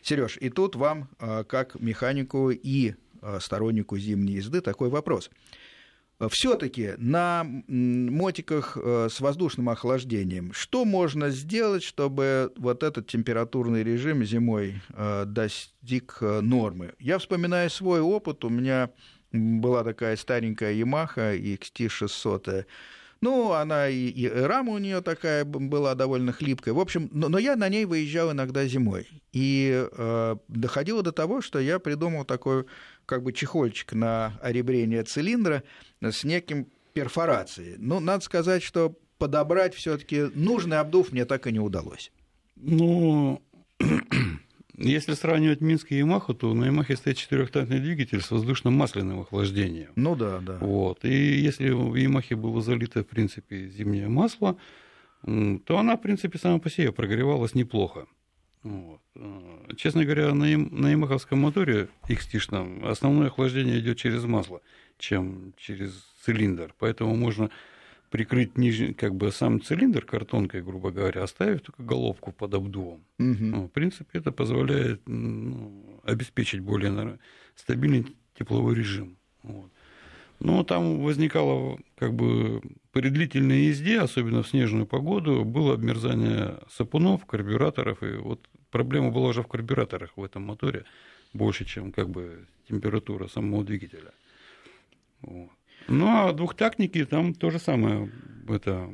Сереж, 0.03 0.39
и 0.41 0.51
тут 0.51 0.77
вам, 0.77 1.09
э, 1.19 1.45
как 1.45 1.81
механику 1.81 2.51
и 2.51 2.95
стороннику 3.39 3.99
зимней 3.99 4.37
езды, 4.37 4.63
такой 4.63 4.89
вопрос 4.89 5.31
все-таки 6.29 6.95
на 6.99 7.45
мотиках 7.45 8.77
э, 8.77 9.09
с 9.11 9.21
воздушным 9.21 9.71
охлаждением, 9.71 10.53
что 10.53 10.85
можно 10.85 11.31
сделать, 11.31 11.83
чтобы 11.83 12.53
вот 12.57 12.83
этот 12.83 13.07
температурный 13.07 13.83
режим 13.83 14.25
зимой 14.25 14.83
э, 14.91 15.25
достиг 15.27 16.19
э, 16.21 16.41
нормы? 16.41 16.93
Я 16.99 17.19
вспоминаю 17.19 17.71
свой 17.71 18.01
опыт, 18.01 18.45
у 18.45 18.51
меня 18.51 18.91
была 19.33 19.85
такая 19.85 20.17
старенькая 20.17 20.75
Yamaha 20.75 21.39
XT600, 21.39 22.67
ну, 23.23 23.53
она 23.53 23.89
и, 23.89 24.09
и 24.09 24.29
рама 24.29 24.73
у 24.73 24.79
нее 24.79 25.03
такая 25.03 25.45
была 25.45 25.95
довольно 25.95 26.33
хлипкая. 26.33 26.73
В 26.73 26.81
общем, 26.81 27.11
но, 27.13 27.29
но 27.29 27.39
я 27.39 27.55
на 27.55 27.69
ней 27.69 27.85
выезжал 27.85 28.33
иногда 28.33 28.67
зимой. 28.67 29.09
И 29.33 29.87
э, 29.91 30.37
доходило 30.49 31.03
до 31.03 31.13
того, 31.13 31.43
что 31.43 31.59
я 31.59 31.79
придумал 31.79 32.25
такой 32.25 32.65
как 33.05 33.23
бы 33.23 33.33
чехольчик 33.33 33.93
на 33.93 34.39
оребрение 34.41 35.03
цилиндра 35.05 35.65
с 36.01 36.25
неким 36.25 36.69
перфорацией. 36.95 37.77
Ну, 37.79 38.01
надо 38.01 38.25
сказать, 38.25 38.63
что 38.63 38.97
подобрать 39.19 39.75
все-таки 39.75 40.31
нужный 40.35 40.79
обдув 40.79 41.13
мне 41.13 41.27
так 41.27 41.47
и 41.47 41.53
не 41.53 41.61
удалось. 41.61 42.11
Ну, 42.57 43.43
если 44.81 45.13
сравнивать 45.13 45.61
Минск 45.61 45.93
и 45.93 45.99
Ямаху, 45.99 46.35
то 46.35 46.53
на 46.55 46.65
Ямахе 46.65 46.97
стоит 46.97 47.19
четырехтактный 47.19 47.81
двигатель 47.81 48.23
с 48.23 48.31
воздушно-масляным 48.31 49.21
охлаждением. 49.21 49.91
Ну 49.95 50.17
да, 50.17 50.39
да. 50.39 50.59
Вот. 50.61 51.05
И 51.05 51.39
если 51.39 51.71
в 51.71 51.95
Ямахе 51.95 52.35
было 52.35 52.63
залито, 52.63 53.03
в 53.03 53.07
принципе, 53.07 53.69
зимнее 53.69 54.09
масло, 54.09 54.57
то 55.23 55.79
она, 55.79 55.97
в 55.97 56.01
принципе, 56.01 56.39
сама 56.39 56.59
по 56.59 56.71
себе 56.71 56.93
прогревалась 56.93 57.55
неплохо. 57.55 58.07
Вот. 58.63 59.01
Э, 59.17 59.75
честно 59.77 60.05
говоря, 60.05 60.35
на, 60.35 60.47
на 60.57 60.91
ямаховском 60.91 61.39
моторе 61.39 61.89
XT 62.09 62.87
основное 62.87 63.29
охлаждение 63.29 63.79
идет 63.79 63.99
через 63.99 64.25
масло, 64.25 64.61
чем 64.99 65.55
через 65.57 65.93
цилиндр. 66.25 66.75
Поэтому 66.79 67.15
можно 67.17 67.51
прикрыть 68.11 68.59
нижний, 68.59 68.93
как 68.93 69.15
бы 69.15 69.31
сам 69.33 69.63
цилиндр 69.63 70.05
картонкой, 70.05 70.63
грубо 70.63 70.91
говоря, 70.91 71.23
оставив 71.23 71.63
только 71.63 71.83
головку 71.83 72.33
под 72.33 72.55
обдувом. 72.55 73.05
Угу. 73.19 73.37
Ну, 73.41 73.65
в 73.67 73.69
принципе, 73.69 74.19
это 74.19 74.33
позволяет 74.33 75.01
ну, 75.07 76.01
обеспечить 76.05 76.61
более 76.61 77.19
стабильный 77.55 78.07
тепловой 78.35 78.75
режим. 78.75 79.17
Вот. 79.43 79.71
Но 80.41 80.65
там 80.65 81.01
возникало, 81.01 81.79
как 81.97 82.15
бы, 82.15 82.63
при 82.93 83.11
длительной 83.11 83.67
езде, 83.67 84.01
особенно 84.01 84.43
в 84.43 84.49
снежную 84.49 84.87
погоду, 84.87 85.45
было 85.45 85.75
обмерзание 85.75 86.59
сапунов, 86.71 87.27
карбюраторов, 87.27 88.03
и 88.03 88.17
вот 88.17 88.49
проблема 88.71 89.11
была 89.11 89.29
уже 89.29 89.43
в 89.43 89.49
карбюраторах 89.49 90.11
в 90.17 90.25
этом 90.25 90.43
моторе 90.43 90.85
больше, 91.33 91.65
чем 91.65 91.93
как 91.93 92.09
бы 92.09 92.47
температура 92.69 93.29
самого 93.29 93.65
двигателя. 93.65 94.13
Вот. 95.21 95.51
Ну, 95.91 96.07
а 96.07 96.33
двухтактники 96.33 97.05
там 97.05 97.35
то 97.35 97.51
же 97.51 97.59
самое, 97.59 98.11
это 98.49 98.89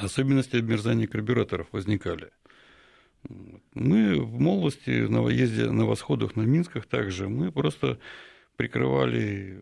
особенности 0.00 0.56
обмерзания 0.56 1.08
карбюраторов 1.08 1.66
возникали. 1.72 2.30
Мы 3.74 4.14
в 4.14 4.40
молодости 4.40 4.90
на 5.08 5.28
езде 5.28 5.70
на 5.70 5.86
восходах 5.86 6.36
на 6.36 6.42
Минсках 6.42 6.86
также, 6.86 7.28
мы 7.28 7.50
просто 7.50 7.98
прикрывали 8.56 9.60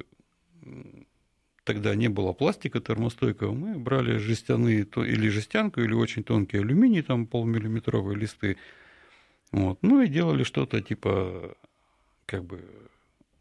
тогда 1.64 1.94
не 1.94 2.08
было 2.08 2.34
пластика 2.34 2.80
термостойкого, 2.80 3.52
мы 3.52 3.78
брали 3.78 4.18
жестяные 4.18 4.82
или 4.84 5.28
жестянку, 5.28 5.80
или 5.80 5.94
очень 5.94 6.22
тонкий 6.22 6.58
алюминий, 6.58 7.02
там 7.02 7.26
полмиллиметровые 7.26 8.16
листы, 8.16 8.58
Вот. 9.52 9.78
Ну 9.80 10.02
и 10.02 10.08
делали 10.08 10.44
что-то 10.44 10.82
типа 10.82 11.56
как 12.26 12.44
бы 12.44 12.62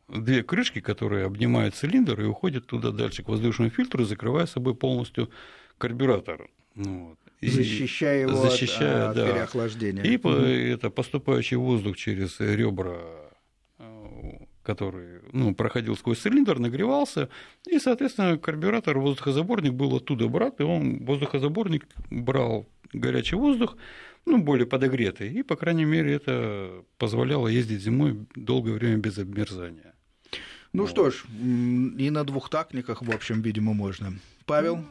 две 0.08 0.44
крышки, 0.44 0.82
которые 0.82 1.26
обнимают 1.26 1.76
цилиндр 1.76 2.22
и 2.22 2.26
уходят 2.26 2.68
туда 2.68 2.92
дальше 2.92 3.24
к 3.24 3.30
воздушному 3.30 3.70
фильтру, 3.70 4.04
закрывая 4.04 4.46
собой 4.46 4.76
полностью 4.76 5.30
карбюратор. 5.78 6.50
Ну 6.76 7.10
вот. 7.10 7.20
И 7.42 7.50
защищая 7.50 8.22
его 8.22 8.36
защищая, 8.36 9.10
от, 9.10 9.10
от 9.10 9.16
да. 9.18 9.32
переохлаждения. 9.32 10.04
И 10.04 10.18
угу. 10.18 10.30
это 10.30 10.90
поступающий 10.90 11.58
воздух 11.58 11.98
через 11.98 12.40
ребра 12.40 13.26
который 14.66 15.22
ну, 15.32 15.54
проходил 15.54 15.96
сквозь 15.96 16.20
цилиндр, 16.20 16.60
нагревался, 16.60 17.30
и, 17.68 17.80
соответственно, 17.80 18.38
карбюратор, 18.38 18.98
воздухозаборник 18.98 19.74
был 19.74 19.96
оттуда 19.96 20.28
брат, 20.28 20.60
и 20.60 20.64
он 20.64 21.06
воздухозаборник 21.06 21.86
брал 22.10 22.68
горячий 22.92 23.36
воздух, 23.36 23.78
ну, 24.26 24.40
более 24.40 24.66
подогретый, 24.66 25.32
и, 25.32 25.44
по 25.44 25.56
крайней 25.56 25.86
мере, 25.86 26.14
это 26.14 26.84
позволяло 26.98 27.48
ездить 27.48 27.82
зимой 27.82 28.26
долгое 28.36 28.74
время 28.74 28.98
без 28.98 29.20
обмерзания. 29.20 29.94
Ну 30.76 30.84
вот. 30.84 30.92
что 30.92 31.10
ж, 31.10 31.24
и 31.98 32.10
на 32.10 32.24
двухтактниках, 32.26 33.02
в 33.02 33.10
общем, 33.10 33.42
видимо, 33.42 33.74
можно. 33.74 34.14
Павел, 34.46 34.86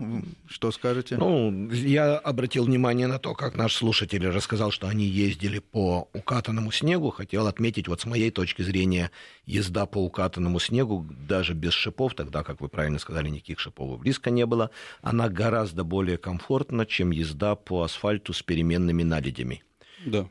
что 0.49 0.73
скажете? 0.73 1.17
Ну, 1.17 1.71
я 1.71 2.17
обратил 2.17 2.65
внимание 2.65 3.07
на 3.07 3.19
то, 3.19 3.35
как 3.35 3.55
наш 3.55 3.75
слушатель 3.75 4.27
рассказал, 4.27 4.73
что 4.73 4.89
они 4.89 5.05
ездили 5.05 5.61
по 5.61 6.09
укатанному 6.13 6.73
снегу. 6.73 7.11
Хотел 7.11 7.47
отметить, 7.47 7.87
вот 7.87 8.01
с 8.01 8.07
моей 8.07 8.31
точки 8.31 8.63
зрения, 8.63 9.11
езда 9.47 9.87
по 9.87 9.99
укатанному 9.99 10.59
снегу, 10.59 11.07
даже 11.29 11.53
без 11.53 11.73
шипов, 11.73 12.15
тогда, 12.15 12.43
как 12.43 12.61
вы 12.63 12.69
правильно 12.69 12.99
сказали, 12.99 13.29
никаких 13.29 13.61
шипов 13.61 14.01
близко 14.01 14.31
не 14.31 14.47
было, 14.47 14.71
она 15.03 15.29
гораздо 15.29 15.85
более 15.85 16.17
комфортна, 16.17 16.85
чем 16.87 17.13
езда 17.13 17.55
по 17.55 17.83
асфальту 17.83 18.33
с 18.33 18.43
переменными 18.43 19.03
наледями. 19.03 19.63
Да 20.05 20.29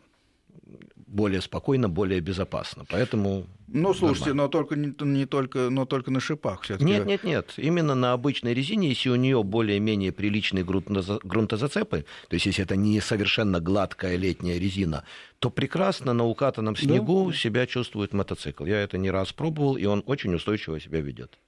более 1.13 1.41
спокойно, 1.41 1.89
более 1.89 2.19
безопасно. 2.19 2.85
Поэтому 2.89 3.45
ну, 3.67 3.93
слушайте, 3.93 4.33
но 4.33 4.47
только 4.47 4.75
не, 4.75 4.93
не 4.99 5.25
только, 5.25 5.69
но 5.69 5.85
только 5.85 6.11
на 6.11 6.19
шипах 6.19 6.61
все-таки. 6.61 6.85
Нет, 6.85 7.05
нет, 7.05 7.23
нет. 7.23 7.53
Именно 7.57 7.95
на 7.95 8.13
обычной 8.13 8.53
резине, 8.53 8.89
если 8.89 9.09
у 9.09 9.15
нее 9.15 9.43
более-менее 9.43 10.11
приличные 10.11 10.63
грунтозацепы, 10.63 12.05
то 12.27 12.33
есть 12.33 12.45
если 12.45 12.63
это 12.63 12.75
не 12.75 12.99
совершенно 12.99 13.59
гладкая 13.59 14.15
летняя 14.15 14.59
резина, 14.59 15.05
то 15.39 15.49
прекрасно 15.49 16.13
на 16.13 16.25
укатанном 16.25 16.75
снегу 16.75 17.31
да. 17.31 17.37
себя 17.37 17.65
чувствует 17.65 18.13
мотоцикл. 18.13 18.65
Я 18.65 18.79
это 18.81 18.97
не 18.97 19.09
раз 19.09 19.33
пробовал, 19.33 19.75
и 19.75 19.85
он 19.85 20.03
очень 20.05 20.33
устойчиво 20.35 20.79
себя 20.79 21.01
ведет. 21.01 21.39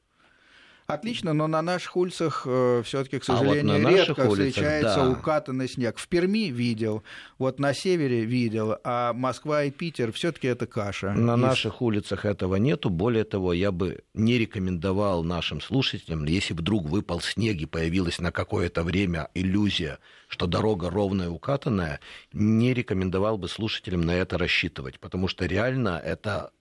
Отлично, 0.87 1.33
но 1.33 1.47
на 1.47 1.63
наших 1.63 1.97
улицах 1.97 2.43
э, 2.45 2.83
все-таки, 2.85 3.17
к 3.17 3.23
сожалению, 3.23 3.75
а 3.75 3.79
вот 3.79 3.89
редко 3.89 4.19
улицах, 4.29 4.49
встречается 4.49 4.95
да. 4.97 5.09
укатанный 5.09 5.67
снег. 5.67 5.97
В 5.97 6.07
Перми 6.07 6.51
видел, 6.51 7.03
вот 7.39 7.59
на 7.59 7.73
севере 7.73 8.23
видел, 8.23 8.77
а 8.83 9.13
Москва 9.13 9.63
и 9.63 9.71
Питер 9.71 10.11
все-таки 10.11 10.47
это 10.47 10.67
каша. 10.67 11.13
На 11.13 11.33
и... 11.33 11.37
наших 11.37 11.81
улицах 11.81 12.23
этого 12.23 12.57
нету. 12.57 12.91
Более 12.91 13.23
того, 13.23 13.53
я 13.53 13.71
бы 13.71 14.03
не 14.13 14.37
рекомендовал 14.37 15.23
нашим 15.23 15.59
слушателям, 15.59 16.23
если 16.25 16.53
вдруг 16.53 16.87
выпал 16.87 17.19
снег 17.19 17.59
и 17.61 17.65
появилась 17.65 18.19
на 18.19 18.31
какое-то 18.31 18.83
время 18.83 19.29
иллюзия, 19.33 19.97
что 20.27 20.45
дорога 20.45 20.91
ровная, 20.91 21.29
укатанная, 21.29 21.99
не 22.31 22.75
рекомендовал 22.75 23.39
бы 23.39 23.49
слушателям 23.49 24.01
на 24.01 24.15
это 24.15 24.37
рассчитывать, 24.37 24.99
потому 24.99 25.27
что 25.27 25.47
реально 25.47 25.99
это 26.03 26.51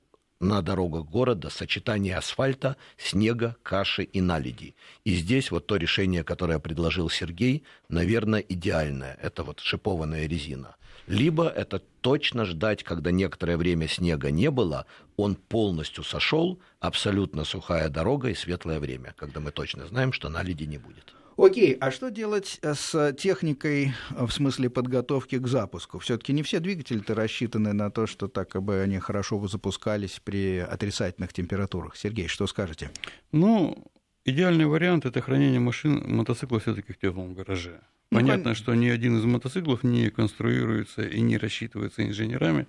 на 0.41 0.63
дорогах 0.63 1.07
города 1.07 1.51
сочетание 1.51 2.17
асфальта, 2.17 2.77
снега, 2.97 3.57
каши 3.63 4.03
и 4.03 4.21
наледи. 4.21 4.75
И 5.05 5.15
здесь 5.15 5.51
вот 5.51 5.67
то 5.67 5.77
решение, 5.77 6.25
которое 6.25 6.59
предложил 6.59 7.09
Сергей, 7.09 7.65
наверное, 7.89 8.41
идеальное. 8.41 9.19
Это 9.23 9.43
вот 9.43 9.61
шипованная 9.61 10.27
резина. 10.27 10.77
Либо 11.07 11.49
это 11.49 11.83
точно 12.01 12.45
ждать, 12.45 12.83
когда 12.83 13.11
некоторое 13.11 13.57
время 13.57 13.89
снега 13.89 14.31
не 14.31 14.51
было, 14.51 14.87
он 15.17 15.35
полностью 15.35 16.03
сошел, 16.03 16.59
абсолютно 16.81 17.45
сухая 17.45 17.89
дорога 17.89 18.31
и 18.31 18.35
светлое 18.35 18.81
время, 18.81 19.15
когда 19.17 19.41
мы 19.41 19.51
точно 19.51 19.87
знаем, 19.87 20.13
что 20.13 20.29
наледи 20.29 20.65
не 20.65 20.79
будет. 20.79 21.15
Окей, 21.37 21.77
а 21.81 21.91
что 21.91 22.11
делать 22.11 22.59
э, 22.63 22.75
с 22.75 23.13
техникой 23.15 23.93
в 24.11 24.31
смысле 24.31 24.71
подготовки 24.71 25.39
к 25.39 25.47
запуску? 25.47 25.99
Все-таки 25.99 26.33
не 26.33 26.43
все 26.43 26.61
двигатели-то 26.61 27.15
рассчитаны 27.15 27.73
на 27.73 27.91
то, 27.91 28.07
что 28.07 28.29
так 28.29 28.51
как 28.51 28.63
бы 28.63 28.81
они 28.81 28.99
хорошо 29.01 29.45
запускались 29.49 30.21
при 30.23 30.59
отрицательных 30.59 31.33
температурах. 31.33 31.97
Сергей, 31.97 32.29
что 32.29 32.47
скажете? 32.47 32.91
Ну, 33.33 33.91
идеальный 34.25 34.67
вариант 34.67 35.07
это 35.07 35.21
хранение 35.21 35.61
машин 35.61 36.05
мотоцикла 36.07 36.61
все-таки 36.61 36.93
в 36.93 36.99
теплом 36.99 37.35
гараже. 37.35 37.81
Ну, 38.11 38.19
Понятно, 38.19 38.51
ну, 38.51 38.55
что 38.55 38.75
ни 38.75 38.89
один 38.89 39.19
из 39.19 39.25
мотоциклов 39.25 39.83
не 39.83 40.11
конструируется 40.11 41.03
и 41.03 41.21
не 41.21 41.37
рассчитывается 41.37 42.07
инженерами 42.07 42.69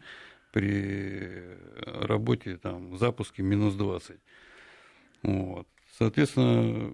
при 0.51 1.43
работе 1.86 2.57
там, 2.57 2.97
запуске 2.97 3.43
минус 3.43 3.76
20. 3.76 4.18
Вот. 5.22 5.68
Соответственно, 5.97 6.93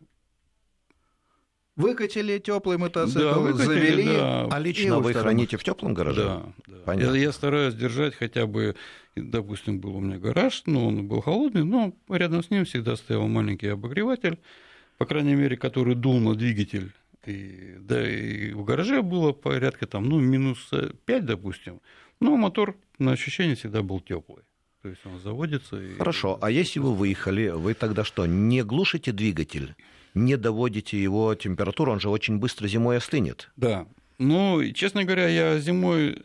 Выкатили 1.77 2.37
теплый 2.39 2.77
мотоцикл, 2.77 3.19
да, 3.19 3.39
выкатили, 3.39 3.65
завели. 3.65 4.05
Да. 4.05 4.47
А 4.51 4.59
лично 4.59 4.99
вы 4.99 5.13
храните 5.13 5.57
в 5.57 5.63
теплом 5.63 5.93
гараже? 5.93 6.23
Да, 6.23 6.43
да. 6.67 6.75
Понятно. 6.85 7.15
Я, 7.15 7.21
я 7.21 7.31
стараюсь 7.31 7.73
держать 7.73 8.13
хотя 8.15 8.45
бы, 8.45 8.75
допустим, 9.15 9.79
был 9.79 9.95
у 9.95 10.01
меня 10.01 10.17
гараж, 10.17 10.63
но 10.65 10.87
он 10.87 11.07
был 11.07 11.21
холодный, 11.21 11.63
но 11.63 11.93
рядом 12.09 12.43
с 12.43 12.49
ним 12.49 12.65
всегда 12.65 12.95
стоял 12.97 13.27
маленький 13.27 13.67
обогреватель, 13.67 14.37
по 14.97 15.05
крайней 15.05 15.35
мере, 15.35 15.55
который 15.55 15.95
дул 15.95 16.19
на 16.19 16.35
двигатель. 16.35 16.91
И, 17.25 17.75
да, 17.79 18.07
и 18.07 18.51
в 18.51 18.63
гараже 18.63 19.01
было 19.01 19.31
порядка 19.31 19.87
там, 19.87 20.05
ну, 20.05 20.19
минус 20.19 20.71
5, 21.05 21.25
допустим, 21.25 21.79
но 22.19 22.35
мотор 22.35 22.75
на 22.97 23.13
ощущение 23.13 23.55
всегда 23.55 23.81
был 23.81 24.01
теплый. 24.01 24.43
То 24.81 24.89
есть 24.89 25.05
он 25.05 25.19
заводится. 25.19 25.79
И... 25.79 25.95
Хорошо, 25.95 26.39
а 26.41 26.49
если 26.49 26.79
вы 26.79 26.95
выехали, 26.95 27.49
вы 27.49 27.75
тогда 27.75 28.03
что, 28.03 28.25
не 28.25 28.63
глушите 28.63 29.11
двигатель? 29.11 29.75
Не 30.13 30.37
доводите 30.37 31.01
его 31.01 31.35
температуру, 31.35 31.91
он 31.91 31.99
же 31.99 32.09
очень 32.09 32.37
быстро 32.37 32.67
зимой 32.67 32.97
остынет. 32.97 33.51
Да. 33.55 33.87
Ну, 34.17 34.63
честно 34.73 35.03
говоря, 35.03 35.27
я 35.27 35.59
зимой, 35.59 36.21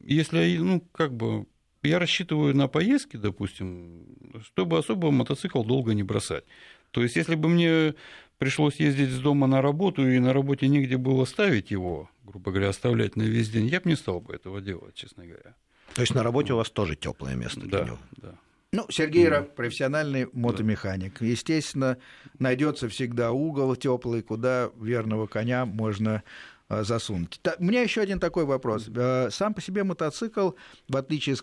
если, 0.00 0.56
ну, 0.58 0.80
как 0.92 1.14
бы, 1.14 1.46
я 1.82 1.98
рассчитываю 1.98 2.56
на 2.56 2.68
поездки, 2.68 3.16
допустим, 3.16 4.04
чтобы 4.44 4.78
особо 4.78 5.10
мотоцикл 5.10 5.62
долго 5.62 5.94
не 5.94 6.02
бросать. 6.02 6.44
То 6.90 7.02
есть, 7.02 7.16
если 7.16 7.34
бы 7.34 7.48
мне 7.48 7.94
пришлось 8.38 8.76
ездить 8.76 9.10
с 9.10 9.20
дома 9.20 9.46
на 9.46 9.62
работу, 9.62 10.08
и 10.08 10.18
на 10.18 10.32
работе 10.32 10.68
негде 10.68 10.96
было 10.96 11.24
ставить 11.24 11.70
его, 11.70 12.10
грубо 12.24 12.50
говоря, 12.50 12.70
оставлять 12.70 13.16
на 13.16 13.22
весь 13.22 13.48
день, 13.50 13.66
я 13.66 13.80
бы 13.80 13.88
не 13.88 13.96
стал 13.96 14.20
бы 14.20 14.34
этого 14.34 14.60
делать, 14.60 14.94
честно 14.94 15.24
говоря. 15.24 15.54
То 15.94 16.02
есть 16.02 16.14
на 16.14 16.22
работе 16.22 16.52
у 16.54 16.56
вас 16.56 16.70
тоже 16.70 16.96
теплое 16.96 17.36
место 17.36 17.60
да, 17.60 17.66
для 17.66 17.86
него? 17.86 17.98
Да. 18.16 18.34
Ну, 18.74 18.86
Сергей 18.88 19.28
Ра, 19.28 19.42
профессиональный 19.42 20.28
мотомеханик. 20.32 21.20
Естественно, 21.20 21.98
найдется 22.38 22.88
всегда 22.88 23.30
угол 23.30 23.76
теплый, 23.76 24.22
куда 24.22 24.70
верного 24.80 25.26
коня 25.26 25.66
можно 25.66 26.22
а, 26.70 26.82
засунуть. 26.82 27.38
У 27.58 27.64
меня 27.64 27.82
еще 27.82 28.00
один 28.00 28.18
такой 28.18 28.46
вопрос. 28.46 28.88
А, 28.96 29.28
сам 29.30 29.52
по 29.52 29.60
себе 29.60 29.84
мотоцикл, 29.84 30.52
в 30.88 30.96
отличие, 30.96 31.36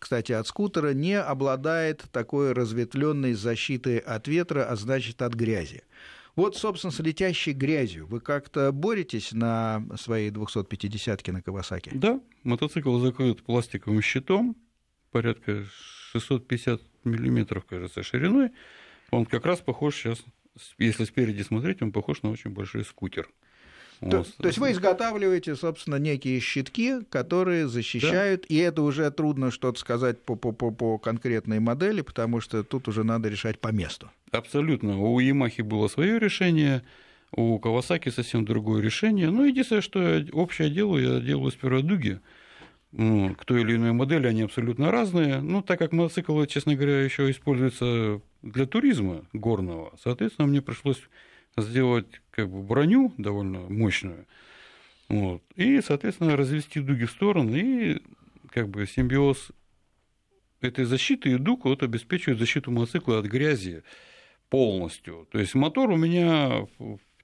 кстати, 0.00 0.32
от 0.32 0.48
скутера, 0.48 0.92
не 0.92 1.14
обладает 1.14 2.06
такой 2.10 2.52
разветвленной 2.52 3.34
защитой 3.34 3.98
от 3.98 4.26
ветра, 4.26 4.64
а 4.64 4.74
значит 4.74 5.22
от 5.22 5.34
грязи. 5.34 5.84
Вот, 6.34 6.56
собственно, 6.56 6.90
с 6.90 6.98
летящей 6.98 7.52
грязью 7.52 8.08
вы 8.08 8.18
как-то 8.18 8.72
боретесь 8.72 9.30
на 9.30 9.86
своей 9.96 10.30
250-ке 10.30 11.30
на 11.30 11.40
Кавасаке? 11.40 11.92
Да, 11.94 12.20
мотоцикл 12.42 12.98
закрыт 12.98 13.44
пластиковым 13.44 14.02
щитом, 14.02 14.56
порядка 15.12 15.64
650 16.20 16.80
миллиметров, 17.04 17.64
кажется, 17.64 18.02
шириной. 18.02 18.50
Он 19.10 19.26
как 19.26 19.44
раз 19.46 19.60
похож 19.60 19.96
сейчас, 19.96 20.24
если 20.78 21.04
спереди 21.04 21.42
смотреть, 21.42 21.82
он 21.82 21.92
похож 21.92 22.22
на 22.22 22.30
очень 22.30 22.50
большой 22.50 22.84
скутер. 22.84 23.28
То, 24.00 24.18
вот. 24.18 24.34
то 24.36 24.48
есть 24.48 24.58
вы 24.58 24.72
изготавливаете, 24.72 25.54
собственно, 25.56 25.96
некие 25.96 26.40
щитки, 26.40 27.00
которые 27.08 27.68
защищают, 27.68 28.42
да. 28.42 28.46
и 28.54 28.58
это 28.58 28.82
уже 28.82 29.10
трудно 29.10 29.50
что-то 29.50 29.78
сказать 29.78 30.20
по, 30.20 30.34
по, 30.34 30.52
по, 30.52 30.70
по 30.70 30.98
конкретной 30.98 31.60
модели, 31.60 32.00
потому 32.02 32.40
что 32.40 32.64
тут 32.64 32.88
уже 32.88 33.04
надо 33.04 33.28
решать 33.28 33.60
по 33.60 33.68
месту. 33.68 34.10
Абсолютно. 34.30 34.98
У 34.98 35.18
Ямахи 35.20 35.62
было 35.62 35.88
свое 35.88 36.18
решение, 36.18 36.82
у 37.32 37.58
Кавасаки 37.58 38.08
совсем 38.10 38.44
другое 38.44 38.82
решение. 38.82 39.30
Но 39.30 39.46
единственное, 39.46 39.82
что 39.82 40.02
я 40.02 40.26
общее 40.32 40.70
делаю, 40.70 41.14
я 41.14 41.20
делаю 41.20 41.50
сперва 41.52 41.80
дуги, 41.80 42.14
ну, 42.14 42.20
к 42.96 43.44
той 43.44 43.62
или 43.62 43.74
иной 43.74 43.92
модели, 43.92 44.28
они 44.28 44.42
абсолютно 44.42 44.90
разные. 44.90 45.40
Ну, 45.40 45.62
так 45.62 45.78
как 45.78 45.92
мотоцикл, 45.92 46.44
честно 46.44 46.76
говоря, 46.76 47.02
еще 47.02 47.28
используется 47.30 48.20
для 48.42 48.66
туризма 48.66 49.24
горного, 49.32 49.92
соответственно, 50.02 50.46
мне 50.46 50.62
пришлось 50.62 51.00
сделать 51.56 52.06
как 52.30 52.48
бы 52.48 52.62
броню 52.62 53.12
довольно 53.18 53.60
мощную, 53.60 54.26
вот, 55.08 55.42
и, 55.56 55.80
соответственно, 55.80 56.36
развести 56.36 56.80
дуги 56.80 57.04
в 57.04 57.10
стороны, 57.10 57.56
и 57.56 58.02
как 58.50 58.68
бы 58.68 58.86
симбиоз 58.86 59.50
этой 60.60 60.84
защиты 60.84 61.32
и 61.32 61.38
дуг 61.38 61.64
вот 61.64 61.82
обеспечивает 61.82 62.38
защиту 62.38 62.70
мотоцикла 62.70 63.18
от 63.18 63.26
грязи 63.26 63.82
полностью. 64.48 65.28
То 65.30 65.38
есть 65.38 65.54
мотор 65.54 65.90
у 65.90 65.96
меня, 65.96 66.66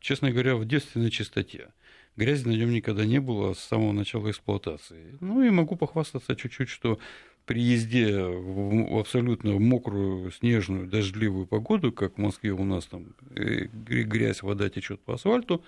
честно 0.01 0.31
говоря, 0.31 0.57
в 0.57 0.67
девственной 0.67 1.11
чистоте 1.11 1.73
грязи 2.21 2.47
на 2.47 2.53
нем 2.53 2.71
никогда 2.71 3.07
не 3.07 3.19
было 3.19 3.55
с 3.55 3.59
самого 3.61 3.93
начала 3.93 4.31
эксплуатации. 4.31 5.17
Ну 5.21 5.43
и 5.43 5.49
могу 5.51 5.77
похвастаться 5.77 6.37
чуть-чуть, 6.37 6.69
что 6.69 6.99
при 7.47 7.63
езде 7.63 8.23
в 8.23 8.99
абсолютно 9.01 9.59
мокрую, 9.59 10.31
снежную, 10.31 10.87
дождливую 10.87 11.47
погоду, 11.47 11.93
как 11.93 12.19
в 12.19 12.19
Москве 12.19 12.53
у 12.53 12.65
нас 12.65 12.85
там 12.87 13.07
э, 13.35 13.69
грязь, 13.73 14.43
вода 14.43 14.69
течет 14.69 15.01
по 15.01 15.15
асфальту, 15.15 15.65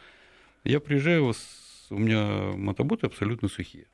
я 0.64 0.78
приезжаю, 0.78 1.32
у 1.90 1.98
меня 1.98 2.53
мотоботы 2.55 3.07
абсолютно 3.07 3.48
сухие. 3.48 3.86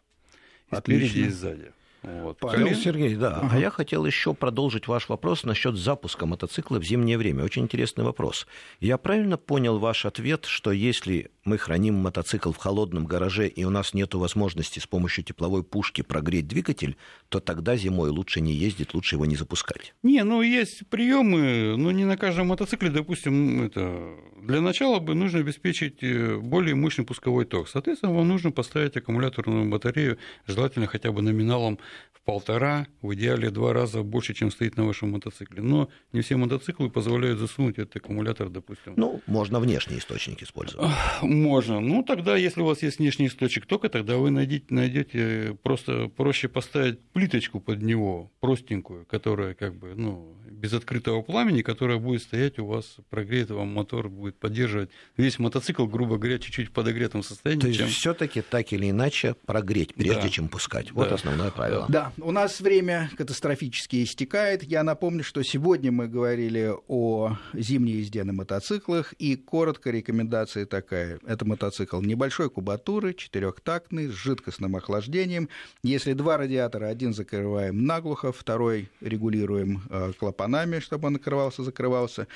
И 0.70 0.74
Отлично. 0.74 1.08
спереди, 1.08 1.26
и 1.28 1.30
сзади. 1.30 1.72
Вот. 2.02 2.38
Павел 2.38 2.74
Сергей, 2.74 3.16
да. 3.16 3.36
Ага. 3.36 3.50
А 3.52 3.58
я 3.58 3.70
хотел 3.70 4.06
еще 4.06 4.32
продолжить 4.32 4.86
ваш 4.86 5.08
вопрос 5.08 5.44
насчет 5.44 5.76
запуска 5.76 6.26
мотоцикла 6.26 6.78
в 6.78 6.84
зимнее 6.84 7.18
время. 7.18 7.44
Очень 7.44 7.62
интересный 7.62 8.04
вопрос. 8.04 8.46
Я 8.80 8.98
правильно 8.98 9.36
понял 9.36 9.78
ваш 9.78 10.06
ответ, 10.06 10.44
что 10.44 10.70
если 10.70 11.30
мы 11.44 11.58
храним 11.58 11.94
мотоцикл 11.94 12.52
в 12.52 12.56
холодном 12.56 13.06
гараже 13.06 13.48
и 13.48 13.64
у 13.64 13.70
нас 13.70 13.94
нет 13.94 14.14
возможности 14.14 14.78
с 14.78 14.86
помощью 14.86 15.24
тепловой 15.24 15.64
пушки 15.64 16.02
прогреть 16.02 16.46
двигатель, 16.46 16.96
то 17.28 17.40
тогда 17.40 17.76
зимой 17.76 18.10
лучше 18.10 18.40
не 18.40 18.52
ездить, 18.52 18.94
лучше 18.94 19.16
его 19.16 19.26
не 19.26 19.36
запускать. 19.36 19.94
Не, 20.02 20.22
ну 20.22 20.42
есть 20.42 20.86
приемы, 20.88 21.74
но 21.76 21.90
не 21.90 22.04
на 22.04 22.16
каждом 22.16 22.48
мотоцикле, 22.48 22.90
допустим, 22.90 23.62
это 23.62 24.14
для 24.42 24.60
начала 24.60 24.98
бы 24.98 25.14
нужно 25.14 25.40
обеспечить 25.40 26.02
э, 26.02 26.36
более 26.38 26.74
мощный 26.74 27.04
пусковой 27.04 27.44
ток. 27.44 27.68
Соответственно, 27.68 28.12
вам 28.14 28.28
нужно 28.28 28.50
поставить 28.50 28.96
аккумуляторную 28.96 29.68
батарею, 29.68 30.18
желательно 30.46 30.86
хотя 30.86 31.12
бы 31.12 31.22
номиналом 31.22 31.78
в 32.12 32.20
полтора, 32.22 32.86
в 33.02 33.14
идеале 33.14 33.50
два 33.50 33.72
раза 33.72 34.02
больше, 34.02 34.34
чем 34.34 34.50
стоит 34.50 34.76
на 34.76 34.84
вашем 34.84 35.12
мотоцикле. 35.12 35.62
Но 35.62 35.88
не 36.12 36.20
все 36.20 36.36
мотоциклы 36.36 36.90
позволяют 36.90 37.38
засунуть 37.38 37.78
этот 37.78 37.96
аккумулятор, 37.96 38.50
допустим. 38.50 38.94
Ну, 38.96 39.22
можно 39.26 39.60
внешний 39.60 39.98
источник 39.98 40.42
использовать. 40.42 40.90
Можно. 41.22 41.80
Ну, 41.80 42.02
тогда, 42.02 42.36
если 42.36 42.60
у 42.60 42.66
вас 42.66 42.82
есть 42.82 42.98
внешний 42.98 43.28
источник 43.28 43.66
тока, 43.66 43.88
тогда 43.88 44.16
вы 44.16 44.30
найдете, 44.30 44.66
найдете 44.68 45.56
просто 45.62 46.08
проще 46.08 46.48
поставить 46.48 47.00
плиточку 47.12 47.60
под 47.60 47.82
него, 47.82 48.30
простенькую, 48.40 49.06
которая 49.06 49.54
как 49.54 49.74
бы, 49.76 49.94
ну, 49.94 50.36
без 50.50 50.72
открытого 50.72 51.22
пламени, 51.22 51.62
которая 51.62 51.98
будет 51.98 52.22
стоять 52.22 52.58
у 52.58 52.66
вас, 52.66 52.96
прогреет 53.10 53.50
вам 53.50 53.68
мотор, 53.68 54.08
будет 54.08 54.27
поддерживать 54.36 54.90
весь 55.16 55.38
мотоцикл, 55.38 55.86
грубо 55.86 56.18
говоря, 56.18 56.38
чуть-чуть 56.38 56.68
в 56.68 56.72
подогретом 56.72 57.22
состоянии. 57.22 57.60
То 57.60 57.66
есть 57.68 57.78
чем- 57.80 57.88
все-таки 57.88 58.42
так 58.42 58.72
или 58.72 58.90
иначе 58.90 59.34
прогреть, 59.46 59.94
прежде 59.94 60.22
Да. 60.22 60.28
чем 60.28 60.48
пускать. 60.48 60.92
Вот 60.92 61.08
Да. 61.08 61.14
основное 61.14 61.50
правило. 61.50 61.86
Да, 61.88 62.12
у 62.20 62.30
нас 62.32 62.60
время 62.60 63.10
катастрофически 63.16 64.02
истекает. 64.04 64.62
Я 64.62 64.82
напомню, 64.82 65.22
что 65.24 65.42
сегодня 65.42 65.90
мы 65.92 66.08
говорили 66.08 66.72
о 66.88 67.36
зимней 67.54 67.96
езде 68.00 68.24
на 68.24 68.32
мотоциклах, 68.32 69.12
и 69.14 69.36
коротко 69.36 69.90
рекомендация 69.90 70.66
такая. 70.66 71.18
Это 71.26 71.44
мотоцикл 71.44 72.00
небольшой 72.00 72.50
кубатуры, 72.50 73.14
четырехтактный, 73.14 74.08
с 74.08 74.12
жидкостным 74.12 74.76
охлаждением. 74.76 75.48
Если 75.82 76.12
два 76.12 76.36
радиатора, 76.36 76.86
один 76.86 77.14
закрываем 77.14 77.84
наглухо, 77.84 78.32
второй 78.32 78.88
регулируем 79.00 79.82
э, 79.90 80.12
клапанами, 80.18 80.78
чтобы 80.80 81.06
он 81.06 81.14
накрывался, 81.14 81.62
закрывался. 81.62 82.26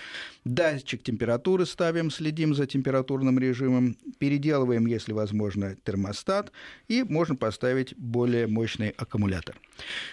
Датчик 0.44 1.02
температуры 1.02 1.66
ставим, 1.82 2.12
следим 2.12 2.54
за 2.54 2.66
температурным 2.66 3.40
режимом, 3.40 3.96
переделываем, 4.18 4.86
если 4.86 5.12
возможно, 5.12 5.74
термостат, 5.82 6.52
и 6.86 7.02
можно 7.02 7.34
поставить 7.34 7.92
более 7.96 8.46
мощный 8.46 8.90
аккумулятор. 8.90 9.58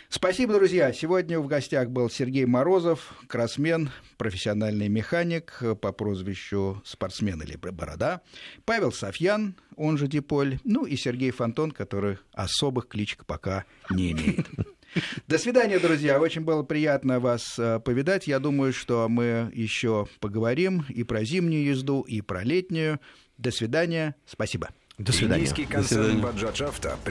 Спасибо, 0.10 0.56
друзья. 0.56 0.92
Сегодня 0.94 1.40
в 1.40 1.46
гостях 1.46 1.92
был 1.92 2.10
Сергей 2.10 2.46
Морозов, 2.46 3.14
кроссмен, 3.28 3.92
профессиональный 4.18 4.88
механик 4.88 5.62
по 5.80 5.92
прозвищу 5.92 6.82
спортсмен 6.84 7.40
или 7.44 7.56
борода, 7.56 8.22
Павел 8.66 8.92
Софьян, 8.92 9.54
он 9.76 10.00
же 10.00 10.08
Диполь, 10.08 10.58
ну 10.64 10.86
и 10.86 10.96
Сергей 10.96 11.30
Фонтон, 11.30 11.70
который 11.70 12.18
особых 12.34 12.88
кличек 12.88 13.28
пока 13.28 13.66
не 13.92 14.14
имеет. 14.14 14.48
До 15.28 15.38
свидания, 15.38 15.80
друзья. 15.80 16.20
Очень 16.20 16.42
было 16.42 16.64
приятно 16.64 17.20
вас 17.20 17.58
э, 17.58 17.80
повидать. 17.80 18.28
Я 18.28 18.40
думаю, 18.40 18.74
что 18.74 19.08
мы 19.10 19.52
еще 19.54 20.08
поговорим 20.20 20.86
и 20.90 21.04
про 21.04 21.24
зимнюю 21.24 21.66
езду, 21.66 22.02
и 22.02 22.22
про 22.22 22.44
летнюю. 22.44 23.00
До 23.38 23.52
свидания. 23.52 24.16
Спасибо. 24.26 24.70
До 24.98 25.14
свидания. 25.14 25.44
Индийский 25.44 25.66
концерн 25.66 26.22
представляет 26.22 27.04